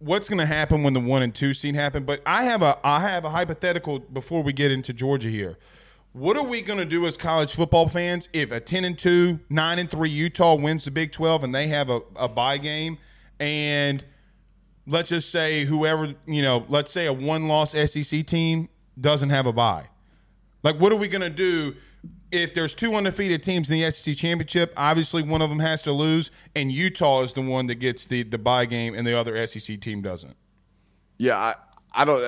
what's 0.00 0.28
going 0.28 0.38
to 0.38 0.46
happen 0.46 0.82
when 0.82 0.92
the 0.92 1.00
one 1.00 1.22
and 1.22 1.34
two 1.34 1.54
scene 1.54 1.74
happen. 1.74 2.04
But 2.04 2.20
I 2.26 2.44
have 2.44 2.60
a 2.60 2.78
I 2.84 3.00
have 3.00 3.24
a 3.24 3.30
hypothetical 3.30 4.00
before 4.00 4.42
we 4.42 4.52
get 4.52 4.70
into 4.70 4.92
Georgia 4.92 5.30
here. 5.30 5.56
What 6.12 6.36
are 6.36 6.44
we 6.44 6.60
going 6.60 6.78
to 6.78 6.84
do 6.84 7.06
as 7.06 7.16
college 7.16 7.54
football 7.54 7.88
fans 7.88 8.28
if 8.34 8.52
a 8.52 8.60
ten 8.60 8.84
and 8.84 8.98
two, 8.98 9.40
nine 9.48 9.78
and 9.78 9.90
three 9.90 10.10
Utah 10.10 10.56
wins 10.56 10.84
the 10.84 10.90
Big 10.90 11.10
Twelve 11.10 11.42
and 11.42 11.54
they 11.54 11.68
have 11.68 11.88
a, 11.88 12.02
a 12.16 12.28
bye 12.28 12.58
game, 12.58 12.98
and 13.40 14.04
let's 14.86 15.08
just 15.10 15.30
say 15.30 15.64
whoever 15.64 16.14
you 16.26 16.42
know, 16.42 16.64
let's 16.68 16.90
say 16.90 17.06
a 17.06 17.12
one 17.12 17.48
loss 17.48 17.72
SEC 17.72 18.26
team 18.26 18.68
doesn't 19.00 19.30
have 19.30 19.46
a 19.46 19.52
bye. 19.52 19.88
Like, 20.62 20.78
what 20.78 20.92
are 20.92 20.96
we 20.96 21.08
going 21.08 21.22
to 21.22 21.30
do 21.30 21.74
if 22.30 22.54
there's 22.54 22.72
two 22.74 22.94
undefeated 22.94 23.42
teams 23.42 23.70
in 23.70 23.80
the 23.80 23.90
SEC 23.90 24.16
championship? 24.16 24.72
Obviously, 24.76 25.22
one 25.22 25.42
of 25.42 25.50
them 25.50 25.58
has 25.58 25.82
to 25.82 25.92
lose, 25.92 26.30
and 26.54 26.70
Utah 26.70 27.22
is 27.22 27.32
the 27.32 27.42
one 27.42 27.66
that 27.66 27.76
gets 27.76 28.06
the 28.06 28.22
the 28.22 28.38
bye 28.38 28.64
game, 28.64 28.94
and 28.94 29.06
the 29.06 29.18
other 29.18 29.46
SEC 29.46 29.80
team 29.80 30.02
doesn't. 30.02 30.36
Yeah, 31.18 31.36
I, 31.36 31.54
I 31.94 32.04
don't. 32.04 32.20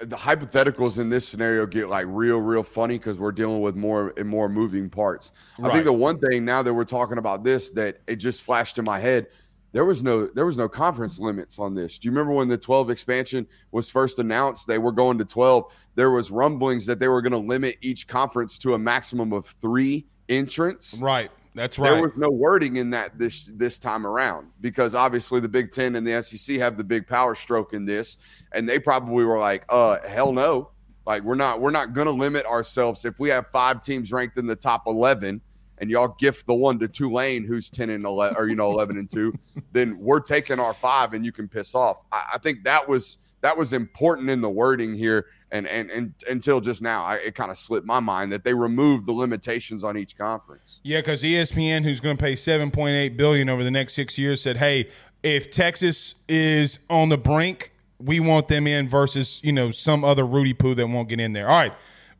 The 0.00 0.16
hypotheticals 0.16 0.98
in 0.98 1.10
this 1.10 1.26
scenario 1.26 1.66
get 1.66 1.88
like 1.88 2.06
real, 2.08 2.38
real 2.38 2.62
funny 2.62 2.98
because 2.98 3.18
we're 3.18 3.32
dealing 3.32 3.60
with 3.60 3.76
more 3.76 4.14
and 4.16 4.28
more 4.28 4.48
moving 4.48 4.88
parts. 4.88 5.32
I 5.62 5.70
think 5.70 5.84
the 5.84 5.92
one 5.92 6.18
thing 6.18 6.44
now 6.44 6.62
that 6.62 6.72
we're 6.72 6.84
talking 6.84 7.18
about 7.18 7.44
this 7.44 7.70
that 7.72 7.98
it 8.06 8.16
just 8.16 8.42
flashed 8.42 8.78
in 8.78 8.84
my 8.84 8.98
head. 8.98 9.28
There 9.72 9.84
was 9.84 10.02
no 10.02 10.26
there 10.26 10.46
was 10.46 10.56
no 10.56 10.68
conference 10.68 11.18
limits 11.18 11.58
on 11.58 11.74
this. 11.74 11.98
Do 11.98 12.06
you 12.06 12.12
remember 12.12 12.32
when 12.32 12.48
the 12.48 12.58
12 12.58 12.90
expansion 12.90 13.46
was 13.70 13.88
first 13.88 14.18
announced? 14.18 14.66
They 14.66 14.78
were 14.78 14.92
going 14.92 15.18
to 15.18 15.24
12. 15.24 15.72
There 15.94 16.10
was 16.10 16.30
rumblings 16.30 16.86
that 16.86 16.98
they 16.98 17.08
were 17.08 17.22
going 17.22 17.32
to 17.32 17.38
limit 17.38 17.76
each 17.80 18.08
conference 18.08 18.58
to 18.60 18.74
a 18.74 18.78
maximum 18.78 19.32
of 19.32 19.46
three 19.46 20.06
entrants. 20.28 20.94
Right. 21.00 21.30
That's 21.54 21.78
right. 21.78 21.90
There 21.90 22.02
was 22.02 22.12
no 22.16 22.30
wording 22.30 22.76
in 22.76 22.90
that 22.90 23.18
this 23.18 23.50
this 23.54 23.78
time 23.78 24.06
around 24.06 24.50
because 24.60 24.94
obviously 24.94 25.40
the 25.40 25.48
Big 25.48 25.72
Ten 25.72 25.96
and 25.96 26.06
the 26.06 26.22
SEC 26.22 26.56
have 26.56 26.76
the 26.76 26.84
big 26.84 27.06
power 27.06 27.34
stroke 27.34 27.72
in 27.72 27.84
this, 27.84 28.18
and 28.52 28.68
they 28.68 28.78
probably 28.78 29.24
were 29.24 29.38
like, 29.38 29.64
"Uh, 29.68 29.98
hell 30.06 30.32
no! 30.32 30.70
Like 31.06 31.22
we're 31.24 31.34
not 31.34 31.60
we're 31.60 31.72
not 31.72 31.92
gonna 31.92 32.12
limit 32.12 32.46
ourselves 32.46 33.04
if 33.04 33.18
we 33.18 33.28
have 33.30 33.48
five 33.48 33.80
teams 33.80 34.12
ranked 34.12 34.38
in 34.38 34.46
the 34.46 34.54
top 34.54 34.84
eleven, 34.86 35.40
and 35.80 35.90
y'all 35.90 36.14
gift 36.18 36.46
the 36.46 36.54
one 36.54 36.78
to 36.78 36.88
Tulane 36.88 37.44
who's 37.44 37.70
ten 37.70 37.90
and 37.90 38.04
eleven 38.04 38.36
or 38.36 38.48
you 38.48 38.54
know 38.54 38.70
eleven 38.70 38.98
and 38.98 39.10
two, 39.10 39.32
then 39.72 39.98
we're 39.98 40.20
taking 40.20 40.60
our 40.60 40.74
five 40.74 41.14
and 41.14 41.24
you 41.24 41.32
can 41.32 41.48
piss 41.48 41.74
off." 41.74 42.04
I, 42.12 42.22
I 42.34 42.38
think 42.38 42.64
that 42.64 42.88
was 42.88 43.18
that 43.40 43.56
was 43.56 43.72
important 43.72 44.30
in 44.30 44.40
the 44.40 44.50
wording 44.50 44.94
here. 44.94 45.26
And, 45.52 45.66
and, 45.66 45.90
and 45.90 46.14
until 46.28 46.60
just 46.60 46.80
now, 46.80 47.04
I, 47.04 47.16
it 47.16 47.34
kind 47.34 47.50
of 47.50 47.58
slipped 47.58 47.86
my 47.86 47.98
mind 47.98 48.30
that 48.30 48.44
they 48.44 48.54
removed 48.54 49.06
the 49.06 49.12
limitations 49.12 49.82
on 49.82 49.98
each 49.98 50.16
conference. 50.16 50.78
Yeah, 50.84 51.00
because 51.00 51.24
ESPN, 51.24 51.82
who's 51.82 51.98
going 51.98 52.16
to 52.16 52.22
pay 52.22 52.36
seven 52.36 52.70
point 52.70 52.94
eight 52.94 53.16
billion 53.16 53.48
over 53.48 53.64
the 53.64 53.70
next 53.70 53.94
six 53.94 54.16
years, 54.16 54.40
said, 54.40 54.58
"Hey, 54.58 54.88
if 55.22 55.50
Texas 55.50 56.14
is 56.28 56.78
on 56.88 57.08
the 57.08 57.18
brink, 57.18 57.72
we 57.98 58.20
want 58.20 58.46
them 58.46 58.68
in 58.68 58.88
versus 58.88 59.40
you 59.42 59.52
know 59.52 59.72
some 59.72 60.04
other 60.04 60.24
Rudy 60.24 60.54
Poo 60.54 60.74
that 60.76 60.86
won't 60.86 61.08
get 61.08 61.18
in 61.18 61.32
there." 61.32 61.48
All 61.48 61.58
right, 61.58 61.72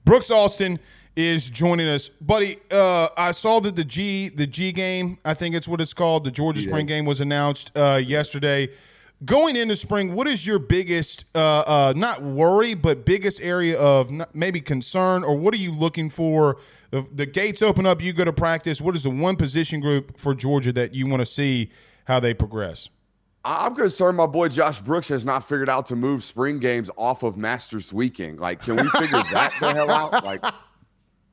Brooks 0.05 0.31
Austin 0.31 0.81
is 1.17 1.51
joining 1.51 1.89
us, 1.89 2.09
buddy. 2.09 2.59
Uh, 2.71 3.09
I 3.17 3.33
saw 3.33 3.61
that 3.61 3.77
the 3.77 3.85
G 3.85 4.29
the 4.29 4.47
G 4.47 4.73
game, 4.73 5.19
I 5.25 5.35
think 5.35 5.55
it's 5.55 5.69
what 5.69 5.81
it's 5.81 5.93
called, 5.93 6.25
the 6.25 6.31
Georgia 6.31 6.63
Spring 6.63 6.87
game 6.87 7.05
was 7.05 7.21
announced 7.21 7.73
uh, 7.77 8.01
yesterday. 8.05 8.71
Going 9.23 9.55
into 9.55 9.77
spring, 9.77 10.15
what 10.15 10.27
is 10.27 10.47
your 10.47 10.59
biggest, 10.59 11.27
uh, 11.35 11.39
uh, 11.39 11.93
not 11.95 12.23
worry, 12.23 12.73
but 12.73 13.05
biggest 13.05 13.39
area 13.43 13.79
of 13.79 14.11
not, 14.11 14.35
maybe 14.35 14.63
concern, 14.63 15.25
or 15.25 15.37
what 15.37 15.53
are 15.53 15.59
you 15.59 15.73
looking 15.73 16.09
for? 16.09 16.57
The, 16.91 17.07
the 17.15 17.27
gates 17.27 17.61
open 17.61 17.85
up, 17.85 18.01
you 18.01 18.15
go 18.15 18.25
to 18.25 18.33
practice. 18.33 18.81
What 18.81 18.97
is 18.97 19.03
the 19.03 19.11
one 19.11 19.37
position 19.37 19.81
group 19.81 20.19
for 20.19 20.35
Georgia 20.35 20.73
that 20.73 20.95
you 20.95 21.07
want 21.07 21.21
to 21.21 21.27
see 21.27 21.71
how 22.07 22.19
they 22.19 22.33
progress? 22.33 22.89
I'm 23.45 23.75
concerned 23.75 24.17
my 24.17 24.27
boy 24.27 24.49
Josh 24.49 24.81
Brooks 24.81 25.09
has 25.09 25.27
not 25.27 25.47
figured 25.47 25.69
out 25.69 25.85
to 25.87 25.97
move 25.97 26.25
spring 26.25 26.59
games 26.59 26.89
off 26.97 27.23
of 27.23 27.37
Masters 27.37 27.93
weekend. 27.93 28.41
Like, 28.41 28.63
can 28.63 28.77
we 28.77 28.89
figure 28.89 29.23
that 29.33 29.53
the 29.61 29.75
hell 29.75 29.91
out? 29.91 30.25
Like, 30.25 30.43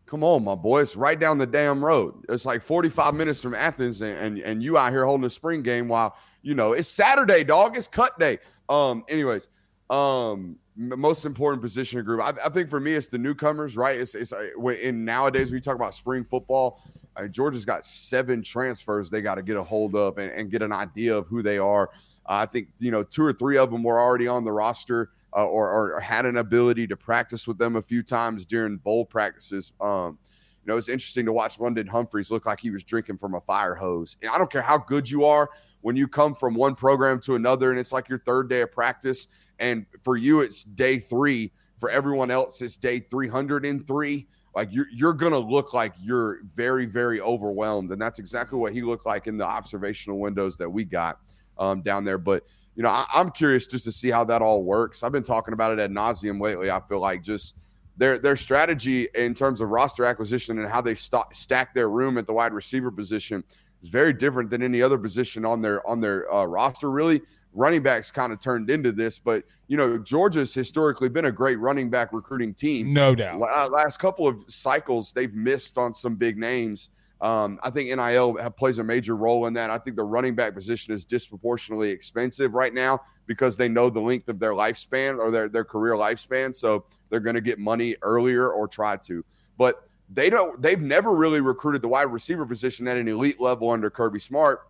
come 0.07 0.23
on, 0.23 0.43
my 0.43 0.55
boy. 0.55 0.81
It's 0.81 0.95
right 0.95 1.19
down 1.19 1.37
the 1.37 1.45
damn 1.45 1.83
road. 1.83 2.25
It's 2.29 2.45
like 2.45 2.61
45 2.63 3.13
minutes 3.13 3.41
from 3.41 3.53
Athens, 3.53 4.01
and, 4.01 4.17
and, 4.17 4.39
and 4.39 4.63
you 4.63 4.77
out 4.77 4.91
here 4.91 5.05
holding 5.05 5.25
a 5.25 5.29
spring 5.29 5.61
game 5.61 5.87
while, 5.87 6.15
you 6.41 6.55
know, 6.55 6.73
it's 6.73 6.87
Saturday, 6.87 7.43
dog. 7.43 7.77
It's 7.77 7.87
cut 7.87 8.17
day. 8.17 8.39
Um, 8.69 9.03
anyways, 9.09 9.49
um, 9.89 10.57
most 10.75 11.25
important 11.25 11.61
position 11.61 12.03
group. 12.03 12.21
I, 12.21 12.33
I 12.43 12.49
think 12.49 12.69
for 12.69 12.79
me, 12.79 12.93
it's 12.93 13.09
the 13.09 13.17
newcomers, 13.17 13.75
right? 13.75 13.99
It's, 13.99 14.15
it's 14.15 14.31
uh, 14.31 14.49
in 14.65 15.03
nowadays, 15.05 15.51
we 15.51 15.59
talk 15.59 15.75
about 15.75 15.93
spring 15.93 16.23
football. 16.23 16.81
Uh, 17.17 17.27
Georgia's 17.27 17.65
got 17.65 17.83
seven 17.83 18.41
transfers 18.41 19.09
they 19.09 19.21
got 19.21 19.35
to 19.35 19.41
get 19.41 19.57
a 19.57 19.63
hold 19.63 19.95
of 19.95 20.17
and, 20.19 20.31
and 20.31 20.51
get 20.51 20.61
an 20.61 20.71
idea 20.71 21.15
of 21.15 21.27
who 21.27 21.41
they 21.41 21.57
are. 21.57 21.89
Uh, 22.25 22.43
I 22.43 22.45
think 22.45 22.69
you 22.77 22.91
know 22.91 23.03
two 23.03 23.23
or 23.23 23.33
three 23.33 23.57
of 23.57 23.71
them 23.71 23.83
were 23.83 23.99
already 23.99 24.27
on 24.27 24.43
the 24.43 24.51
roster 24.51 25.09
uh, 25.37 25.45
or, 25.45 25.93
or 25.93 25.99
had 25.99 26.25
an 26.25 26.37
ability 26.37 26.87
to 26.87 26.97
practice 26.97 27.47
with 27.47 27.59
them 27.59 27.75
a 27.75 27.81
few 27.81 28.01
times 28.01 28.45
during 28.45 28.77
bowl 28.77 29.05
practices. 29.05 29.71
Um, 29.79 30.17
you 30.63 30.73
know, 30.73 30.77
it's 30.77 30.89
interesting 30.89 31.25
to 31.27 31.31
watch 31.31 31.59
London 31.59 31.85
Humphreys 31.85 32.31
look 32.31 32.47
like 32.47 32.59
he 32.59 32.71
was 32.71 32.83
drinking 32.83 33.19
from 33.19 33.35
a 33.35 33.41
fire 33.41 33.75
hose. 33.75 34.17
And 34.21 34.31
I 34.31 34.37
don't 34.39 34.51
care 34.51 34.63
how 34.63 34.79
good 34.79 35.09
you 35.09 35.23
are 35.25 35.49
when 35.81 35.95
you 35.95 36.07
come 36.07 36.33
from 36.33 36.55
one 36.55 36.73
program 36.73 37.19
to 37.21 37.35
another 37.35 37.69
and 37.69 37.79
it's 37.79 37.91
like 37.91 38.09
your 38.09 38.19
third 38.19 38.49
day 38.49 38.61
of 38.61 38.71
practice. 38.71 39.27
And 39.59 39.85
for 40.03 40.17
you, 40.17 40.41
it's 40.41 40.63
day 40.63 40.97
three. 40.97 41.51
For 41.77 41.91
everyone 41.91 42.31
else, 42.31 42.59
it's 42.63 42.75
day 42.75 42.97
303 42.99 44.27
like 44.57 44.69
you're 44.71 44.87
you're 44.91 45.13
gonna 45.13 45.37
look 45.37 45.75
like 45.75 45.93
you're 46.01 46.39
very 46.43 46.87
very 46.87 47.21
overwhelmed, 47.21 47.91
and 47.91 48.01
that's 48.01 48.17
exactly 48.17 48.57
what 48.57 48.73
he 48.73 48.81
looked 48.81 49.05
like 49.05 49.27
in 49.27 49.37
the 49.37 49.45
observational 49.45 50.17
windows 50.17 50.57
that 50.57 50.67
we 50.67 50.83
got 50.83 51.19
um, 51.59 51.83
down 51.83 52.03
there. 52.03 52.17
But 52.17 52.43
you 52.77 52.83
know, 52.83 52.89
I, 52.89 53.07
I'm 53.11 53.31
curious 53.31 53.65
just 53.65 53.83
to 53.85 53.91
see 53.91 54.11
how 54.11 54.23
that 54.25 54.43
all 54.43 54.63
works. 54.63 55.01
I've 55.01 55.11
been 55.11 55.23
talking 55.23 55.53
about 55.53 55.77
it 55.77 55.81
ad 55.81 55.89
nauseum 55.89 56.39
lately. 56.39 56.69
I 56.69 56.79
feel 56.79 56.99
like 56.99 57.23
just 57.23 57.55
their 57.97 58.19
their 58.19 58.35
strategy 58.35 59.09
in 59.15 59.33
terms 59.33 59.61
of 59.61 59.69
roster 59.69 60.05
acquisition 60.05 60.59
and 60.59 60.69
how 60.69 60.79
they 60.79 60.93
st- 60.93 61.33
stack 61.35 61.73
their 61.73 61.89
room 61.89 62.19
at 62.19 62.27
the 62.27 62.33
wide 62.33 62.53
receiver 62.53 62.91
position 62.91 63.43
is 63.81 63.89
very 63.89 64.13
different 64.13 64.51
than 64.51 64.61
any 64.61 64.79
other 64.83 64.99
position 64.99 65.43
on 65.43 65.59
their 65.59 65.85
on 65.87 65.99
their 65.99 66.31
uh, 66.31 66.45
roster. 66.45 66.91
Really, 66.91 67.19
running 67.51 67.81
backs 67.81 68.11
kind 68.11 68.31
of 68.31 68.39
turned 68.39 68.69
into 68.69 68.91
this, 68.91 69.17
but 69.17 69.43
you 69.67 69.75
know, 69.75 69.97
Georgia's 69.97 70.53
historically 70.53 71.09
been 71.09 71.25
a 71.25 71.31
great 71.31 71.57
running 71.57 71.89
back 71.89 72.13
recruiting 72.13 72.53
team. 72.53 72.93
No 72.93 73.15
doubt. 73.15 73.39
La- 73.39 73.65
uh, 73.65 73.69
last 73.69 73.97
couple 73.97 74.27
of 74.27 74.45
cycles, 74.47 75.13
they've 75.13 75.33
missed 75.33 75.79
on 75.79 75.95
some 75.95 76.15
big 76.15 76.37
names. 76.37 76.91
Um, 77.19 77.59
I 77.63 77.69
think 77.69 77.89
NIL 77.89 78.37
have, 78.37 78.55
plays 78.55 78.77
a 78.79 78.83
major 78.83 79.15
role 79.15 79.47
in 79.47 79.53
that. 79.53 79.69
I 79.69 79.77
think 79.77 79.95
the 79.95 80.03
running 80.03 80.35
back 80.35 80.53
position 80.53 80.93
is 80.93 81.05
disproportionately 81.05 81.89
expensive 81.89 82.53
right 82.53 82.73
now 82.73 83.01
because 83.25 83.57
they 83.57 83.67
know 83.67 83.89
the 83.89 83.99
length 83.99 84.29
of 84.29 84.39
their 84.39 84.51
lifespan 84.51 85.17
or 85.17 85.31
their, 85.31 85.49
their 85.49 85.65
career 85.65 85.93
lifespan. 85.93 86.53
So 86.53 86.85
they're 87.09 87.19
going 87.19 87.35
to 87.35 87.41
get 87.41 87.57
money 87.57 87.95
earlier 88.01 88.51
or 88.51 88.67
try 88.67 88.97
to. 88.97 89.25
But 89.57 89.89
they 90.09 90.29
don't. 90.29 90.61
They've 90.61 90.81
never 90.81 91.15
really 91.15 91.41
recruited 91.41 91.81
the 91.81 91.87
wide 91.87 92.03
receiver 92.03 92.45
position 92.45 92.87
at 92.87 92.97
an 92.97 93.07
elite 93.07 93.41
level 93.41 93.71
under 93.71 93.89
Kirby 93.89 94.19
Smart 94.19 94.67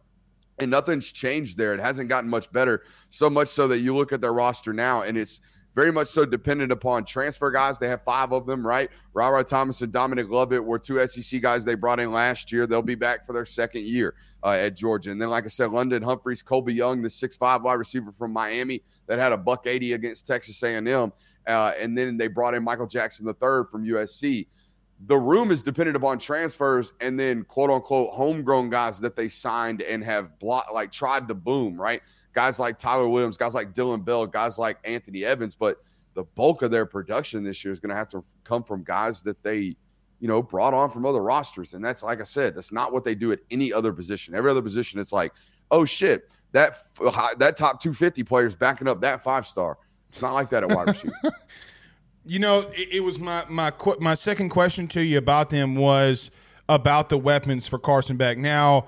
and 0.59 0.71
nothing's 0.71 1.11
changed 1.11 1.57
there. 1.57 1.73
It 1.73 1.79
hasn't 1.79 2.09
gotten 2.09 2.29
much 2.29 2.51
better. 2.51 2.83
So 3.09 3.29
much 3.29 3.49
so 3.49 3.67
that 3.67 3.79
you 3.79 3.95
look 3.95 4.11
at 4.11 4.21
their 4.21 4.33
roster 4.33 4.73
now, 4.73 5.03
and 5.03 5.17
it's 5.17 5.39
very 5.77 5.91
much 5.91 6.07
so 6.07 6.25
dependent 6.25 6.71
upon 6.71 7.05
transfer 7.05 7.51
guys. 7.51 7.77
They 7.77 7.87
have 7.87 8.01
five 8.01 8.33
of 8.33 8.47
them, 8.47 8.65
right? 8.65 8.89
Rara 9.13 9.43
Thomas 9.43 9.83
and 9.83 9.93
Dominic 9.93 10.27
Lovett 10.27 10.65
were 10.65 10.79
two 10.79 11.05
SEC 11.05 11.39
guys 11.39 11.63
they 11.63 11.75
brought 11.75 11.99
in 11.99 12.11
last 12.11 12.51
year. 12.51 12.65
They'll 12.65 12.81
be 12.81 12.95
back 12.95 13.27
for 13.27 13.33
their 13.33 13.45
second 13.45 13.85
year 13.85 14.15
uh, 14.43 14.53
at 14.53 14.75
Georgia. 14.75 15.11
And 15.11 15.21
then, 15.21 15.29
like 15.29 15.43
I 15.43 15.49
said, 15.49 15.69
London 15.69 16.01
Humphreys, 16.01 16.41
Colbie 16.41 16.73
Young, 16.73 17.03
the 17.03 17.09
six-five 17.11 17.61
wide 17.61 17.75
receiver 17.75 18.11
from 18.11 18.33
Miami 18.33 18.81
that 19.05 19.19
had 19.19 19.33
a 19.33 19.37
buck 19.37 19.67
eighty 19.67 19.93
against 19.93 20.25
Texas 20.25 20.63
A&M, 20.63 20.89
uh, 21.45 21.71
and 21.79 21.95
then 21.95 22.17
they 22.17 22.27
brought 22.27 22.55
in 22.55 22.63
Michael 22.63 22.87
Jackson 22.87 23.27
the 23.27 23.35
third 23.35 23.69
from 23.69 23.85
USC 23.85 24.47
the 25.05 25.17
room 25.17 25.51
is 25.51 25.61
dependent 25.61 25.95
upon 25.95 26.17
transfers 26.17 26.93
and 27.01 27.19
then 27.19 27.43
quote 27.43 27.69
unquote 27.69 28.09
homegrown 28.13 28.69
guys 28.69 28.99
that 28.99 29.15
they 29.15 29.27
signed 29.27 29.81
and 29.83 30.03
have 30.03 30.39
blocked 30.39 30.73
like 30.73 30.91
tried 30.91 31.27
to 31.27 31.35
boom, 31.35 31.79
right? 31.79 32.01
Guys 32.37 32.59
like 32.59 32.77
Tyler 32.77 33.09
Williams, 33.09 33.35
guys 33.35 33.55
like 33.55 33.73
Dillon 33.73 34.01
Bell, 34.01 34.27
guys 34.27 34.59
like 34.59 34.77
Anthony 34.83 35.25
Evans, 35.25 35.55
but 35.55 35.77
the 36.13 36.23
bulk 36.23 36.61
of 36.61 36.69
their 36.69 36.85
production 36.85 37.43
this 37.43 37.65
year 37.65 37.71
is 37.71 37.79
going 37.79 37.89
to 37.89 37.95
have 37.95 38.09
to 38.09 38.23
come 38.43 38.63
from 38.63 38.83
guys 38.83 39.23
that 39.23 39.41
they, 39.41 39.75
you 40.19 40.27
know, 40.27 40.43
brought 40.43 40.75
on 40.75 40.91
from 40.91 41.03
other 41.03 41.23
rosters. 41.23 41.73
And 41.73 41.83
that's 41.83 42.03
like 42.03 42.21
I 42.21 42.25
said, 42.25 42.53
that's 42.53 42.71
not 42.71 42.93
what 42.93 43.03
they 43.03 43.15
do 43.15 43.31
at 43.31 43.39
any 43.49 43.73
other 43.73 43.91
position. 43.91 44.35
Every 44.35 44.51
other 44.51 44.61
position, 44.61 44.99
it's 44.99 45.11
like, 45.11 45.33
oh 45.71 45.83
shit, 45.83 46.29
that 46.51 46.77
uh, 47.03 47.29
that 47.39 47.57
top 47.57 47.81
250 47.81 48.21
player 48.21 48.45
is 48.45 48.53
backing 48.53 48.87
up 48.87 49.01
that 49.01 49.23
five 49.23 49.47
star. 49.47 49.79
It's 50.11 50.21
not 50.21 50.35
like 50.35 50.51
that 50.51 50.61
at 50.61 50.69
wide 50.69 50.89
receiver. 50.89 51.15
You 52.29 52.39
know, 52.39 52.59
it, 52.73 52.89
it 52.91 52.99
was 52.99 53.19
my 53.19 53.45
my 53.47 53.71
qu- 53.71 53.95
my 54.01 54.13
second 54.13 54.49
question 54.49 54.89
to 54.89 55.01
you 55.01 55.17
about 55.17 55.49
them 55.49 55.75
was 55.75 56.29
about 56.67 57.07
the 57.07 57.17
weapons 57.17 57.67
for 57.67 57.79
Carson 57.79 58.17
Beck. 58.17 58.37
Now, 58.37 58.87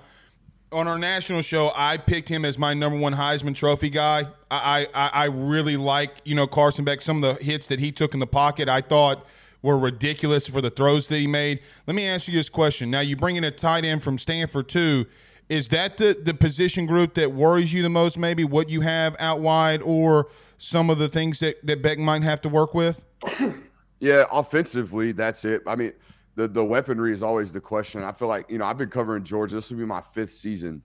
on 0.71 0.87
our 0.87 0.97
national 0.97 1.41
show, 1.41 1.71
I 1.75 1.97
picked 1.97 2.29
him 2.29 2.45
as 2.45 2.57
my 2.57 2.73
number 2.73 2.97
one 2.97 3.13
Heisman 3.13 3.55
Trophy 3.55 3.89
guy. 3.89 4.27
I, 4.51 4.87
I, 4.93 5.07
I 5.07 5.25
really 5.25 5.77
like 5.77 6.11
you 6.25 6.35
know 6.35 6.47
Carson 6.47 6.85
Beck. 6.85 7.01
Some 7.01 7.23
of 7.23 7.37
the 7.37 7.43
hits 7.43 7.67
that 7.67 7.79
he 7.79 7.91
took 7.91 8.13
in 8.13 8.19
the 8.19 8.27
pocket, 8.27 8.69
I 8.69 8.81
thought 8.81 9.25
were 9.61 9.77
ridiculous 9.77 10.47
for 10.47 10.61
the 10.61 10.69
throws 10.69 11.07
that 11.07 11.17
he 11.17 11.27
made. 11.27 11.59
Let 11.85 11.95
me 11.95 12.07
ask 12.07 12.27
you 12.27 12.33
this 12.33 12.49
question. 12.49 12.89
Now 12.89 13.01
you 13.01 13.15
bring 13.15 13.35
in 13.35 13.43
a 13.43 13.51
tight 13.51 13.83
end 13.83 14.03
from 14.03 14.17
Stanford 14.17 14.69
too. 14.69 15.05
Is 15.49 15.69
that 15.69 15.97
the 15.97 16.17
the 16.21 16.33
position 16.33 16.85
group 16.85 17.15
that 17.15 17.31
worries 17.33 17.73
you 17.73 17.81
the 17.81 17.89
most? 17.89 18.17
Maybe 18.17 18.43
what 18.43 18.69
you 18.69 18.81
have 18.81 19.15
out 19.19 19.39
wide, 19.39 19.81
or 19.81 20.29
some 20.57 20.89
of 20.89 20.97
the 20.99 21.09
things 21.09 21.39
that 21.39 21.65
that 21.65 21.81
Beck 21.81 21.97
might 21.97 22.23
have 22.23 22.41
to 22.41 22.49
work 22.49 22.73
with. 22.73 23.05
Yeah, 24.01 24.23
offensively, 24.31 25.11
that's 25.11 25.43
it. 25.43 25.61
I 25.67 25.75
mean, 25.75 25.91
the 26.39 26.47
the 26.47 26.63
weaponry 26.63 27.11
is 27.11 27.21
always 27.21 27.51
the 27.51 27.59
question. 27.59 28.01
I 28.01 28.13
feel 28.13 28.29
like 28.29 28.49
you 28.49 28.57
know 28.57 28.65
I've 28.65 28.77
been 28.77 28.89
covering 28.89 29.25
Georgia. 29.25 29.55
This 29.55 29.69
will 29.69 29.77
be 29.77 29.85
my 29.85 29.99
fifth 29.99 30.33
season, 30.33 30.81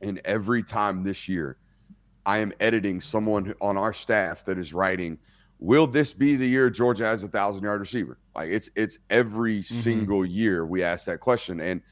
and 0.00 0.18
every 0.24 0.62
time 0.62 1.04
this 1.04 1.28
year, 1.28 1.58
I 2.24 2.38
am 2.38 2.54
editing 2.58 3.02
someone 3.02 3.54
on 3.60 3.76
our 3.76 3.92
staff 3.92 4.46
that 4.46 4.58
is 4.58 4.72
writing. 4.72 5.18
Will 5.58 5.86
this 5.86 6.14
be 6.14 6.36
the 6.36 6.46
year 6.46 6.70
Georgia 6.70 7.04
has 7.04 7.22
a 7.22 7.28
thousand 7.28 7.64
yard 7.64 7.80
receiver? 7.80 8.18
Like 8.34 8.48
it's 8.48 8.70
it's 8.76 8.98
every 9.10 9.58
mm-hmm. 9.58 9.74
single 9.74 10.24
year 10.24 10.64
we 10.64 10.82
ask 10.82 11.04
that 11.04 11.20
question. 11.20 11.60
And 11.60 11.82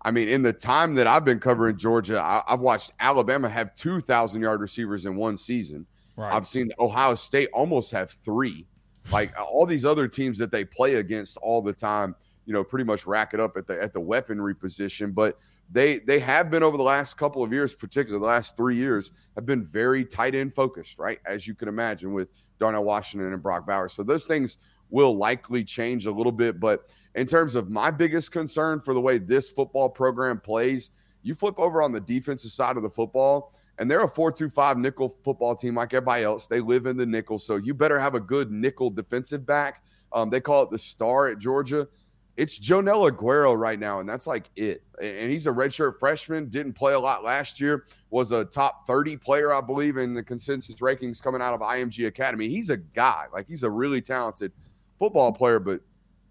I 0.00 0.10
mean, 0.10 0.28
in 0.28 0.40
the 0.40 0.52
time 0.52 0.94
that 0.94 1.06
I've 1.06 1.26
been 1.26 1.40
covering 1.40 1.76
Georgia, 1.76 2.18
I, 2.18 2.42
have 2.48 2.60
watched 2.60 2.92
Alabama 3.00 3.50
have 3.50 3.74
two 3.74 4.00
thousand 4.00 4.40
yard 4.40 4.62
receivers 4.62 5.04
in 5.04 5.14
one 5.14 5.36
season. 5.36 5.84
Right. 6.16 6.32
I've 6.32 6.46
seen 6.46 6.70
Ohio 6.78 7.16
State 7.16 7.50
almost 7.52 7.90
have 7.90 8.10
three. 8.10 8.66
Like 9.12 9.34
all 9.38 9.66
these 9.66 9.84
other 9.84 10.08
teams 10.08 10.38
that 10.38 10.50
they 10.50 10.64
play 10.64 10.94
against 10.94 11.36
all 11.36 11.60
the 11.60 11.72
time, 11.72 12.16
you 12.46 12.52
know, 12.52 12.64
pretty 12.64 12.84
much 12.84 13.06
rack 13.06 13.34
it 13.34 13.40
up 13.40 13.56
at 13.56 13.66
the 13.66 13.80
at 13.80 13.92
the 13.92 14.00
weaponry 14.00 14.54
position. 14.54 15.12
But 15.12 15.38
they 15.70 15.98
they 15.98 16.18
have 16.20 16.50
been 16.50 16.62
over 16.62 16.76
the 16.76 16.82
last 16.82 17.16
couple 17.16 17.42
of 17.42 17.52
years, 17.52 17.74
particularly 17.74 18.20
the 18.20 18.26
last 18.26 18.56
three 18.56 18.76
years, 18.76 19.10
have 19.34 19.46
been 19.46 19.64
very 19.64 20.04
tight 20.04 20.34
end 20.34 20.54
focused, 20.54 20.98
right? 20.98 21.18
As 21.26 21.46
you 21.46 21.54
can 21.54 21.68
imagine 21.68 22.12
with 22.12 22.28
Darnell 22.58 22.84
Washington 22.84 23.32
and 23.32 23.42
Brock 23.42 23.66
Bowers. 23.66 23.92
So 23.92 24.02
those 24.02 24.26
things 24.26 24.58
will 24.90 25.16
likely 25.16 25.64
change 25.64 26.06
a 26.06 26.12
little 26.12 26.32
bit. 26.32 26.60
But 26.60 26.88
in 27.16 27.26
terms 27.26 27.54
of 27.54 27.70
my 27.70 27.90
biggest 27.90 28.30
concern 28.30 28.80
for 28.80 28.94
the 28.94 29.00
way 29.00 29.18
this 29.18 29.50
football 29.50 29.88
program 29.88 30.40
plays, 30.40 30.92
you 31.22 31.34
flip 31.34 31.58
over 31.58 31.82
on 31.82 31.92
the 31.92 32.00
defensive 32.00 32.52
side 32.52 32.76
of 32.76 32.82
the 32.82 32.90
football 32.90 33.52
and 33.78 33.90
they're 33.90 34.02
a 34.02 34.10
4-2-5 34.10 34.78
nickel 34.78 35.08
football 35.08 35.54
team 35.54 35.74
like 35.74 35.92
everybody 35.92 36.24
else. 36.24 36.46
They 36.46 36.60
live 36.60 36.86
in 36.86 36.96
the 36.96 37.06
nickel, 37.06 37.38
so 37.38 37.56
you 37.56 37.74
better 37.74 37.98
have 37.98 38.14
a 38.14 38.20
good 38.20 38.50
nickel 38.50 38.90
defensive 38.90 39.44
back. 39.44 39.82
Um, 40.12 40.30
they 40.30 40.40
call 40.40 40.62
it 40.62 40.70
the 40.70 40.78
star 40.78 41.28
at 41.28 41.38
Georgia. 41.38 41.86
It's 42.36 42.58
Joenel 42.58 43.10
Aguero 43.10 43.58
right 43.58 43.78
now, 43.78 44.00
and 44.00 44.08
that's 44.08 44.26
like 44.26 44.50
it. 44.56 44.82
And 45.02 45.30
he's 45.30 45.46
a 45.46 45.50
redshirt 45.50 45.98
freshman. 45.98 46.48
Didn't 46.48 46.74
play 46.74 46.92
a 46.92 47.00
lot 47.00 47.24
last 47.24 47.60
year. 47.60 47.86
Was 48.10 48.32
a 48.32 48.44
top 48.44 48.86
30 48.86 49.16
player, 49.16 49.54
I 49.54 49.62
believe, 49.62 49.96
in 49.96 50.12
the 50.12 50.22
consensus 50.22 50.76
rankings 50.76 51.22
coming 51.22 51.40
out 51.40 51.54
of 51.54 51.60
IMG 51.60 52.06
Academy. 52.06 52.48
He's 52.48 52.68
a 52.68 52.76
guy. 52.76 53.24
Like 53.32 53.46
he's 53.48 53.62
a 53.62 53.70
really 53.70 54.02
talented 54.02 54.52
football 54.98 55.32
player, 55.32 55.58
but 55.58 55.80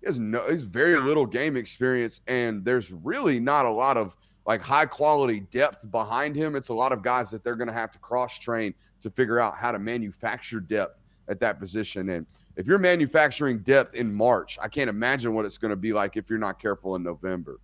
he 0.01 0.05
has 0.05 0.19
no, 0.19 0.47
he's 0.47 0.61
very 0.61 0.99
little 0.99 1.25
game 1.25 1.57
experience, 1.57 2.21
and 2.27 2.63
there's 2.63 2.91
really 2.91 3.39
not 3.39 3.65
a 3.65 3.71
lot 3.71 3.97
of 3.97 4.15
like 4.45 4.61
high 4.61 4.85
quality 4.85 5.39
depth 5.39 5.89
behind 5.89 6.35
him. 6.35 6.55
It's 6.55 6.69
a 6.69 6.73
lot 6.73 6.91
of 6.91 7.01
guys 7.01 7.31
that 7.31 7.43
they're 7.43 7.55
to 7.55 7.71
have 7.71 7.91
to 7.91 7.99
cross 7.99 8.37
train 8.37 8.75
to 9.01 9.09
figure 9.09 9.39
out 9.39 9.57
how 9.57 9.71
to 9.71 9.79
manufacture 9.79 10.59
depth 10.59 10.99
at 11.27 11.39
that 11.39 11.59
position. 11.59 12.09
And 12.09 12.27
if 12.55 12.67
you're 12.67 12.77
manufacturing 12.77 13.59
depth 13.59 13.95
in 13.95 14.13
March, 14.13 14.57
I 14.61 14.67
can't 14.67 14.89
imagine 14.89 15.33
what 15.33 15.45
it's 15.45 15.57
going 15.57 15.71
to 15.71 15.75
be 15.75 15.93
like 15.93 16.15
if 16.17 16.29
you're 16.29 16.39
not 16.39 16.59
careful 16.59 16.95
in 16.95 17.03
November. 17.03 17.59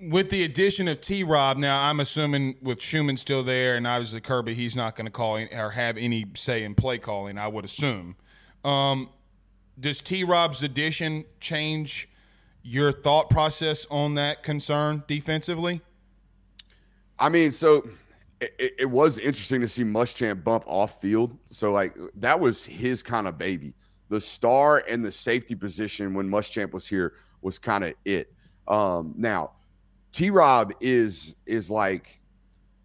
With 0.00 0.30
the 0.30 0.42
addition 0.42 0.88
of 0.88 1.00
T 1.00 1.22
Rob, 1.22 1.58
now 1.58 1.82
I'm 1.82 2.00
assuming 2.00 2.56
with 2.60 2.78
Muschamp 2.78 3.18
still 3.18 3.44
there 3.44 3.76
and 3.76 3.86
obviously 3.86 4.20
Kirby, 4.20 4.54
he's 4.54 4.74
not 4.74 4.96
going 4.96 5.04
to 5.04 5.12
call 5.12 5.38
or 5.52 5.70
have 5.70 5.96
any 5.96 6.26
say 6.34 6.64
in 6.64 6.74
play 6.74 6.98
calling, 6.98 7.38
I 7.38 7.46
would 7.46 7.64
assume. 7.64 8.16
Um, 8.64 9.10
does 9.78 10.00
T 10.00 10.24
Rob's 10.24 10.62
addition 10.62 11.24
change 11.40 12.08
your 12.62 12.92
thought 12.92 13.30
process 13.30 13.86
on 13.90 14.14
that 14.14 14.42
concern 14.42 15.04
defensively? 15.06 15.82
I 17.18 17.28
mean, 17.28 17.52
so 17.52 17.88
it, 18.58 18.74
it, 18.80 18.90
was 18.90 19.18
interesting 19.18 19.60
to 19.60 19.68
see 19.68 19.84
Muschamp 19.84 20.42
bump 20.42 20.64
off 20.66 21.00
field. 21.00 21.36
So 21.46 21.72
like 21.72 21.96
that 22.16 22.38
was 22.38 22.64
his 22.64 23.02
kind 23.02 23.26
of 23.28 23.38
baby. 23.38 23.74
The 24.08 24.20
star 24.20 24.84
and 24.88 25.04
the 25.04 25.12
safety 25.12 25.54
position 25.54 26.14
when 26.14 26.28
Muschamp 26.28 26.72
was 26.72 26.86
here 26.86 27.14
was 27.40 27.58
kind 27.58 27.84
of 27.84 27.94
it. 28.04 28.32
Um, 28.68 29.14
now, 29.16 29.52
T 30.12 30.30
Rob 30.30 30.72
is 30.80 31.34
is 31.46 31.70
like 31.70 32.20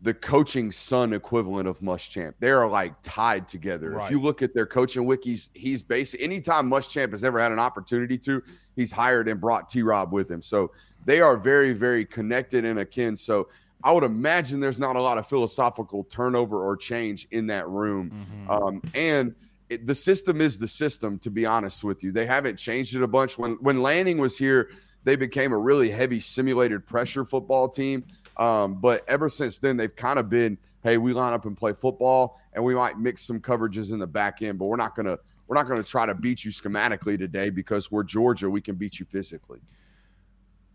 the 0.01 0.13
coaching 0.13 0.71
son 0.71 1.11
equivalent 1.13 1.67
of 1.67 1.79
Muschamp. 1.79 2.33
They 2.39 2.51
are 2.51 2.67
like 2.67 2.93
tied 3.01 3.47
together. 3.47 3.91
Right. 3.91 4.05
If 4.05 4.11
you 4.11 4.21
look 4.21 4.41
at 4.41 4.53
their 4.53 4.67
coaching 4.67 5.05
wikis, 5.05 5.49
he's 5.53 5.81
basically 5.81 6.23
anytime 6.23 6.69
Muschamp 6.69 7.11
has 7.11 7.23
ever 7.23 7.39
had 7.39 7.51
an 7.51 7.59
opportunity 7.59 8.17
to, 8.19 8.43
he's 8.75 8.91
hired 8.91 9.27
and 9.27 9.41
brought 9.41 9.69
T 9.69 9.81
Rob 9.81 10.13
with 10.13 10.29
him. 10.29 10.41
So 10.41 10.71
they 11.05 11.19
are 11.19 11.35
very, 11.35 11.73
very 11.73 12.05
connected 12.05 12.63
and 12.63 12.79
akin. 12.79 13.17
So 13.17 13.49
I 13.83 13.93
would 13.93 14.03
imagine 14.03 14.59
there's 14.59 14.79
not 14.79 14.95
a 14.95 15.01
lot 15.01 15.17
of 15.17 15.27
philosophical 15.27 16.03
turnover 16.03 16.65
or 16.65 16.75
change 16.75 17.27
in 17.31 17.47
that 17.47 17.67
room. 17.67 18.11
Mm-hmm. 18.11 18.49
Um, 18.49 18.81
and 18.93 19.35
it, 19.69 19.85
the 19.85 19.95
system 19.95 20.41
is 20.41 20.57
the 20.57 20.67
system, 20.67 21.19
to 21.19 21.29
be 21.29 21.45
honest 21.45 21.83
with 21.83 22.03
you. 22.03 22.11
They 22.11 22.25
haven't 22.25 22.57
changed 22.57 22.95
it 22.95 23.03
a 23.03 23.07
bunch. 23.07 23.37
When 23.37 23.53
when 23.61 23.81
Lanning 23.81 24.17
was 24.17 24.37
here, 24.37 24.71
they 25.03 25.15
became 25.15 25.51
a 25.53 25.57
really 25.57 25.89
heavy 25.89 26.19
simulated 26.19 26.85
pressure 26.85 27.23
football 27.23 27.67
team. 27.69 28.03
Um, 28.37 28.75
but 28.75 29.03
ever 29.07 29.29
since 29.29 29.59
then, 29.59 29.77
they've 29.77 29.95
kind 29.95 30.19
of 30.19 30.29
been, 30.29 30.57
hey, 30.83 30.97
we 30.97 31.13
line 31.13 31.33
up 31.33 31.45
and 31.45 31.57
play 31.57 31.73
football, 31.73 32.39
and 32.53 32.63
we 32.63 32.75
might 32.75 32.99
mix 32.99 33.21
some 33.23 33.39
coverages 33.39 33.91
in 33.91 33.99
the 33.99 34.07
back 34.07 34.41
end, 34.41 34.57
but 34.57 34.65
we're 34.65 34.75
not 34.75 34.95
gonna 34.95 35.17
we're 35.47 35.55
not 35.55 35.67
gonna 35.67 35.83
try 35.83 36.05
to 36.05 36.15
beat 36.15 36.43
you 36.43 36.51
schematically 36.51 37.17
today 37.17 37.49
because 37.49 37.91
we're 37.91 38.03
Georgia. 38.03 38.49
We 38.49 38.61
can 38.61 38.75
beat 38.75 38.99
you 38.99 39.05
physically. 39.05 39.59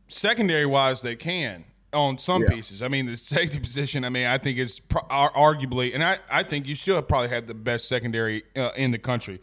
Secondary 0.09 0.67
wise, 0.67 1.03
they 1.03 1.17
can 1.17 1.65
on 1.93 2.19
some 2.19 2.43
yeah. 2.43 2.51
pieces. 2.51 2.83
I 2.83 2.89
mean, 2.89 3.07
the 3.07 3.17
safety 3.17 3.59
position. 3.59 4.05
I 4.05 4.09
mean, 4.09 4.27
I 4.27 4.39
think 4.39 4.59
it's 4.59 4.81
pro- 4.81 5.03
arguably, 5.03 5.95
and 5.95 6.03
I 6.03 6.19
I 6.31 6.43
think 6.43 6.67
you 6.67 6.75
still 6.75 7.01
probably 7.03 7.29
have 7.29 7.47
the 7.47 7.55
best 7.55 7.89
secondary 7.89 8.45
uh, 8.57 8.71
in 8.77 8.91
the 8.91 8.99
country. 8.99 9.41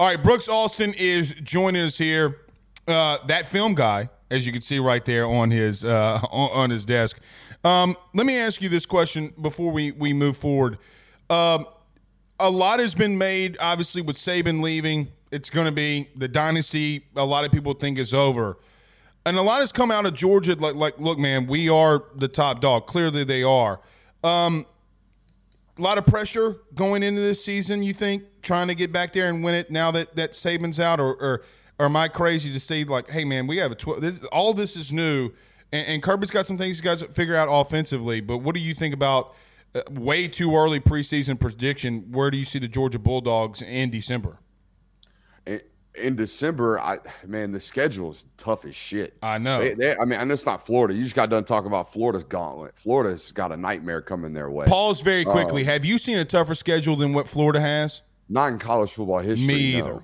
All 0.00 0.08
right, 0.08 0.22
Brooks 0.22 0.48
Austin 0.48 0.94
is 0.94 1.32
joining 1.42 1.82
us 1.82 1.98
here. 1.98 2.40
Uh, 2.88 3.18
that 3.26 3.46
film 3.46 3.74
guy, 3.74 4.08
as 4.30 4.44
you 4.44 4.52
can 4.52 4.62
see 4.62 4.78
right 4.78 5.04
there 5.04 5.26
on 5.26 5.50
his 5.50 5.84
uh, 5.84 6.20
on, 6.30 6.50
on 6.50 6.70
his 6.70 6.84
desk. 6.84 7.18
Um, 7.64 7.96
let 8.12 8.26
me 8.26 8.36
ask 8.36 8.60
you 8.60 8.68
this 8.68 8.86
question 8.86 9.32
before 9.40 9.70
we, 9.70 9.92
we 9.92 10.12
move 10.12 10.36
forward. 10.36 10.78
Um, 11.30 11.66
a 12.40 12.50
lot 12.50 12.80
has 12.80 12.94
been 12.94 13.18
made, 13.18 13.56
obviously, 13.60 14.02
with 14.02 14.16
Saban 14.16 14.62
leaving. 14.62 15.12
It's 15.30 15.48
going 15.48 15.66
to 15.66 15.72
be 15.72 16.08
the 16.16 16.26
dynasty. 16.26 17.06
A 17.14 17.24
lot 17.24 17.44
of 17.44 17.52
people 17.52 17.74
think 17.74 17.98
is 17.98 18.12
over, 18.12 18.58
and 19.24 19.36
a 19.36 19.42
lot 19.42 19.60
has 19.60 19.72
come 19.72 19.90
out 19.90 20.06
of 20.06 20.14
Georgia. 20.14 20.54
Like, 20.54 20.74
like, 20.74 20.98
look, 20.98 21.18
man, 21.18 21.46
we 21.46 21.68
are 21.68 22.04
the 22.14 22.28
top 22.28 22.60
dog. 22.60 22.86
Clearly, 22.86 23.24
they 23.24 23.42
are. 23.42 23.80
Um, 24.24 24.66
a 25.78 25.82
lot 25.82 25.98
of 25.98 26.06
pressure 26.06 26.56
going 26.74 27.02
into 27.02 27.20
this 27.20 27.44
season. 27.44 27.82
You 27.82 27.94
think 27.94 28.24
trying 28.42 28.68
to 28.68 28.74
get 28.74 28.92
back 28.92 29.12
there 29.12 29.28
and 29.28 29.42
win 29.42 29.54
it 29.54 29.70
now 29.70 29.90
that 29.92 30.16
that 30.16 30.32
Saban's 30.32 30.78
out, 30.78 31.00
or, 31.00 31.14
or, 31.14 31.42
or 31.78 31.86
am 31.86 31.96
I 31.96 32.08
crazy 32.08 32.52
to 32.52 32.60
say 32.60 32.84
like, 32.84 33.10
hey, 33.10 33.24
man, 33.24 33.46
we 33.46 33.56
have 33.58 33.72
a 33.72 33.74
twelve. 33.74 34.24
All 34.32 34.54
this 34.54 34.76
is 34.76 34.92
new 34.92 35.32
and, 35.72 35.86
and 35.86 36.02
Kirby's 36.02 36.30
got 36.30 36.46
some 36.46 36.58
things 36.58 36.78
you 36.78 36.84
guys 36.84 37.02
figure 37.14 37.34
out 37.34 37.48
offensively. 37.50 38.20
But 38.20 38.38
what 38.38 38.54
do 38.54 38.60
you 38.60 38.74
think 38.74 38.94
about 38.94 39.34
uh, 39.74 39.82
way 39.90 40.28
too 40.28 40.54
early 40.54 40.78
preseason 40.78 41.40
prediction? 41.40 42.12
Where 42.12 42.30
do 42.30 42.36
you 42.36 42.44
see 42.44 42.58
the 42.58 42.68
Georgia 42.68 42.98
Bulldogs 42.98 43.62
in 43.62 43.90
December? 43.90 44.38
In, 45.94 46.04
in 46.04 46.16
December, 46.16 46.78
I 46.80 46.98
man, 47.26 47.52
the 47.52 47.60
schedule 47.60 48.10
is 48.10 48.26
tough 48.36 48.64
as 48.64 48.76
shit. 48.76 49.16
I 49.22 49.38
know. 49.38 49.60
They, 49.60 49.74
they, 49.74 49.96
I 49.96 50.04
mean, 50.04 50.18
and 50.18 50.30
it's 50.30 50.46
not 50.46 50.64
Florida. 50.64 50.94
You 50.94 51.02
just 51.02 51.14
got 51.14 51.30
done 51.30 51.44
talking 51.44 51.66
about 51.66 51.92
Florida's 51.92 52.24
gauntlet. 52.24 52.78
Florida's 52.78 53.32
got 53.32 53.52
a 53.52 53.56
nightmare 53.56 54.02
coming 54.02 54.32
their 54.32 54.50
way. 54.50 54.66
Pause 54.66 55.00
very 55.00 55.24
quickly. 55.24 55.62
Uh, 55.62 55.66
Have 55.66 55.84
you 55.84 55.98
seen 55.98 56.18
a 56.18 56.24
tougher 56.24 56.54
schedule 56.54 56.96
than 56.96 57.12
what 57.12 57.28
Florida 57.28 57.60
has? 57.60 58.02
Not 58.28 58.52
in 58.52 58.58
college 58.58 58.92
football 58.92 59.18
history. 59.18 59.46
Me 59.46 59.76
either. 59.76 60.02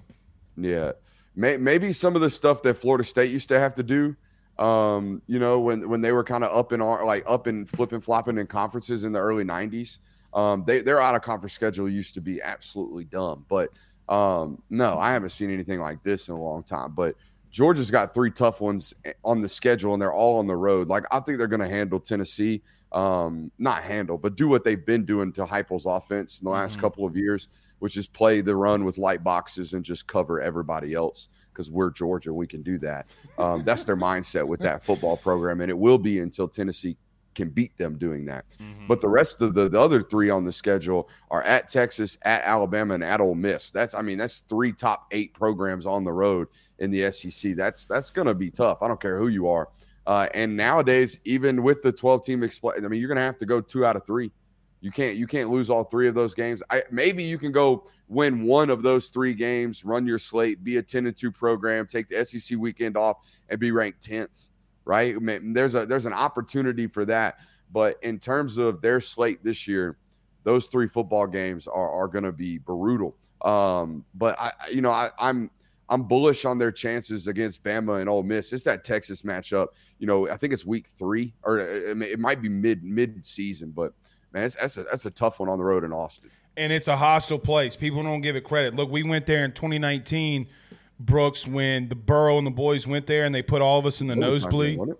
No. 0.56 0.68
Yeah, 0.68 0.92
May, 1.36 1.56
maybe 1.56 1.92
some 1.92 2.16
of 2.16 2.20
the 2.20 2.30
stuff 2.30 2.62
that 2.62 2.74
Florida 2.74 3.04
State 3.04 3.30
used 3.30 3.48
to 3.50 3.60
have 3.60 3.74
to 3.74 3.82
do 3.82 4.16
um, 4.58 5.22
you 5.26 5.38
know, 5.38 5.60
when 5.60 5.88
when 5.88 6.00
they 6.00 6.12
were 6.12 6.24
kind 6.24 6.42
of 6.42 6.54
up 6.56 6.72
and 6.72 6.82
like 6.82 7.24
up 7.26 7.46
and 7.46 7.68
flipping 7.68 8.00
flopping 8.00 8.38
in 8.38 8.46
conferences 8.46 9.04
in 9.04 9.12
the 9.12 9.20
early 9.20 9.44
'90s. 9.44 9.98
Um, 10.34 10.64
they 10.66 10.80
their 10.80 11.00
out 11.00 11.14
of 11.14 11.22
conference 11.22 11.52
schedule 11.52 11.88
used 11.88 12.14
to 12.14 12.20
be 12.20 12.42
absolutely 12.42 13.04
dumb, 13.04 13.46
but 13.48 13.70
um, 14.08 14.62
no, 14.70 14.98
I 14.98 15.12
haven't 15.12 15.30
seen 15.30 15.50
anything 15.50 15.80
like 15.80 16.02
this 16.02 16.28
in 16.28 16.34
a 16.34 16.42
long 16.42 16.62
time. 16.62 16.92
But 16.92 17.16
Georgia's 17.50 17.90
got 17.90 18.14
three 18.14 18.30
tough 18.30 18.60
ones 18.60 18.94
eh, 19.04 19.12
on 19.24 19.40
the 19.42 19.48
schedule, 19.48 19.92
and 19.92 20.00
they're 20.00 20.12
all 20.12 20.38
on 20.38 20.46
the 20.46 20.56
road. 20.56 20.88
Like 20.88 21.04
I 21.10 21.20
think 21.20 21.38
they're 21.38 21.46
going 21.46 21.60
to 21.60 21.68
handle 21.68 22.00
Tennessee, 22.00 22.62
um, 22.92 23.50
not 23.58 23.82
handle, 23.82 24.18
but 24.18 24.36
do 24.36 24.48
what 24.48 24.64
they've 24.64 24.84
been 24.84 25.04
doing 25.04 25.32
to 25.34 25.44
Heupel's 25.44 25.86
offense 25.86 26.40
in 26.40 26.44
the 26.44 26.50
last 26.50 26.72
mm-hmm. 26.72 26.80
couple 26.82 27.06
of 27.06 27.16
years, 27.16 27.48
which 27.80 27.96
is 27.96 28.06
play 28.06 28.40
the 28.40 28.56
run 28.56 28.84
with 28.84 28.98
light 28.98 29.22
boxes 29.22 29.74
and 29.74 29.84
just 29.84 30.06
cover 30.06 30.40
everybody 30.40 30.94
else 30.94 31.28
because 31.52 31.72
we're 31.72 31.90
Georgia, 31.90 32.32
we 32.32 32.46
can 32.46 32.62
do 32.62 32.78
that. 32.78 33.10
Um, 33.36 33.64
that's 33.64 33.82
their 33.82 33.96
mindset 33.96 34.46
with 34.46 34.60
that 34.60 34.82
football 34.84 35.16
program, 35.16 35.60
and 35.60 35.68
it 35.68 35.76
will 35.76 35.98
be 35.98 36.20
until 36.20 36.46
Tennessee 36.46 36.96
can 37.38 37.48
beat 37.48 37.78
them 37.78 37.96
doing 37.96 38.24
that. 38.26 38.44
But 38.88 39.00
the 39.00 39.08
rest 39.08 39.40
of 39.42 39.54
the, 39.54 39.68
the 39.68 39.80
other 39.80 40.02
three 40.02 40.28
on 40.28 40.44
the 40.44 40.50
schedule 40.50 41.08
are 41.30 41.44
at 41.44 41.68
Texas, 41.68 42.18
at 42.22 42.42
Alabama, 42.42 42.94
and 42.94 43.04
at 43.04 43.20
Ole 43.20 43.36
Miss. 43.36 43.70
That's 43.70 43.94
I 43.94 44.02
mean 44.02 44.18
that's 44.18 44.40
three 44.40 44.72
top 44.72 45.06
eight 45.12 45.32
programs 45.34 45.86
on 45.86 46.02
the 46.02 46.12
road 46.12 46.48
in 46.80 46.90
the 46.90 47.10
SEC. 47.12 47.54
That's 47.54 47.86
that's 47.86 48.10
going 48.10 48.26
to 48.26 48.34
be 48.34 48.50
tough. 48.50 48.82
I 48.82 48.88
don't 48.88 49.00
care 49.00 49.18
who 49.18 49.28
you 49.28 49.46
are. 49.46 49.68
Uh, 50.06 50.26
and 50.34 50.56
nowadays, 50.56 51.20
even 51.24 51.62
with 51.62 51.80
the 51.82 51.92
12 51.92 52.24
team 52.24 52.40
expl- 52.40 52.76
I 52.76 52.88
mean, 52.88 52.98
you're 52.98 53.08
going 53.08 53.16
to 53.16 53.22
have 53.22 53.38
to 53.38 53.46
go 53.46 53.60
two 53.60 53.84
out 53.84 53.94
of 53.94 54.04
three. 54.04 54.32
You 54.80 54.90
can't 54.90 55.16
you 55.16 55.26
can't 55.28 55.50
lose 55.50 55.70
all 55.70 55.84
three 55.84 56.08
of 56.08 56.14
those 56.14 56.34
games. 56.34 56.62
I, 56.70 56.82
maybe 56.90 57.22
you 57.22 57.38
can 57.38 57.52
go 57.52 57.84
win 58.08 58.42
one 58.42 58.68
of 58.68 58.82
those 58.82 59.10
three 59.10 59.34
games, 59.34 59.84
run 59.84 60.06
your 60.06 60.18
slate, 60.18 60.64
be 60.64 60.78
a 60.78 60.82
10 60.82 61.06
and 61.06 61.16
2 61.16 61.30
program, 61.30 61.86
take 61.86 62.08
the 62.08 62.24
SEC 62.24 62.58
weekend 62.58 62.96
off, 62.96 63.18
and 63.48 63.60
be 63.60 63.70
ranked 63.70 64.04
10th. 64.04 64.47
Right? 64.88 65.14
I 65.14 65.18
mean, 65.18 65.52
there's 65.52 65.74
a 65.74 65.84
there's 65.84 66.06
an 66.06 66.14
opportunity 66.14 66.86
for 66.86 67.04
that. 67.04 67.40
But 67.70 68.02
in 68.02 68.18
terms 68.18 68.56
of 68.56 68.80
their 68.80 69.02
slate 69.02 69.44
this 69.44 69.68
year, 69.68 69.98
those 70.44 70.68
three 70.68 70.88
football 70.88 71.26
games 71.26 71.66
are 71.66 71.90
are 71.90 72.08
going 72.08 72.24
to 72.24 72.32
be 72.32 72.56
brutal. 72.56 73.14
Um, 73.42 74.06
but 74.14 74.40
I, 74.40 74.52
you 74.72 74.80
know, 74.80 74.90
I, 74.90 75.10
I'm 75.18 75.50
I'm 75.90 76.04
bullish 76.04 76.46
on 76.46 76.56
their 76.56 76.72
chances 76.72 77.26
against 77.26 77.62
Bama 77.62 78.00
and 78.00 78.08
Ole 78.08 78.22
Miss. 78.22 78.50
It's 78.54 78.64
that 78.64 78.82
Texas 78.82 79.20
matchup. 79.20 79.68
You 79.98 80.06
know, 80.06 80.26
I 80.26 80.38
think 80.38 80.54
it's 80.54 80.64
week 80.64 80.86
three, 80.88 81.34
or 81.42 81.58
it, 81.58 82.00
it 82.00 82.18
might 82.18 82.40
be 82.40 82.48
mid 82.48 82.82
mid 82.82 83.26
season. 83.26 83.72
But 83.76 83.92
man, 84.32 84.50
that's 84.58 84.78
a 84.78 84.84
that's 84.84 85.04
a 85.04 85.10
tough 85.10 85.38
one 85.38 85.50
on 85.50 85.58
the 85.58 85.64
road 85.64 85.84
in 85.84 85.92
Austin. 85.92 86.30
and 86.56 86.72
it's 86.72 86.88
a 86.88 86.96
hostile 86.96 87.38
place. 87.38 87.76
People 87.76 88.02
don't 88.02 88.22
give 88.22 88.36
it 88.36 88.42
credit. 88.42 88.74
Look, 88.74 88.90
we 88.90 89.02
went 89.02 89.26
there 89.26 89.44
in 89.44 89.52
2019, 89.52 90.48
Brooks, 91.00 91.46
when 91.46 91.88
the 91.88 91.94
Burrow 91.94 92.38
and 92.38 92.46
the 92.46 92.50
boys 92.50 92.86
went 92.86 93.06
there 93.06 93.24
and 93.24 93.34
they 93.34 93.42
put 93.42 93.62
all 93.62 93.78
of 93.78 93.86
us 93.86 94.00
in 94.00 94.08
the 94.08 94.14
Overtime 94.14 94.30
nosebleed. 94.30 94.78
game. 94.78 94.94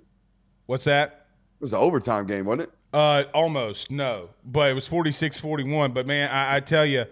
What's 0.66 0.84
that? 0.84 1.26
It 1.58 1.62
was 1.62 1.72
an 1.72 1.80
overtime 1.80 2.26
game, 2.26 2.44
wasn't 2.44 2.68
it? 2.68 2.74
Uh, 2.92 3.24
almost 3.34 3.90
no, 3.90 4.30
but 4.44 4.70
it 4.70 4.74
was 4.74 4.88
46-41. 4.88 5.92
But 5.92 6.06
man, 6.06 6.30
I, 6.30 6.56
I 6.56 6.60
tell 6.60 6.86
you, 6.86 7.06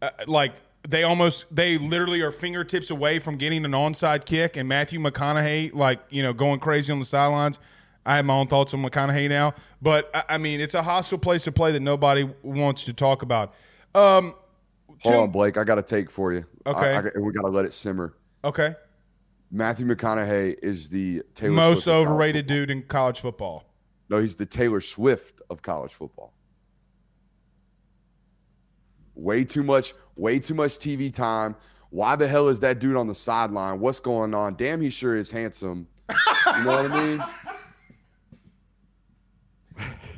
uh, 0.00 0.10
like 0.26 0.54
they 0.88 1.04
almost 1.04 1.46
they 1.50 1.78
literally 1.78 2.20
are 2.20 2.32
fingertips 2.32 2.90
away 2.90 3.18
from 3.18 3.36
getting 3.36 3.64
an 3.64 3.72
onside 3.72 4.24
kick, 4.24 4.56
and 4.56 4.68
Matthew 4.68 4.98
McConaughey 4.98 5.72
like 5.72 6.00
you 6.10 6.22
know 6.22 6.32
going 6.32 6.60
crazy 6.60 6.92
on 6.92 6.98
the 6.98 7.04
sidelines. 7.04 7.58
I 8.04 8.16
have 8.16 8.24
my 8.24 8.34
own 8.34 8.48
thoughts 8.48 8.74
on 8.74 8.82
McConaughey 8.82 9.28
now, 9.28 9.54
but 9.80 10.10
I, 10.14 10.24
I 10.30 10.38
mean 10.38 10.60
it's 10.60 10.74
a 10.74 10.82
hostile 10.82 11.18
place 11.18 11.44
to 11.44 11.52
play 11.52 11.72
that 11.72 11.80
nobody 11.80 12.28
wants 12.42 12.84
to 12.84 12.92
talk 12.92 13.22
about. 13.22 13.54
Um, 13.94 14.34
Hold 15.02 15.14
two- 15.14 15.20
on, 15.20 15.30
Blake. 15.30 15.56
I 15.56 15.64
got 15.64 15.78
a 15.78 15.82
take 15.82 16.10
for 16.10 16.32
you. 16.32 16.44
Okay. 16.66 16.94
I, 16.94 16.98
I, 16.98 17.02
we 17.20 17.32
got 17.32 17.42
to 17.42 17.52
let 17.52 17.64
it 17.64 17.72
simmer. 17.72 18.14
Okay, 18.44 18.74
Matthew 19.50 19.86
McConaughey 19.86 20.56
is 20.62 20.88
the 20.88 21.22
Taylor 21.34 21.52
most 21.52 21.84
Swift 21.84 21.88
overrated 21.88 22.46
dude 22.46 22.70
in 22.70 22.82
college 22.82 23.20
football. 23.20 23.64
No, 24.08 24.18
he's 24.18 24.34
the 24.34 24.46
Taylor 24.46 24.80
Swift 24.80 25.40
of 25.50 25.62
college 25.62 25.92
football. 25.92 26.32
Way 29.14 29.44
too 29.44 29.62
much, 29.62 29.94
way 30.16 30.38
too 30.38 30.54
much 30.54 30.72
TV 30.78 31.12
time. 31.12 31.54
Why 31.90 32.16
the 32.16 32.26
hell 32.26 32.48
is 32.48 32.60
that 32.60 32.78
dude 32.78 32.96
on 32.96 33.06
the 33.06 33.14
sideline? 33.14 33.78
What's 33.78 34.00
going 34.00 34.32
on? 34.32 34.54
Damn, 34.56 34.80
he 34.80 34.88
sure 34.88 35.16
is 35.16 35.30
handsome. 35.30 35.86
You 36.10 36.64
know 36.64 36.82
what 36.82 36.90
I 36.90 37.04
mean? 37.04 37.20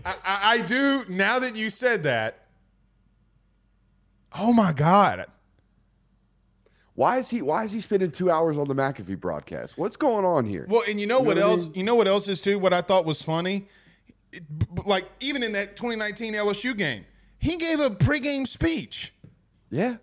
I, 0.04 0.14
I, 0.24 0.38
I 0.52 0.60
do 0.60 1.04
now 1.08 1.38
that 1.40 1.56
you 1.56 1.70
said 1.70 2.04
that. 2.04 2.46
Oh 4.36 4.52
my 4.52 4.72
god! 4.72 5.26
Why 6.96 7.18
is 7.18 7.28
he 7.28 7.42
why 7.42 7.64
is 7.64 7.72
he 7.72 7.80
spending 7.80 8.10
two 8.12 8.30
hours 8.30 8.56
on 8.56 8.68
the 8.68 8.74
McAfee 8.74 9.18
broadcast? 9.18 9.76
What's 9.76 9.96
going 9.96 10.24
on 10.24 10.44
here? 10.44 10.66
Well, 10.68 10.82
and 10.88 11.00
you 11.00 11.06
know 11.06 11.18
You 11.18 11.24
what 11.24 11.36
know 11.36 11.42
what 11.42 11.48
I 11.48 11.52
else? 11.52 11.64
mean? 11.64 11.74
You 11.74 11.82
know 11.82 11.94
what 11.96 12.06
else 12.06 12.28
is 12.28 12.40
too? 12.40 12.58
What 12.58 12.72
I 12.72 12.82
thought 12.82 13.04
was 13.04 13.20
funny, 13.22 13.66
It- 14.32 14.44
b- 14.58 14.66
b- 14.72 14.82
like 14.86 15.06
even 15.20 15.42
in 15.42 15.52
that 15.52 15.76
2019 15.76 16.34
LSU 16.34 16.76
game, 16.76 17.04
he 17.38 17.56
gave 17.56 17.80
a 17.80 17.90
pregame 17.90 18.46
speech. 18.46 19.12
Yeah. 19.70 19.96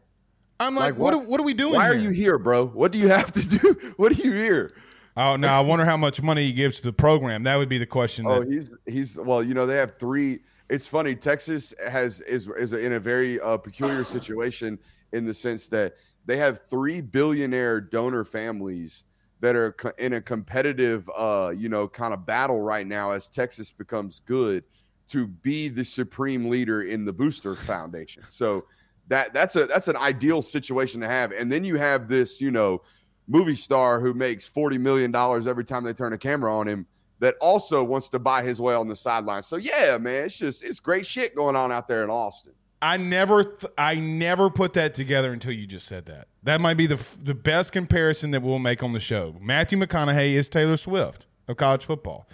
I'm 0.60 0.76
like, 0.76 0.92
Like 0.94 1.00
what? 1.00 1.14
what? 1.16 1.24
Are, 1.24 1.28
what 1.28 1.39
are 1.39 1.44
we 1.44 1.54
doing? 1.54 1.76
Why 1.76 1.88
are 1.89 1.96
you 1.96 2.10
here, 2.10 2.38
bro? 2.38 2.66
What 2.68 2.92
do 2.92 2.98
you 3.00 3.08
have 3.08 3.32
to 3.34 3.42
do? 3.42 3.94
What 3.98 4.12
are 4.12 4.16
you 4.16 4.34
here? 4.34 4.74
Oh, 5.18 5.36
now 5.36 5.58
I 5.58 5.62
wonder 5.62 5.86
how 5.86 5.98
much 5.98 6.22
money 6.22 6.46
he 6.46 6.54
gives 6.54 6.78
to 6.78 6.84
the 6.84 6.94
program. 6.94 7.44
That 7.44 7.56
would 7.58 7.68
be 7.70 7.78
the 7.78 7.86
question. 7.86 8.26
Oh, 8.28 8.42
That, 8.44 8.52
he's 8.52 8.76
he's 8.86 9.18
well, 9.20 9.42
you 9.44 9.54
know, 9.54 9.66
they 9.66 9.76
have 9.78 9.98
three. 9.98 10.39
It's 10.70 10.88
funny. 10.88 11.16
Texas 11.16 11.74
has 11.89 12.22
is 12.22 12.48
is 12.58 12.74
in 12.74 12.94
a 12.94 13.00
very 13.00 13.39
uh, 13.39 13.58
peculiar 13.58 14.04
situation 14.04 14.78
in 15.14 15.26
the 15.26 15.34
sense 15.34 15.68
that 15.70 15.96
they 16.26 16.38
have 16.38 16.62
three 16.70 17.02
billionaire 17.02 17.82
donor 17.82 18.24
families 18.24 19.06
that 19.40 19.56
are 19.56 19.74
co- 19.74 19.92
in 19.98 20.14
a 20.14 20.22
competitive, 20.22 21.10
uh, 21.16 21.54
you 21.56 21.68
know, 21.68 21.88
kind 21.88 22.14
of 22.14 22.26
battle 22.26 22.62
right 22.62 22.86
now 22.86 23.12
as 23.12 23.30
Texas 23.30 23.72
becomes 23.72 24.22
good 24.26 24.64
to 25.08 25.28
be 25.28 25.68
the 25.68 25.84
supreme 25.84 26.50
leader 26.50 26.84
in 26.84 27.04
the 27.04 27.12
Booster 27.12 27.56
Foundation. 27.56 28.24
So 28.30 28.66
that 29.08 29.34
that's 29.34 29.56
a 29.56 29.66
that's 29.66 29.88
an 29.88 29.98
ideal 29.98 30.42
situation 30.42 31.02
to 31.02 31.08
have. 31.08 31.32
And 31.32 31.52
then 31.52 31.64
you 31.64 31.76
have 31.78 32.08
this, 32.08 32.40
you 32.40 32.52
know, 32.52 32.82
movie 33.28 33.56
star 33.56 34.00
who 34.00 34.14
makes 34.14 34.46
forty 34.46 34.78
million 34.78 35.12
dollars 35.12 35.48
every 35.48 35.66
time 35.66 35.84
they 35.84 35.94
turn 35.94 36.14
a 36.14 36.18
camera 36.18 36.56
on 36.56 36.68
him 36.68 36.86
that 37.20 37.36
also 37.42 37.84
wants 37.84 38.10
to 38.10 38.20
buy 38.20 38.42
his 38.42 38.62
way 38.62 38.74
on 38.74 38.88
the 38.88 38.96
sideline. 38.96 39.44
So 39.44 39.58
yeah, 39.58 39.98
man, 40.00 40.26
it's 40.26 40.38
just 40.38 40.64
it's 40.64 40.80
great 40.80 41.06
shit 41.06 41.36
going 41.36 41.56
on 41.56 41.72
out 41.72 41.88
there 41.88 42.04
in 42.04 42.10
Austin. 42.10 42.54
I 42.82 42.98
never, 42.98 43.44
th- 43.44 43.72
I 43.78 43.96
never 43.96 44.50
put 44.50 44.74
that 44.74 44.94
together 44.94 45.32
until 45.32 45.52
you 45.52 45.68
just 45.68 45.88
said 45.88 46.06
that. 46.08 46.28
That 46.44 46.60
might 46.62 46.76
be 46.78 46.88
the 46.88 46.96
f- 46.96 47.18
the 47.22 47.36
best 47.36 47.72
comparison 47.72 48.32
that 48.32 48.42
we'll 48.42 48.58
make 48.60 48.82
on 48.82 48.94
the 48.94 49.00
show. 49.00 49.36
Matthew 49.40 49.78
McConaughey 49.78 50.34
is 50.34 50.50
Taylor 50.50 50.78
Swift 50.78 51.26
of 51.48 51.58
college 51.58 51.86
football. 51.86 52.28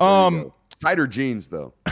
Um, 0.00 0.52
Tighter 0.80 1.06
jeans 1.06 1.48
though. 1.48 1.74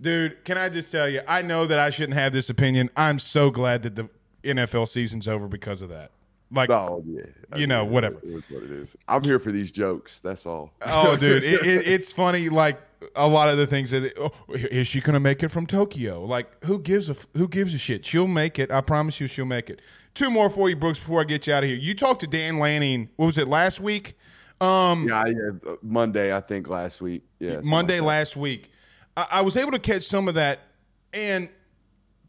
Dude, 0.00 0.44
can 0.44 0.56
I 0.56 0.70
just 0.70 0.90
tell 0.90 1.08
you, 1.08 1.20
I 1.28 1.42
know 1.42 1.66
that 1.66 1.78
I 1.78 1.90
shouldn't 1.90 2.14
have 2.14 2.32
this 2.32 2.48
opinion. 2.48 2.88
I'm 2.96 3.18
so 3.18 3.50
glad 3.50 3.82
that 3.82 3.96
the 3.96 4.08
NFL 4.42 4.88
season's 4.88 5.28
over 5.28 5.46
because 5.46 5.82
of 5.82 5.90
that. 5.90 6.10
Like, 6.50 6.70
Oh 6.70 7.04
yeah, 7.06 7.24
You 7.54 7.66
know, 7.66 7.84
whatever. 7.84 8.18
It 8.22 8.28
is 8.30 8.42
what 8.48 8.62
it 8.62 8.70
is. 8.70 8.96
I'm 9.06 9.22
here 9.22 9.38
for 9.38 9.52
these 9.52 9.70
jokes. 9.70 10.20
That's 10.20 10.46
all. 10.46 10.72
oh, 10.82 11.16
dude, 11.16 11.44
it, 11.44 11.64
it, 11.66 11.86
it's 11.86 12.12
funny. 12.12 12.48
Like 12.48 12.80
a 13.14 13.26
lot 13.26 13.48
of 13.48 13.56
the 13.56 13.66
things 13.66 13.90
that, 13.90 14.12
oh, 14.18 14.32
is 14.48 14.86
she 14.86 15.00
gonna 15.00 15.20
make 15.20 15.42
it 15.42 15.48
from 15.48 15.66
Tokyo? 15.66 16.24
Like, 16.24 16.64
who 16.64 16.78
gives 16.78 17.08
a 17.08 17.16
who 17.36 17.48
gives 17.48 17.74
a 17.74 17.78
shit? 17.78 18.04
She'll 18.04 18.26
make 18.26 18.58
it. 18.58 18.70
I 18.70 18.80
promise 18.80 19.20
you, 19.20 19.26
she'll 19.26 19.44
make 19.44 19.70
it. 19.70 19.80
Two 20.14 20.30
more 20.30 20.50
for 20.50 20.68
you, 20.68 20.76
Brooks, 20.76 20.98
before 20.98 21.20
I 21.20 21.24
get 21.24 21.46
you 21.46 21.54
out 21.54 21.62
of 21.62 21.68
here. 21.68 21.78
You 21.78 21.94
talked 21.94 22.20
to 22.20 22.26
Dan 22.26 22.58
Lanning. 22.58 23.10
What 23.16 23.26
was 23.26 23.38
it 23.38 23.48
last 23.48 23.80
week? 23.80 24.14
Um, 24.60 25.08
yeah, 25.08 25.24
yeah, 25.26 25.74
Monday 25.82 26.34
I 26.34 26.40
think 26.40 26.68
last 26.68 27.00
week. 27.00 27.24
Yeah, 27.38 27.60
Monday 27.64 28.00
like 28.00 28.08
last 28.08 28.36
week. 28.36 28.70
I, 29.16 29.26
I 29.30 29.40
was 29.42 29.56
able 29.56 29.72
to 29.72 29.78
catch 29.78 30.04
some 30.04 30.28
of 30.28 30.34
that. 30.34 30.60
And 31.12 31.48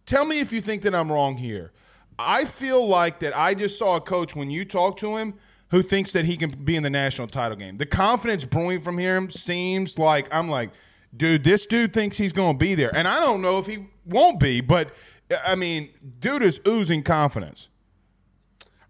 tell 0.05 0.25
me 0.25 0.39
if 0.39 0.51
you 0.51 0.61
think 0.61 0.83
that 0.83 0.95
I'm 0.95 1.11
wrong 1.11 1.37
here. 1.37 1.71
I 2.17 2.45
feel 2.45 2.87
like 2.87 3.19
that 3.19 3.37
I 3.37 3.53
just 3.53 3.77
saw 3.77 3.95
a 3.95 4.01
coach 4.01 4.35
when 4.35 4.49
you 4.49 4.63
talked 4.63 4.99
to 4.99 5.17
him 5.17 5.35
who 5.71 5.81
thinks 5.81 6.11
that 6.11 6.25
he 6.25 6.37
can 6.37 6.49
be 6.49 6.75
in 6.75 6.83
the 6.83 6.89
national 6.89 7.27
title 7.27 7.57
game. 7.57 7.77
The 7.77 7.85
confidence 7.85 8.45
brewing 8.45 8.81
from 8.81 8.97
him 8.97 9.31
seems 9.31 9.97
like 9.97 10.27
I'm 10.31 10.49
like, 10.49 10.71
dude, 11.15 11.43
this 11.43 11.65
dude 11.65 11.93
thinks 11.93 12.17
he's 12.17 12.33
going 12.33 12.55
to 12.55 12.57
be 12.57 12.75
there. 12.75 12.95
And 12.95 13.07
I 13.07 13.19
don't 13.19 13.41
know 13.41 13.57
if 13.57 13.65
he 13.65 13.87
won't 14.05 14.39
be, 14.39 14.61
but 14.61 14.93
I 15.45 15.55
mean, 15.55 15.89
dude 16.19 16.43
is 16.43 16.59
oozing 16.67 17.03
confidence. 17.03 17.69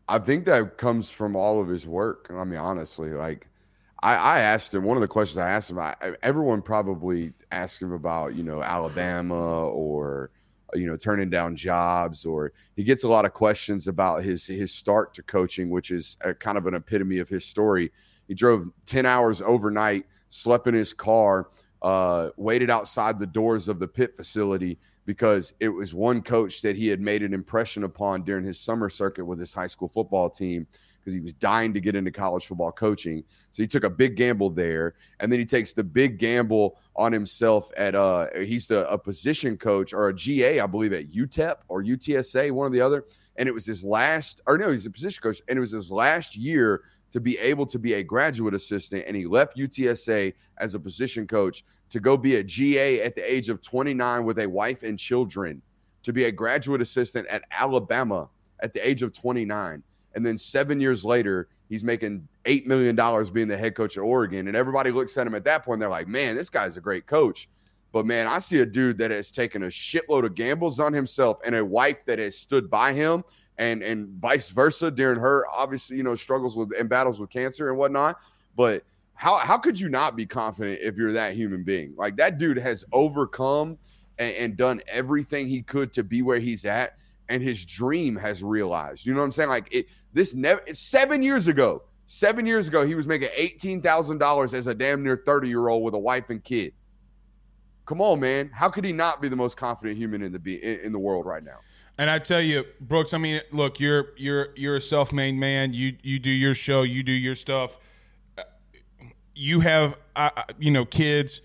I 0.09 0.19
think 0.19 0.45
that 0.45 0.77
comes 0.77 1.09
from 1.09 1.35
all 1.35 1.61
of 1.61 1.69
his 1.69 1.87
work. 1.87 2.29
I 2.35 2.43
mean, 2.43 2.59
honestly, 2.59 3.11
like 3.11 3.47
I, 4.01 4.15
I 4.15 4.39
asked 4.39 4.73
him 4.73 4.83
one 4.83 4.97
of 4.97 5.01
the 5.01 5.07
questions 5.07 5.37
I 5.37 5.49
asked 5.49 5.69
him. 5.69 5.79
I, 5.79 5.95
everyone 6.23 6.61
probably 6.63 7.33
asked 7.51 7.81
him 7.81 7.93
about 7.93 8.35
you 8.35 8.43
know 8.43 8.61
Alabama 8.61 9.67
or 9.67 10.31
you 10.73 10.87
know 10.87 10.97
turning 10.97 11.29
down 11.29 11.55
jobs, 11.55 12.25
or 12.25 12.53
he 12.75 12.83
gets 12.83 13.03
a 13.03 13.07
lot 13.07 13.25
of 13.25 13.33
questions 13.33 13.87
about 13.87 14.23
his 14.23 14.45
his 14.45 14.71
start 14.71 15.13
to 15.15 15.23
coaching, 15.23 15.69
which 15.69 15.91
is 15.91 16.17
a, 16.21 16.33
kind 16.33 16.57
of 16.57 16.65
an 16.67 16.75
epitome 16.75 17.19
of 17.19 17.29
his 17.29 17.45
story. 17.45 17.91
He 18.27 18.33
drove 18.33 18.67
ten 18.85 19.05
hours 19.05 19.41
overnight, 19.41 20.05
slept 20.29 20.67
in 20.67 20.73
his 20.73 20.93
car, 20.93 21.49
uh, 21.81 22.29
waited 22.37 22.69
outside 22.69 23.19
the 23.19 23.27
doors 23.27 23.67
of 23.67 23.79
the 23.79 23.87
Pitt 23.87 24.15
facility 24.15 24.77
because 25.05 25.53
it 25.59 25.69
was 25.69 25.93
one 25.93 26.21
coach 26.21 26.61
that 26.61 26.75
he 26.75 26.87
had 26.87 27.01
made 27.01 27.23
an 27.23 27.33
impression 27.33 27.83
upon 27.83 28.23
during 28.23 28.45
his 28.45 28.59
summer 28.59 28.89
circuit 28.89 29.25
with 29.25 29.39
his 29.39 29.53
high 29.53 29.67
school 29.67 29.89
football 29.89 30.29
team 30.29 30.67
because 31.01 31.13
he 31.13 31.19
was 31.19 31.33
dying 31.33 31.73
to 31.73 31.81
get 31.81 31.95
into 31.95 32.11
college 32.11 32.45
football 32.45 32.71
coaching. 32.71 33.23
So 33.51 33.63
he 33.63 33.67
took 33.67 33.83
a 33.83 33.89
big 33.89 34.15
gamble 34.15 34.51
there, 34.51 34.93
and 35.19 35.31
then 35.31 35.39
he 35.39 35.45
takes 35.45 35.73
the 35.73 35.83
big 35.83 36.19
gamble 36.19 36.79
on 36.95 37.11
himself 37.11 37.71
at 37.77 37.95
uh 37.95 38.27
he's 38.41 38.67
the 38.67 38.89
a 38.89 38.97
position 38.97 39.57
coach 39.57 39.93
or 39.93 40.09
a 40.09 40.15
GA, 40.15 40.59
I 40.59 40.67
believe 40.67 40.93
at 40.93 41.11
UTEP 41.11 41.57
or 41.67 41.83
UTSA, 41.83 42.51
one 42.51 42.67
or 42.67 42.69
the 42.69 42.81
other. 42.81 43.05
And 43.37 43.47
it 43.47 43.53
was 43.53 43.65
his 43.65 43.83
last, 43.83 44.41
or 44.45 44.57
no, 44.57 44.71
he's 44.71 44.85
a 44.85 44.89
position 44.89 45.21
coach, 45.21 45.41
and 45.47 45.57
it 45.57 45.61
was 45.61 45.71
his 45.71 45.91
last 45.91 46.35
year 46.35 46.83
to 47.11 47.19
be 47.19 47.37
able 47.39 47.65
to 47.65 47.79
be 47.79 47.95
a 47.95 48.03
graduate 48.03 48.53
assistant. 48.53 49.03
And 49.07 49.15
he 49.15 49.25
left 49.25 49.57
UTSA 49.57 50.33
as 50.57 50.75
a 50.75 50.79
position 50.79 51.27
coach 51.27 51.63
to 51.89 51.99
go 51.99 52.17
be 52.17 52.35
a 52.37 52.43
GA 52.43 53.01
at 53.01 53.15
the 53.15 53.21
age 53.21 53.49
of 53.49 53.61
29 53.61 54.25
with 54.25 54.39
a 54.39 54.47
wife 54.47 54.83
and 54.83 54.97
children, 54.97 55.61
to 56.03 56.13
be 56.13 56.25
a 56.25 56.31
graduate 56.31 56.81
assistant 56.81 57.27
at 57.27 57.43
Alabama 57.51 58.29
at 58.61 58.73
the 58.73 58.87
age 58.87 59.01
of 59.01 59.13
29. 59.13 59.83
And 60.15 60.25
then 60.25 60.37
seven 60.37 60.79
years 60.79 61.05
later, 61.05 61.47
He's 61.71 61.85
making 61.85 62.27
$8 62.43 62.65
million 62.65 62.97
being 63.31 63.47
the 63.47 63.55
head 63.55 63.75
coach 63.75 63.95
at 63.95 64.01
Oregon. 64.01 64.49
And 64.49 64.57
everybody 64.57 64.91
looks 64.91 65.17
at 65.17 65.25
him 65.25 65.33
at 65.35 65.45
that 65.45 65.63
point. 65.63 65.79
They're 65.79 65.87
like, 65.87 66.05
man, 66.05 66.35
this 66.35 66.49
guy's 66.49 66.75
a 66.75 66.81
great 66.81 67.07
coach. 67.07 67.47
But 67.93 68.05
man, 68.05 68.27
I 68.27 68.39
see 68.39 68.59
a 68.59 68.65
dude 68.65 68.97
that 68.97 69.09
has 69.09 69.31
taken 69.31 69.63
a 69.63 69.67
shitload 69.67 70.25
of 70.25 70.35
gambles 70.35 70.81
on 70.81 70.91
himself 70.91 71.37
and 71.45 71.55
a 71.55 71.63
wife 71.63 72.03
that 72.07 72.19
has 72.19 72.37
stood 72.37 72.69
by 72.69 72.91
him 72.91 73.23
and 73.57 73.83
and 73.83 74.09
vice 74.21 74.49
versa 74.49 74.91
during 74.91 75.17
her 75.17 75.45
obviously, 75.49 75.95
you 75.95 76.03
know, 76.03 76.13
struggles 76.13 76.57
with 76.57 76.71
and 76.77 76.89
battles 76.89 77.21
with 77.21 77.29
cancer 77.29 77.69
and 77.69 77.77
whatnot. 77.77 78.17
But 78.57 78.83
how 79.13 79.37
how 79.37 79.57
could 79.57 79.79
you 79.79 79.87
not 79.87 80.17
be 80.17 80.25
confident 80.25 80.79
if 80.81 80.97
you're 80.97 81.13
that 81.13 81.35
human 81.35 81.63
being? 81.63 81.93
Like 81.95 82.17
that 82.17 82.37
dude 82.37 82.57
has 82.57 82.83
overcome 82.91 83.77
and, 84.19 84.35
and 84.35 84.57
done 84.57 84.81
everything 84.89 85.47
he 85.47 85.61
could 85.61 85.93
to 85.93 86.03
be 86.03 86.21
where 86.21 86.39
he's 86.39 86.65
at, 86.65 86.97
and 87.31 87.41
his 87.41 87.65
dream 87.65 88.15
has 88.17 88.43
realized. 88.43 89.05
You 89.05 89.13
know 89.13 89.19
what 89.19 89.25
I'm 89.25 89.31
saying? 89.31 89.49
Like 89.49 89.69
it 89.71 89.87
this 90.13 90.33
never 90.33 90.61
seven 90.73 91.23
years 91.23 91.47
ago. 91.47 91.83
Seven 92.05 92.45
years 92.45 92.67
ago, 92.67 92.85
he 92.85 92.93
was 92.93 93.07
making 93.07 93.29
eighteen 93.33 93.81
thousand 93.81 94.17
dollars 94.17 94.53
as 94.53 94.67
a 94.67 94.73
damn 94.73 95.01
near 95.01 95.23
thirty 95.25 95.47
year 95.47 95.69
old 95.69 95.83
with 95.83 95.93
a 95.93 95.99
wife 95.99 96.29
and 96.29 96.43
kid. 96.43 96.73
Come 97.85 98.01
on, 98.01 98.19
man! 98.19 98.49
How 98.53 98.69
could 98.69 98.83
he 98.83 98.91
not 98.91 99.21
be 99.21 99.29
the 99.29 99.35
most 99.37 99.55
confident 99.55 99.97
human 99.97 100.21
in 100.21 100.33
the 100.33 100.39
be 100.39 100.61
in, 100.61 100.91
the 100.91 100.99
world 100.99 101.25
right 101.25 101.43
now? 101.43 101.59
And 101.97 102.09
I 102.09 102.19
tell 102.19 102.41
you, 102.41 102.65
Brooks. 102.81 103.13
I 103.13 103.17
mean, 103.17 103.39
look, 103.53 103.79
you're 103.79 104.07
you're 104.17 104.49
you're 104.57 104.75
a 104.75 104.81
self-made 104.81 105.35
man. 105.35 105.73
You 105.73 105.95
you 106.03 106.19
do 106.19 106.31
your 106.31 106.53
show. 106.53 106.81
You 106.81 107.01
do 107.01 107.13
your 107.13 107.35
stuff. 107.35 107.79
You 109.33 109.61
have 109.61 109.95
uh, 110.17 110.29
you 110.59 110.71
know 110.71 110.83
kids 110.83 111.41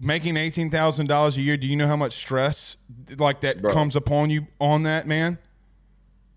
making 0.00 0.36
eighteen 0.36 0.70
thousand 0.70 1.06
dollars 1.06 1.36
a 1.36 1.40
year. 1.40 1.56
Do 1.56 1.66
you 1.66 1.76
know 1.76 1.86
how 1.86 1.96
much 1.96 2.14
stress 2.14 2.76
like 3.18 3.40
that 3.40 3.62
Bro. 3.62 3.72
comes 3.72 3.96
upon 3.96 4.30
you 4.30 4.46
on 4.60 4.82
that 4.84 5.06
man? 5.06 5.38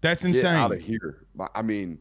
That's 0.01 0.23
Get 0.23 0.45
out 0.45 0.73
of 0.73 0.79
here! 0.79 1.25
I 1.55 1.61
mean, 1.61 1.99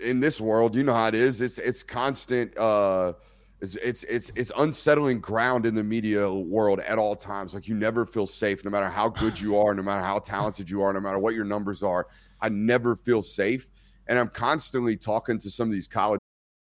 in 0.00 0.20
this 0.20 0.40
world, 0.40 0.74
you 0.74 0.82
know 0.82 0.94
how 0.94 1.08
it 1.08 1.14
is. 1.14 1.40
It's 1.40 1.58
it's 1.58 1.82
constant. 1.82 2.56
uh 2.56 3.14
it's, 3.60 3.74
it's 3.76 4.04
it's 4.04 4.30
it's 4.36 4.52
unsettling 4.56 5.20
ground 5.20 5.66
in 5.66 5.74
the 5.74 5.82
media 5.82 6.30
world 6.32 6.78
at 6.80 6.96
all 6.96 7.16
times. 7.16 7.54
Like 7.54 7.66
you 7.66 7.74
never 7.74 8.06
feel 8.06 8.26
safe, 8.26 8.64
no 8.64 8.70
matter 8.70 8.88
how 8.88 9.08
good 9.08 9.38
you 9.38 9.56
are, 9.58 9.74
no 9.74 9.82
matter 9.82 10.02
how 10.02 10.20
talented 10.20 10.70
you 10.70 10.80
are, 10.82 10.92
no 10.92 11.00
matter 11.00 11.18
what 11.18 11.34
your 11.34 11.44
numbers 11.44 11.82
are. 11.82 12.06
I 12.40 12.48
never 12.50 12.94
feel 12.94 13.20
safe, 13.20 13.70
and 14.06 14.16
I'm 14.16 14.28
constantly 14.28 14.96
talking 14.96 15.38
to 15.38 15.50
some 15.50 15.68
of 15.68 15.72
these 15.72 15.88
college 15.88 16.20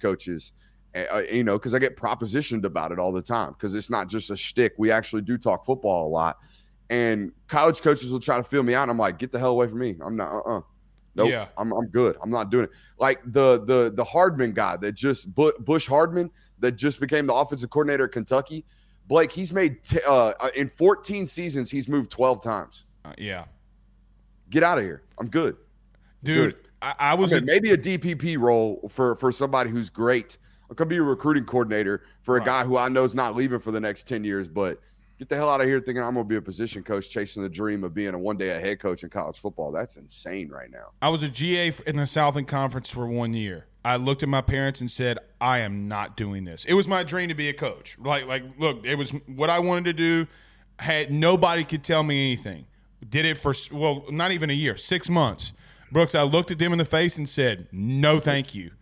Coaches, 0.00 0.52
uh, 0.94 1.22
you 1.30 1.44
know, 1.44 1.58
because 1.58 1.74
I 1.74 1.78
get 1.78 1.96
propositioned 1.96 2.64
about 2.64 2.92
it 2.92 2.98
all 2.98 3.12
the 3.12 3.22
time 3.22 3.52
because 3.52 3.74
it's 3.74 3.90
not 3.90 4.08
just 4.08 4.30
a 4.30 4.36
shtick. 4.36 4.74
We 4.78 4.90
actually 4.90 5.22
do 5.22 5.36
talk 5.38 5.64
football 5.64 6.06
a 6.06 6.10
lot, 6.10 6.38
and 6.90 7.32
college 7.48 7.80
coaches 7.82 8.10
will 8.12 8.20
try 8.20 8.36
to 8.36 8.44
fill 8.44 8.62
me 8.62 8.74
out. 8.74 8.82
And 8.82 8.90
I'm 8.90 8.98
like, 8.98 9.18
get 9.18 9.32
the 9.32 9.38
hell 9.38 9.52
away 9.52 9.68
from 9.68 9.78
me. 9.78 9.96
I'm 10.02 10.16
not. 10.16 10.32
Uh. 10.32 10.58
uh 10.58 10.60
Nope. 11.14 11.30
Yeah. 11.30 11.48
I'm. 11.56 11.72
I'm 11.72 11.86
good. 11.86 12.18
I'm 12.22 12.28
not 12.28 12.50
doing 12.50 12.64
it. 12.64 12.70
Like 12.98 13.20
the 13.24 13.64
the 13.64 13.90
the 13.94 14.04
Hamdan 14.04 14.52
guy 14.52 14.76
that 14.76 14.92
just 14.92 15.34
Bush 15.34 15.88
Hamdan 15.88 16.30
that 16.58 16.72
just 16.72 17.00
became 17.00 17.26
the 17.26 17.32
offensive 17.32 17.70
coordinator 17.70 18.04
at 18.04 18.12
Kentucky. 18.12 18.66
Blake, 19.06 19.30
he's 19.30 19.52
made 19.52 19.82
t- 19.82 20.00
uh, 20.06 20.32
uh, 20.40 20.50
in 20.56 20.68
14 20.68 21.26
seasons, 21.26 21.70
he's 21.70 21.88
moved 21.88 22.10
12 22.10 22.42
times. 22.42 22.86
Uh, 23.04 23.12
yeah, 23.18 23.44
Get 24.50 24.62
out 24.62 24.78
of 24.78 24.84
here. 24.84 25.02
I'm 25.18 25.28
good. 25.28 25.56
dude. 26.22 26.56
I, 26.82 26.94
I 26.98 27.14
was 27.14 27.32
Okay, 27.32 27.42
a- 27.42 27.46
maybe 27.46 27.70
a 27.72 27.78
DPP 27.78 28.38
role 28.38 28.88
for 28.90 29.16
for 29.16 29.32
somebody 29.32 29.70
who's 29.70 29.90
great. 29.90 30.36
I 30.70 30.74
could 30.74 30.88
be 30.88 30.96
a 30.96 31.02
recruiting 31.02 31.44
coordinator 31.44 32.02
for 32.22 32.36
a 32.36 32.38
Right. 32.40 32.46
guy 32.46 32.64
who 32.64 32.76
I 32.76 32.88
know 32.88 33.04
is 33.04 33.14
not 33.14 33.36
leaving 33.36 33.60
for 33.60 33.70
the 33.70 33.80
next 33.80 34.08
ten 34.08 34.24
years. 34.24 34.48
But 34.48 34.80
get 35.18 35.28
the 35.28 35.36
hell 35.36 35.48
out 35.48 35.60
of 35.60 35.66
here 35.66 35.80
thinking 35.80 36.02
I'm 36.02 36.14
going 36.14 36.26
to 36.26 36.28
be 36.28 36.36
a 36.36 36.42
position 36.42 36.82
coach, 36.82 37.08
chasing 37.08 37.42
the 37.42 37.48
dream 37.48 37.84
of 37.84 37.94
being 37.94 38.14
a 38.14 38.18
one 38.18 38.36
day 38.36 38.50
a 38.50 38.60
head 38.60 38.80
coach 38.80 39.02
in 39.04 39.08
college 39.10 39.38
football. 39.38 39.70
That's 39.72 39.96
insane 39.96 40.48
right 40.48 40.70
now. 40.70 40.88
I 41.00 41.08
was 41.08 41.22
a 41.22 41.28
GA 41.28 41.72
in 41.86 41.96
the 41.96 42.06
Southern 42.06 42.44
Conference 42.44 42.90
for 42.90 43.06
one 43.06 43.32
year. 43.32 43.66
I 43.84 43.96
looked 43.96 44.24
at 44.24 44.28
my 44.28 44.40
parents 44.42 44.80
and 44.80 44.90
said, 44.90 45.18
"I 45.40 45.60
am 45.60 45.86
not 45.86 46.16
doing 46.16 46.44
this." 46.44 46.64
It 46.64 46.74
was 46.74 46.88
my 46.88 47.04
dream 47.04 47.28
to 47.28 47.34
be 47.36 47.48
a 47.48 47.54
coach. 47.54 47.96
Like, 48.02 48.26
like, 48.26 48.42
look, 48.58 48.84
it 48.84 48.96
was 48.96 49.12
what 49.26 49.48
I 49.48 49.60
wanted 49.60 49.84
to 49.84 49.92
do. 49.92 50.26
Had 50.80 51.10
nobody 51.12 51.62
could 51.64 51.82
tell 51.84 52.02
me 52.02 52.32
anything. 52.32 52.66
Did 53.08 53.24
it 53.24 53.38
for 53.38 53.54
well, 53.72 54.04
not 54.10 54.32
even 54.32 54.50
a 54.50 54.54
year, 54.54 54.76
six 54.76 55.08
months. 55.08 55.52
Brooks, 55.96 56.14
I 56.14 56.24
looked 56.24 56.50
at 56.50 56.58
them 56.58 56.72
in 56.72 56.78
the 56.78 56.84
face 56.84 57.16
and 57.16 57.26
said, 57.26 57.68
"No, 57.72 58.20
thank 58.20 58.54
you." 58.54 58.72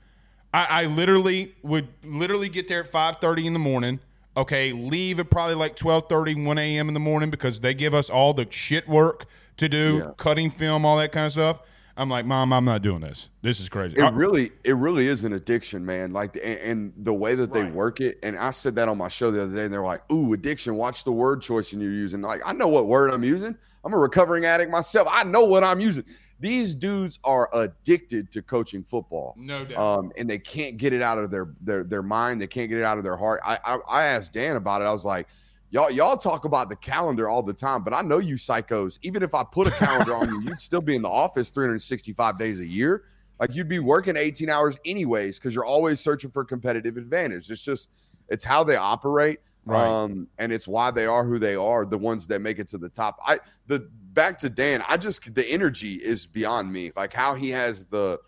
I, 0.52 0.82
I 0.82 0.86
literally 0.86 1.54
would 1.62 1.86
literally 2.02 2.48
get 2.48 2.66
there 2.66 2.80
at 2.82 2.90
five 2.90 3.18
thirty 3.20 3.46
in 3.46 3.52
the 3.52 3.60
morning. 3.60 4.00
Okay, 4.36 4.72
leave 4.72 5.20
at 5.20 5.30
probably 5.30 5.54
like 5.54 5.76
12:30, 5.76 6.44
1 6.44 6.58
a.m. 6.58 6.88
in 6.88 6.94
the 6.94 6.98
morning 6.98 7.30
because 7.30 7.60
they 7.60 7.72
give 7.72 7.94
us 7.94 8.10
all 8.10 8.34
the 8.34 8.48
shit 8.50 8.88
work 8.88 9.26
to 9.58 9.68
do, 9.68 10.02
Yeah. 10.04 10.10
cutting 10.16 10.50
film, 10.50 10.84
all 10.84 10.96
that 10.96 11.12
kind 11.12 11.26
of 11.26 11.32
stuff. 11.32 11.60
I'm 11.96 12.08
like, 12.10 12.26
Mom, 12.26 12.52
I'm 12.52 12.64
not 12.64 12.82
doing 12.82 13.02
this. 13.02 13.28
This 13.42 13.60
is 13.60 13.68
crazy. 13.68 13.94
It 13.96 14.02
I- 14.02 14.10
really, 14.10 14.50
it 14.64 14.74
really 14.74 15.06
is 15.06 15.22
an 15.22 15.34
addiction, 15.34 15.86
man. 15.86 16.12
Like, 16.12 16.34
and, 16.34 16.58
and 16.58 16.92
the 16.96 17.14
way 17.14 17.36
that 17.36 17.52
they 17.52 17.62
Right. 17.62 17.72
work 17.72 18.00
it. 18.00 18.18
And 18.24 18.36
I 18.36 18.50
said 18.50 18.74
that 18.74 18.88
on 18.88 18.98
my 18.98 19.06
show 19.06 19.30
the 19.30 19.44
other 19.44 19.54
day, 19.54 19.62
and 19.62 19.72
they're 19.72 19.84
like, 19.84 20.02
"Ooh, 20.10 20.32
addiction. 20.32 20.74
Watch 20.74 21.04
the 21.04 21.12
word 21.12 21.42
choice 21.42 21.72
you're 21.72 21.92
using." 21.92 22.22
Like, 22.22 22.40
I 22.44 22.52
know 22.52 22.66
what 22.66 22.88
word 22.88 23.12
I'm 23.14 23.22
using. 23.22 23.56
I'm 23.84 23.94
a 23.94 23.98
recovering 23.98 24.46
addict 24.46 24.72
myself. 24.72 25.06
I 25.08 25.22
know 25.22 25.44
what 25.44 25.62
I'm 25.62 25.78
using. 25.78 26.02
These 26.40 26.74
dudes 26.74 27.18
are 27.24 27.48
addicted 27.54 28.30
to 28.32 28.42
coaching 28.42 28.82
football. 28.82 29.34
no 29.38 29.64
doubt. 29.64 29.78
um, 29.78 30.12
and 30.16 30.28
they 30.28 30.38
can't 30.38 30.76
get 30.76 30.92
it 30.92 31.00
out 31.00 31.18
of 31.18 31.30
their 31.30 31.48
their 31.60 31.84
their 31.84 32.02
mind. 32.02 32.40
They 32.40 32.46
can't 32.46 32.68
get 32.68 32.78
it 32.78 32.84
out 32.84 32.98
of 32.98 33.04
their 33.04 33.16
heart. 33.16 33.40
I, 33.44 33.58
I 33.64 33.78
I 33.88 34.04
asked 34.06 34.32
Dan 34.32 34.56
about 34.56 34.82
it. 34.82 34.84
I 34.84 34.92
was 34.92 35.04
like, 35.04 35.28
y'all 35.70 35.90
y'all 35.90 36.16
talk 36.16 36.44
about 36.44 36.68
the 36.68 36.76
calendar 36.76 37.28
all 37.28 37.42
the 37.42 37.52
time, 37.52 37.84
but 37.84 37.94
I 37.94 38.02
know 38.02 38.18
you 38.18 38.34
psychos. 38.34 38.98
Even 39.02 39.22
if 39.22 39.34
I 39.34 39.44
put 39.44 39.68
a 39.68 39.70
calendar 39.70 40.14
on 40.14 40.28
you, 40.28 40.42
you'd 40.42 40.60
still 40.60 40.80
be 40.80 40.96
in 40.96 41.02
the 41.02 41.08
office 41.08 41.50
365 41.50 42.38
days 42.38 42.60
a 42.60 42.66
year. 42.66 43.04
Like 43.40 43.54
you'd 43.54 43.68
be 43.68 43.78
working 43.80 44.16
18 44.16 44.48
hours 44.50 44.78
anyways 44.84 45.38
because 45.38 45.54
you're 45.54 45.64
always 45.64 46.00
searching 46.00 46.30
for 46.30 46.44
competitive 46.44 46.96
advantage. 46.96 47.50
It's 47.50 47.64
just 47.64 47.90
it's 48.28 48.44
how 48.44 48.64
they 48.64 48.76
operate. 48.76 49.38
Right. 49.66 49.86
Um, 49.86 50.28
and 50.38 50.52
it's 50.52 50.68
why 50.68 50.90
they 50.90 51.06
are 51.06 51.24
who 51.24 51.38
they 51.38 51.54
are, 51.54 51.86
the 51.86 51.98
ones 51.98 52.26
that 52.26 52.40
make 52.40 52.58
it 52.58 52.68
to 52.68 52.78
the 52.78 52.88
top. 52.88 53.18
I 53.24 53.40
the 53.66 53.88
back 54.12 54.38
to 54.38 54.50
Dan, 54.50 54.82
I 54.86 54.96
just 54.96 55.34
the 55.34 55.46
energy 55.46 55.94
is 55.94 56.26
beyond 56.26 56.72
me. 56.72 56.92
Like 56.96 57.12
how 57.12 57.34
he 57.34 57.50
has 57.50 57.86
the 57.86 58.18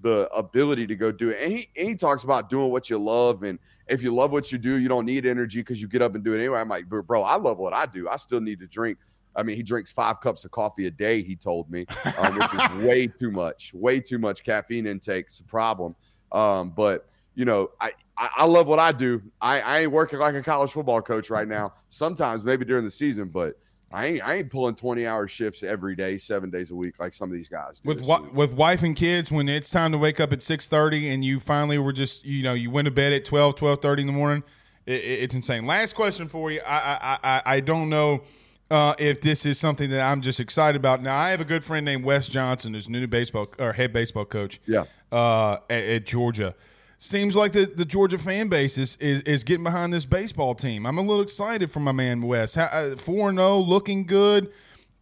the 0.00 0.28
ability 0.34 0.86
to 0.86 0.96
go 0.96 1.10
do 1.10 1.30
it. 1.30 1.38
And 1.42 1.52
he 1.52 1.68
and 1.76 1.88
he 1.88 1.94
talks 1.96 2.24
about 2.24 2.48
doing 2.48 2.70
what 2.70 2.88
you 2.88 2.98
love. 2.98 3.42
And 3.42 3.58
if 3.88 4.02
you 4.02 4.14
love 4.14 4.32
what 4.32 4.50
you 4.52 4.58
do, 4.58 4.78
you 4.78 4.88
don't 4.88 5.04
need 5.04 5.26
energy 5.26 5.60
because 5.60 5.80
you 5.80 5.88
get 5.88 6.02
up 6.02 6.14
and 6.14 6.24
do 6.24 6.32
it 6.32 6.38
anyway. 6.38 6.60
I'm 6.60 6.68
like, 6.68 6.86
bro, 6.88 7.22
I 7.22 7.36
love 7.36 7.58
what 7.58 7.72
I 7.72 7.86
do. 7.86 8.08
I 8.08 8.16
still 8.16 8.40
need 8.40 8.60
to 8.60 8.66
drink. 8.66 8.98
I 9.34 9.42
mean, 9.42 9.56
he 9.56 9.62
drinks 9.62 9.92
five 9.92 10.20
cups 10.20 10.46
of 10.46 10.50
coffee 10.50 10.86
a 10.86 10.90
day, 10.90 11.22
he 11.22 11.36
told 11.36 11.70
me, 11.70 11.84
um, 12.18 12.38
which 12.38 12.54
is 12.54 12.84
way 12.86 13.06
too 13.06 13.30
much, 13.30 13.72
way 13.74 14.00
too 14.00 14.18
much 14.18 14.42
caffeine 14.42 14.86
intake. 14.86 15.26
It's 15.26 15.40
a 15.40 15.44
problem. 15.44 15.94
Um, 16.32 16.70
but 16.70 17.08
you 17.34 17.44
know, 17.44 17.70
I, 17.80 17.92
I, 18.18 18.30
I 18.38 18.44
love 18.46 18.66
what 18.66 18.78
I 18.78 18.92
do. 18.92 19.22
I, 19.40 19.60
I 19.60 19.78
ain't 19.80 19.92
working 19.92 20.18
like 20.18 20.34
a 20.34 20.42
college 20.42 20.70
football 20.72 21.02
coach 21.02 21.28
right 21.30 21.46
now. 21.46 21.74
Sometimes 21.88 22.42
maybe 22.44 22.64
during 22.64 22.84
the 22.84 22.90
season, 22.90 23.28
but 23.28 23.58
I 23.92 24.06
ain't 24.06 24.22
I 24.22 24.34
ain't 24.36 24.50
pulling 24.50 24.74
20 24.74 25.06
hour 25.06 25.28
shifts 25.28 25.62
every 25.62 25.94
day, 25.94 26.18
seven 26.18 26.50
days 26.50 26.70
a 26.70 26.74
week, 26.74 26.98
like 26.98 27.12
some 27.12 27.30
of 27.30 27.36
these 27.36 27.48
guys. 27.48 27.80
with 27.84 28.00
with 28.32 28.52
wife 28.52 28.82
and 28.82 28.96
kids, 28.96 29.30
when 29.30 29.48
it's 29.48 29.70
time 29.70 29.92
to 29.92 29.98
wake 29.98 30.18
up 30.18 30.32
at 30.32 30.42
six 30.42 30.66
thirty, 30.66 31.08
and 31.08 31.24
you 31.24 31.38
finally 31.38 31.78
were 31.78 31.92
just 31.92 32.24
you 32.24 32.42
know 32.42 32.52
you 32.54 32.70
went 32.70 32.86
to 32.86 32.90
bed 32.90 33.12
at 33.12 33.24
12, 33.24 33.54
12.30 33.56 34.00
in 34.00 34.06
the 34.08 34.12
morning, 34.12 34.42
it, 34.86 34.94
it- 34.94 35.20
it's 35.22 35.34
insane. 35.34 35.66
Last 35.66 35.94
question 35.94 36.28
for 36.28 36.50
you. 36.50 36.60
I 36.66 36.76
I 36.78 37.18
I, 37.22 37.42
I 37.56 37.60
don't 37.60 37.88
know. 37.88 38.22
Uh, 38.68 38.96
if 38.98 39.20
this 39.20 39.46
is 39.46 39.60
something 39.60 39.90
that 39.90 40.00
I'm 40.00 40.20
just 40.22 40.40
excited 40.40 40.74
about. 40.76 41.00
Now, 41.00 41.16
I 41.16 41.30
have 41.30 41.40
a 41.40 41.44
good 41.44 41.62
friend 41.62 41.84
named 41.84 42.04
Wes 42.04 42.26
Johnson, 42.26 42.74
who's 42.74 42.88
new 42.88 43.06
baseball 43.06 43.46
or 43.60 43.74
head 43.74 43.92
baseball 43.92 44.24
coach. 44.24 44.60
Yeah. 44.66 44.86
uh, 45.12 45.58
at, 45.70 45.84
at 45.84 46.04
Georgia. 46.06 46.56
Seems 46.98 47.36
like 47.36 47.52
the, 47.52 47.66
the 47.66 47.84
Georgia 47.84 48.16
fan 48.18 48.48
base 48.48 48.78
is, 48.78 48.96
is, 49.00 49.22
is 49.22 49.44
getting 49.44 49.64
behind 49.64 49.92
this 49.92 50.06
baseball 50.06 50.54
team. 50.54 50.86
I'm 50.86 50.96
a 50.96 51.02
little 51.02 51.20
excited 51.22 51.70
for 51.70 51.80
my 51.80 51.92
man 51.92 52.22
Wes. 52.22 52.56
uh, 52.56 52.94
Four 52.98 53.32
zero, 53.32 53.58
looking 53.58 54.06
good. 54.06 54.50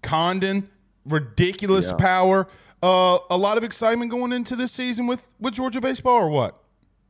Condon, 0.03 0.69
ridiculous 1.07 1.87
Yeah. 1.89 1.95
power. 1.95 2.49
Uh, 2.83 3.19
a 3.31 3.37
lot 3.39 3.57
of 3.57 3.65
excitement 3.65 4.11
going 4.11 4.33
into 4.33 4.57
this 4.57 4.73
season 4.73 5.07
with, 5.07 5.25
with 5.41 5.55
Georgia 5.55 5.81
baseball, 5.81 6.17
or 6.17 6.29
what? 6.29 6.61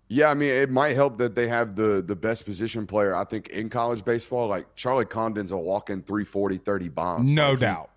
Yeah, 0.09 0.29
I 0.31 0.35
mean, 0.35 0.51
it 0.51 0.71
might 0.71 0.95
help 0.95 1.17
that 1.19 1.35
they 1.35 1.49
have 1.49 1.75
the 1.75 2.05
the 2.07 2.15
best 2.15 2.45
position 2.45 2.87
player, 2.87 3.17
I 3.17 3.25
think, 3.25 3.49
in 3.49 3.71
college 3.71 4.05
baseball. 4.05 4.47
Like 4.49 4.67
Charlie 4.77 5.07
Condon's 5.07 5.51
a 5.51 5.57
walking 5.57 6.03
340, 6.03 6.59
30 6.59 6.89
bombs. 6.91 7.33
No 7.33 7.51
Like, 7.51 7.59
he- 7.59 7.65
doubt. 7.65 7.91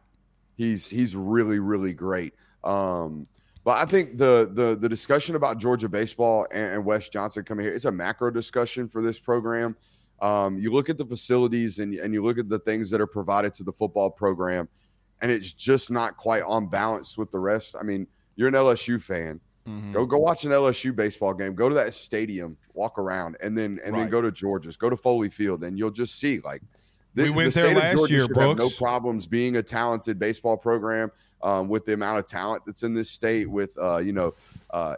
he's 0.55 0.89
he's 0.89 1.15
really 1.17 1.59
really 1.59 1.91
great. 1.93 2.33
Um, 2.63 3.25
But 3.67 3.79
I 3.79 3.85
think 3.85 4.17
the 4.17 4.49
the 4.53 4.77
the 4.77 4.87
discussion 4.87 5.35
about 5.35 5.57
Georgia 5.57 5.89
baseball 5.89 6.47
and, 6.51 6.75
and 6.75 6.85
Wes 6.85 7.09
Johnson 7.09 7.43
coming 7.43 7.65
here 7.65 7.73
is 7.73 7.83
a 7.83 7.91
macro 7.91 8.31
discussion 8.31 8.87
for 8.87 9.01
this 9.01 9.19
program. 9.19 9.75
Um, 10.21 10.57
you 10.57 10.71
look 10.71 10.89
at 10.89 10.97
the 10.97 11.05
facilities 11.05 11.79
and, 11.79 11.93
and 11.95 12.13
you 12.13 12.23
look 12.23 12.37
at 12.37 12.47
the 12.47 12.59
things 12.59 12.89
that 12.91 13.01
are 13.01 13.07
provided 13.07 13.53
to 13.55 13.65
the 13.65 13.73
football 13.73 14.09
program, 14.09 14.69
and 15.21 15.29
it's 15.29 15.51
just 15.51 15.91
not 15.91 16.15
quite 16.15 16.43
on 16.43 16.67
balance 16.67 17.17
with 17.17 17.29
the 17.29 17.39
rest. 17.39 17.75
I 17.77 17.83
mean, 17.83 18.07
you're 18.37 18.47
an 18.47 18.53
LSU 18.53 19.01
fan. 19.01 19.41
Mm-hmm. 19.67 19.91
Go 19.91 20.05
go 20.05 20.17
watch 20.17 20.45
an 20.45 20.51
LSU 20.51 20.95
baseball 20.95 21.33
game. 21.33 21.53
Go 21.53 21.67
to 21.67 21.75
that 21.75 21.93
stadium, 21.93 22.55
walk 22.73 22.97
around, 22.97 23.35
and 23.41 23.57
then 23.57 23.81
and 23.83 23.93
right. 23.93 24.03
then 24.03 24.09
go 24.09 24.21
to 24.21 24.31
Georgia's. 24.31 24.77
Go 24.77 24.89
to 24.89 24.95
Foley 24.95 25.29
Field, 25.29 25.65
and 25.65 25.77
you'll 25.77 25.91
just 25.91 26.17
see 26.17 26.39
like 26.39 26.61
the, 27.15 27.23
we 27.23 27.31
went 27.31 27.53
the 27.53 27.63
there 27.63 27.75
last 27.75 28.09
year. 28.09 28.29
Brooks. 28.29 28.59
no 28.59 28.69
problems 28.69 29.27
being 29.27 29.57
a 29.57 29.61
talented 29.61 30.17
baseball 30.17 30.55
program 30.55 31.11
um, 31.41 31.67
with 31.67 31.85
the 31.85 31.93
amount 31.93 32.19
of 32.19 32.25
talent 32.25 32.63
that's 32.65 32.83
in 32.83 32.93
this 32.93 33.09
state. 33.09 33.49
With 33.49 33.77
uh, 33.77 33.97
you 33.97 34.13
know 34.13 34.33
uh, 34.71 34.95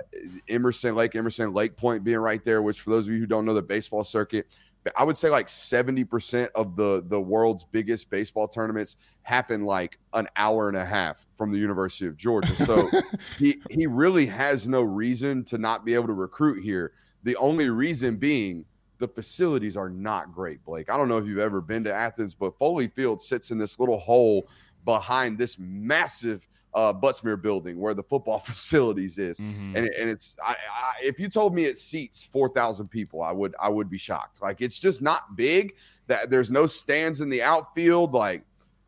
Emerson 0.47 0.95
Lake, 0.95 1.15
Emerson 1.15 1.53
Lake 1.53 1.75
Point 1.75 2.03
being 2.03 2.17
right 2.17 2.43
there. 2.43 2.61
Which 2.61 2.81
for 2.81 2.89
those 2.89 3.07
of 3.07 3.13
you 3.13 3.19
who 3.19 3.25
don't 3.25 3.45
know 3.45 3.53
the 3.53 3.61
baseball 3.61 4.03
circuit, 4.03 4.57
I 4.95 5.03
would 5.03 5.17
say 5.17 5.29
like 5.29 5.47
70% 5.47 6.49
of 6.55 6.75
the 6.75 7.03
the 7.07 7.19
world's 7.19 7.63
biggest 7.63 8.09
baseball 8.09 8.47
tournaments 8.47 8.95
happen 9.23 9.63
like 9.63 9.99
an 10.13 10.27
hour 10.35 10.69
and 10.69 10.77
a 10.77 10.85
half 10.85 11.27
from 11.35 11.51
the 11.51 11.57
University 11.57 12.07
of 12.07 12.17
Georgia. 12.17 12.55
So 12.55 12.89
he 13.37 13.61
he 13.69 13.87
really 13.87 14.25
has 14.27 14.67
no 14.67 14.81
reason 14.81 15.43
to 15.45 15.57
not 15.57 15.85
be 15.85 15.93
able 15.93 16.07
to 16.07 16.13
recruit 16.13 16.63
here. 16.63 16.93
The 17.23 17.35
only 17.35 17.69
reason 17.69 18.15
being 18.15 18.65
the 18.99 19.07
facilities 19.07 19.77
are 19.77 19.89
not 19.89 20.33
great, 20.33 20.63
Blake. 20.65 20.89
I 20.89 20.97
don't 20.97 21.07
know 21.07 21.17
if 21.17 21.25
you've 21.25 21.39
ever 21.39 21.61
been 21.61 21.83
to 21.85 21.93
Athens, 21.93 22.33
but 22.33 22.57
Foley 22.57 22.87
Field 22.87 23.21
sits 23.21 23.51
in 23.51 23.57
this 23.57 23.79
little 23.79 23.97
hole 23.97 24.47
behind 24.85 25.37
this 25.37 25.57
massive 25.59 26.47
uh, 26.73 26.93
Butts-Mehre 26.93 27.41
building 27.41 27.79
where 27.79 27.93
the 27.93 28.03
football 28.03 28.39
facilities 28.39 29.17
is, 29.17 29.39
mm-hmm. 29.39 29.75
and, 29.75 29.87
and 29.87 30.09
it's 30.09 30.35
I, 30.45 30.51
I, 30.51 30.93
if 31.03 31.19
you 31.19 31.29
told 31.29 31.55
me 31.55 31.65
it 31.65 31.77
seats 31.77 32.23
four 32.23 32.49
thousand 32.49 32.89
people, 32.89 33.21
I 33.21 33.31
would 33.31 33.55
I 33.61 33.69
would 33.69 33.89
be 33.89 33.97
shocked. 33.97 34.41
Like 34.41 34.61
it's 34.61 34.79
just 34.79 35.01
not 35.01 35.35
big. 35.35 35.75
That 36.07 36.29
there's 36.29 36.49
no 36.49 36.65
stands 36.67 37.21
in 37.21 37.29
the 37.29 37.41
outfield. 37.41 38.13
Like 38.13 38.43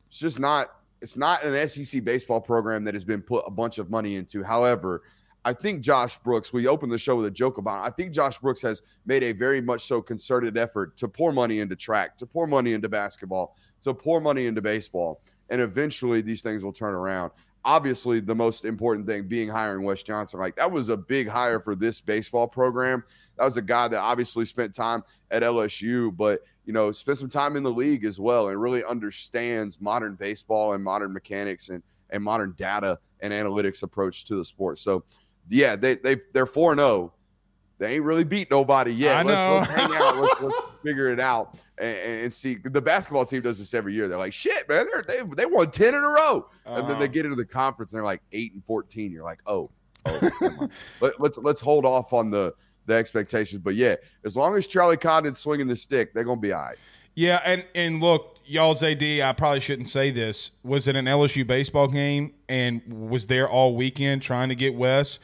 it's 0.07 0.19
just 0.19 0.39
not 0.39 0.71
it's 1.01 1.17
not 1.17 1.43
an 1.43 1.67
SEC 1.67 2.03
baseball 2.03 2.39
program 2.39 2.83
that 2.83 2.93
has 2.93 3.03
been 3.03 3.21
put 3.21 3.43
a 3.47 3.51
bunch 3.51 3.79
of 3.79 3.89
money 3.89 4.15
into. 4.15 4.43
However, 4.43 5.01
I 5.43 5.53
think 5.53 5.81
Josh 5.81 6.19
Brooks. 6.19 6.53
We 6.53 6.67
opened 6.67 6.91
the 6.91 6.97
show 6.97 7.15
with 7.15 7.25
a 7.25 7.31
joke 7.31 7.57
about. 7.57 7.83
It. 7.83 7.87
I 7.87 7.89
think 7.91 8.11
Josh 8.11 8.37
Brooks 8.37 8.61
has 8.61 8.83
made 9.05 9.23
a 9.23 9.31
very 9.31 9.59
much 9.59 9.85
so 9.85 10.01
concerted 10.01 10.57
effort 10.57 10.95
to 10.97 11.07
pour 11.07 11.31
money 11.31 11.59
into 11.59 11.75
track, 11.75 12.17
to 12.19 12.27
pour 12.27 12.45
money 12.45 12.73
into 12.73 12.87
basketball, 12.87 13.55
to 13.81 13.93
pour 13.93 14.21
money 14.21 14.45
into 14.45 14.61
baseball, 14.61 15.21
and 15.51 15.61
eventually 15.61 16.21
these 16.21 16.41
things 16.41 16.63
will 16.63 16.73
turn 16.73 16.95
around 16.95 17.31
obviously 17.63 18.19
the 18.19 18.35
most 18.35 18.65
important 18.65 19.05
thing 19.07 19.27
being 19.27 19.47
hiring 19.47 19.83
Wes 19.83 20.03
Johnson. 20.03 20.39
Like 20.39 20.55
that 20.55 20.71
was 20.71 20.89
a 20.89 20.97
big 20.97 21.27
hire 21.27 21.59
for 21.59 21.75
this 21.75 22.01
baseball 22.01 22.47
program. 22.47 23.03
That 23.37 23.45
was 23.45 23.57
a 23.57 23.61
guy 23.61 23.87
that 23.87 23.99
obviously 23.99 24.45
spent 24.45 24.73
time 24.73 25.03
at 25.29 25.43
LSU, 25.43 26.15
but 26.15 26.41
you 26.65 26.73
know, 26.73 26.91
spent 26.91 27.17
some 27.17 27.29
time 27.29 27.55
in 27.55 27.63
the 27.63 27.71
league 27.71 28.05
as 28.05 28.19
well 28.19 28.49
and 28.49 28.61
really 28.61 28.83
understands 28.83 29.81
modern 29.81 30.15
baseball 30.15 30.73
and 30.73 30.83
modern 30.83 31.13
mechanics 31.13 31.69
and 31.69 31.83
and 32.09 32.23
modern 32.23 32.53
data 32.57 32.99
and 33.21 33.31
analytics 33.31 33.83
approach 33.83 34.25
to 34.25 34.35
the 34.35 34.45
sport. 34.45 34.79
So 34.79 35.03
yeah, 35.49 35.75
they 35.75 35.95
they 35.95 36.17
they're 36.33 36.45
4 36.45 36.75
0 36.75 37.13
they 37.81 37.95
ain't 37.95 38.03
really 38.03 38.23
beat 38.23 38.51
nobody 38.51 38.91
yet. 38.91 39.17
I 39.17 39.23
let's, 39.23 39.35
know. 39.35 39.55
let's 39.55 39.71
hang 39.71 39.99
out. 39.99 40.17
Let's, 40.17 40.41
let's 40.41 40.55
figure 40.83 41.11
it 41.11 41.19
out 41.19 41.57
and, 41.79 41.97
and, 41.97 42.31
see. 42.31 42.57
The 42.63 42.79
basketball 42.79 43.25
team 43.25 43.41
does 43.41 43.57
this 43.57 43.73
every 43.73 43.95
year. 43.95 44.07
They're 44.07 44.19
like, 44.19 44.33
shit, 44.33 44.69
man, 44.69 44.85
they 45.07 45.23
they 45.35 45.47
won 45.47 45.71
ten 45.71 45.95
in 45.95 46.03
a 46.03 46.07
row, 46.07 46.45
uh-huh. 46.67 46.79
and 46.79 46.87
then 46.87 46.99
they 46.99 47.05
uh-huh. 47.05 47.07
get 47.07 47.25
into 47.25 47.35
the 47.35 47.45
conference 47.45 47.91
and 47.91 47.97
they're 47.97 48.05
like 48.05 48.21
eight 48.33 48.53
and 48.53 48.63
fourteen. 48.63 49.11
You're 49.11 49.23
like, 49.23 49.39
oh, 49.47 49.71
oh. 50.05 50.69
Let, 51.01 51.19
let's 51.19 51.39
let's 51.39 51.59
hold 51.59 51.83
off 51.83 52.13
on 52.13 52.29
the 52.29 52.53
the 52.85 52.93
expectations. 52.93 53.61
But 53.63 53.73
yeah, 53.73 53.95
as 54.25 54.37
long 54.37 54.55
as 54.55 54.67
Charlie 54.67 54.95
Condon's 54.95 55.39
swinging 55.39 55.67
the 55.67 55.75
stick, 55.75 56.13
they're 56.13 56.23
gonna 56.23 56.39
be 56.39 56.53
all 56.53 56.61
right. 56.61 56.77
Yeah, 57.15 57.41
and 57.43 57.65
and 57.73 57.99
look, 57.99 58.37
y'all's 58.45 58.83
AD. 58.83 59.01
I 59.01 59.33
probably 59.33 59.59
shouldn't 59.59 59.89
say 59.89 60.11
this. 60.11 60.51
Was 60.63 60.87
it 60.87 60.95
an 60.95 61.05
LSU 61.05 61.47
baseball 61.47 61.87
game 61.87 62.35
and 62.47 63.09
was 63.09 63.25
there 63.25 63.49
all 63.49 63.75
weekend 63.75 64.21
trying 64.21 64.49
to 64.49 64.55
get 64.55 64.75
Wes? 64.75 65.17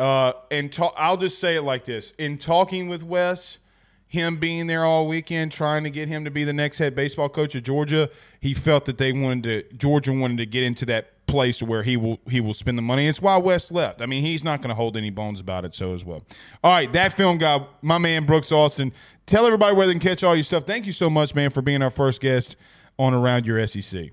Uh, 0.00 0.32
and 0.50 0.72
ta- 0.72 0.94
I'll 0.96 1.18
just 1.18 1.38
say 1.38 1.56
it 1.56 1.62
like 1.62 1.84
this: 1.84 2.12
in 2.16 2.38
talking 2.38 2.88
with 2.88 3.04
Wes, 3.04 3.58
him 4.06 4.38
being 4.38 4.66
there 4.66 4.84
all 4.84 5.06
weekend, 5.06 5.52
trying 5.52 5.84
to 5.84 5.90
get 5.90 6.08
him 6.08 6.24
to 6.24 6.30
be 6.30 6.42
the 6.42 6.54
next 6.54 6.78
head 6.78 6.94
baseball 6.94 7.28
coach 7.28 7.54
of 7.54 7.64
Georgia, 7.64 8.08
he 8.40 8.54
felt 8.54 8.86
that 8.86 8.96
they 8.96 9.12
wanted 9.12 9.42
to 9.42 9.76
Georgia 9.76 10.14
wanted 10.14 10.38
to 10.38 10.46
get 10.46 10.64
into 10.64 10.86
that 10.86 11.26
place 11.26 11.62
where 11.62 11.82
he 11.82 11.98
will 11.98 12.18
he 12.26 12.40
will 12.40 12.54
spend 12.54 12.78
the 12.78 12.82
money. 12.82 13.08
It's 13.08 13.20
why 13.20 13.36
Wes 13.36 13.70
left. 13.70 14.00
I 14.00 14.06
mean, 14.06 14.24
he's 14.24 14.42
not 14.42 14.62
going 14.62 14.70
to 14.70 14.74
hold 14.74 14.96
any 14.96 15.10
bones 15.10 15.38
about 15.38 15.66
it. 15.66 15.74
So 15.74 15.92
as 15.92 16.02
well. 16.02 16.22
All 16.64 16.72
right, 16.72 16.90
that 16.94 17.12
film 17.12 17.36
guy, 17.36 17.66
my 17.82 17.98
man 17.98 18.24
Brooks 18.24 18.50
Austin. 18.50 18.94
Tell 19.26 19.44
everybody 19.44 19.76
where 19.76 19.86
they 19.86 19.92
can 19.92 20.00
catch 20.00 20.24
all 20.24 20.34
your 20.34 20.44
stuff. 20.44 20.64
Thank 20.66 20.86
you 20.86 20.92
so 20.92 21.10
much, 21.10 21.34
man, 21.34 21.50
for 21.50 21.60
being 21.60 21.82
our 21.82 21.90
first 21.90 22.22
guest 22.22 22.56
on 22.98 23.12
Around 23.12 23.44
Your 23.44 23.64
SEC. 23.66 24.12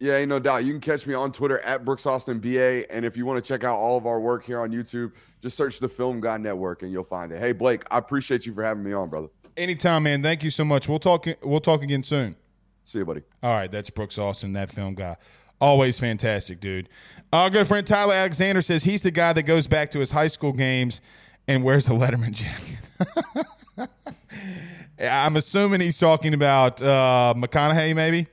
Yeah, 0.00 0.16
ain't 0.16 0.28
no 0.28 0.38
doubt. 0.38 0.64
You 0.64 0.72
can 0.72 0.80
catch 0.80 1.06
me 1.06 1.14
on 1.14 1.32
Twitter 1.32 1.58
at 1.60 1.84
Brooks 1.84 2.06
Austin 2.06 2.38
BA. 2.38 2.90
And 2.92 3.04
if 3.04 3.16
you 3.16 3.26
want 3.26 3.42
to 3.42 3.48
check 3.48 3.64
out 3.64 3.76
all 3.76 3.96
of 3.96 4.06
our 4.06 4.20
work 4.20 4.44
here 4.44 4.60
on 4.60 4.70
YouTube, 4.70 5.12
just 5.40 5.56
search 5.56 5.78
the 5.78 5.88
Film 5.88 6.20
Guy 6.20 6.36
Network 6.36 6.82
and 6.82 6.92
you'll 6.92 7.04
find 7.04 7.32
it. 7.32 7.38
Hey, 7.38 7.52
Blake, 7.52 7.84
I 7.90 7.98
appreciate 7.98 8.46
you 8.46 8.52
for 8.52 8.62
having 8.62 8.82
me 8.82 8.92
on, 8.92 9.08
brother. 9.08 9.28
Anytime, 9.56 10.04
man. 10.04 10.22
Thank 10.22 10.42
you 10.42 10.50
so 10.50 10.64
much. 10.64 10.88
We'll 10.88 10.98
talk. 10.98 11.26
We'll 11.42 11.60
talk 11.60 11.82
again 11.82 12.02
soon. 12.02 12.36
See 12.84 12.98
you, 12.98 13.04
buddy. 13.04 13.22
All 13.42 13.52
right, 13.52 13.70
that's 13.70 13.90
Brooks 13.90 14.16
Austin, 14.16 14.52
that 14.54 14.70
film 14.70 14.94
guy. 14.94 15.16
Always 15.60 15.98
fantastic, 15.98 16.60
dude. 16.60 16.88
Our 17.32 17.50
good 17.50 17.66
friend 17.66 17.86
Tyler 17.86 18.14
Alexander 18.14 18.62
says 18.62 18.84
he's 18.84 19.02
the 19.02 19.10
guy 19.10 19.32
that 19.32 19.42
goes 19.42 19.66
back 19.66 19.90
to 19.90 19.98
his 19.98 20.12
high 20.12 20.28
school 20.28 20.52
games 20.52 21.00
and 21.48 21.64
wears 21.64 21.86
a 21.88 21.90
Letterman 21.90 22.32
jacket. 22.32 23.90
I'm 25.00 25.36
assuming 25.36 25.80
he's 25.80 25.98
talking 25.98 26.34
about 26.34 26.80
uh, 26.82 27.34
McConaughey, 27.36 27.94
maybe. 27.94 28.26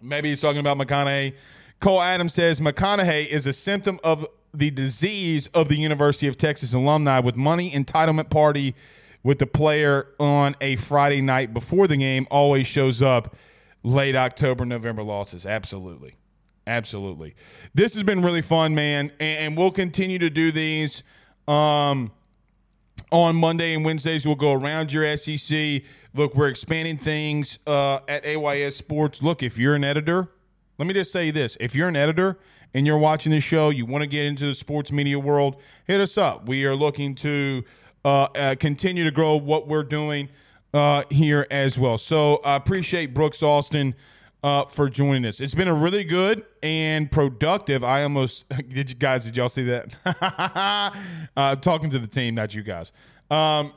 Maybe 0.00 0.28
he's 0.28 0.40
talking 0.40 0.60
about 0.60 0.78
McConaughey. 0.78 1.34
Cole 1.80 2.02
Adams 2.02 2.34
says 2.34 2.60
McConaughey 2.60 3.26
is 3.26 3.46
a 3.46 3.52
symptom 3.52 3.98
of 4.04 4.26
the 4.54 4.70
disease 4.70 5.48
of 5.54 5.68
the 5.68 5.76
University 5.76 6.26
of 6.26 6.38
Texas 6.38 6.72
alumni 6.72 7.18
with 7.18 7.36
money 7.36 7.70
entitlement 7.72 8.30
party 8.30 8.74
with 9.22 9.38
the 9.38 9.46
player 9.46 10.08
on 10.20 10.54
a 10.60 10.76
Friday 10.76 11.20
night 11.20 11.52
before 11.52 11.88
the 11.88 11.96
game 11.96 12.26
always 12.30 12.66
shows 12.66 13.02
up 13.02 13.34
late 13.82 14.14
October, 14.14 14.64
November 14.64 15.02
losses. 15.02 15.44
Absolutely. 15.44 16.14
Absolutely. 16.66 17.34
This 17.74 17.94
has 17.94 18.02
been 18.02 18.22
really 18.22 18.42
fun, 18.42 18.74
man. 18.74 19.12
And, 19.20 19.56
we'll 19.56 19.70
continue 19.70 20.18
to 20.18 20.30
do 20.30 20.50
these 20.50 21.02
um, 21.46 22.10
on 23.10 23.36
Monday 23.36 23.74
and 23.74 23.84
Wednesdays. 23.84 24.24
We'll 24.24 24.34
go 24.34 24.52
around 24.52 24.92
your 24.92 25.16
SEC. 25.16 25.82
Look, 26.14 26.34
we're 26.34 26.48
expanding 26.48 26.96
things 26.96 27.58
uh, 27.66 28.00
at 28.08 28.24
AYS 28.24 28.76
Sports. 28.76 29.22
Look, 29.22 29.42
if 29.42 29.58
you're 29.58 29.74
an 29.74 29.84
editor, 29.84 30.28
let 30.78 30.86
me 30.86 30.94
just 30.94 31.12
say 31.12 31.30
this. 31.30 31.56
If 31.60 31.74
you're 31.74 31.88
an 31.88 31.96
editor 31.96 32.38
and 32.74 32.86
you're 32.86 32.98
watching 32.98 33.30
the 33.30 33.40
show, 33.40 33.70
you 33.70 33.86
want 33.86 34.02
to 34.02 34.06
get 34.06 34.26
into 34.26 34.46
the 34.46 34.54
sports 34.54 34.90
media 34.90 35.18
world, 35.18 35.56
hit 35.86 36.00
us 36.00 36.18
up. 36.18 36.46
We 36.46 36.64
are 36.64 36.74
looking 36.74 37.14
to 37.16 37.62
uh, 38.04 38.24
uh, 38.34 38.54
continue 38.56 39.04
to 39.04 39.12
grow 39.12 39.36
what 39.36 39.68
we're 39.68 39.84
doing 39.84 40.28
uh, 40.74 41.04
here 41.08 41.46
as 41.50 41.78
well. 41.78 41.96
So 41.96 42.36
I 42.44 42.56
appreciate 42.56 43.14
Brooks 43.14 43.42
Austin 43.42 43.94
uh, 44.42 44.64
for 44.66 44.90
joining 44.90 45.24
us. 45.24 45.40
It's 45.40 45.54
been 45.54 45.68
a 45.68 45.74
really 45.74 46.02
good 46.02 46.44
and 46.64 47.10
productive. 47.10 47.84
I 47.84 48.02
almost 48.02 48.44
did 48.68 48.90
you 48.90 48.96
guys 48.96 49.24
did 49.24 49.36
y'all 49.36 49.48
see 49.48 49.64
that? 49.64 49.94
uh, 51.36 51.56
talking 51.56 51.90
to 51.90 52.00
the 52.00 52.08
team, 52.08 52.34
not 52.34 52.54
you 52.54 52.62
guys. 52.62 52.92
Um, 53.30 53.72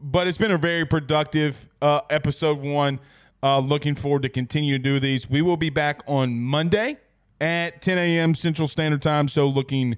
but 0.00 0.26
it's 0.26 0.38
been 0.38 0.50
a 0.50 0.58
very 0.58 0.86
productive 0.86 1.68
uh, 1.82 2.00
episode 2.08 2.58
one. 2.58 3.00
Looking 3.42 3.94
forward 3.94 4.22
to 4.22 4.28
continue 4.28 4.76
to 4.76 4.82
do 4.82 4.98
these. 4.98 5.30
We 5.30 5.40
will 5.40 5.56
be 5.56 5.70
back 5.70 6.02
on 6.08 6.40
Monday 6.40 6.96
at 7.40 7.82
10 7.82 7.98
a.m. 7.98 8.34
Central 8.34 8.68
Standard 8.68 9.02
Time. 9.02 9.28
So 9.28 9.48
looking 9.48 9.96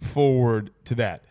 forward 0.00 0.70
to 0.84 0.94
that. 0.96 1.24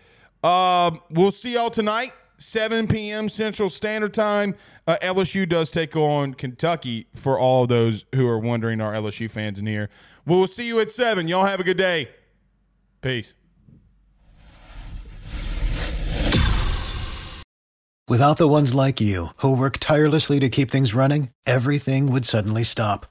Uh, 0.44 0.92
we'll 1.10 1.32
see 1.32 1.54
y'all 1.54 1.70
tonight, 1.70 2.14
7 2.38 2.88
p.m. 2.88 3.30
Central 3.30 3.70
Standard 3.70 4.14
Time. 4.14 4.56
Uh, 4.88 4.98
LSU 5.02 5.48
does 5.48 5.70
take 5.70 5.96
on 5.96 6.34
Kentucky 6.34 7.08
for 7.16 7.38
all 7.38 7.68
those 7.68 8.06
who 8.16 8.28
are 8.28 8.40
wondering, 8.40 8.82
our 8.82 8.94
LSU 8.94 9.30
fans 9.30 9.60
in 9.60 9.68
here. 9.68 9.90
We'll 10.26 10.48
see 10.48 10.68
you 10.68 10.80
at 10.80 10.92
7. 10.92 11.28
Y'all 11.28 11.46
have 11.46 11.60
a 11.60 11.64
good 11.64 11.78
day. 11.78 12.10
Peace. 13.02 13.34
Without 18.08 18.38
the 18.38 18.48
ones 18.48 18.74
like 18.74 19.00
you, 19.00 19.28
who 19.38 19.58
work 19.58 19.78
tirelessly 19.78 20.40
to 20.40 20.50
keep 20.50 20.70
things 20.70 20.94
running, 20.94 21.30
everything 21.46 22.12
would 22.12 22.26
suddenly 22.26 22.64
stop. 22.64 23.11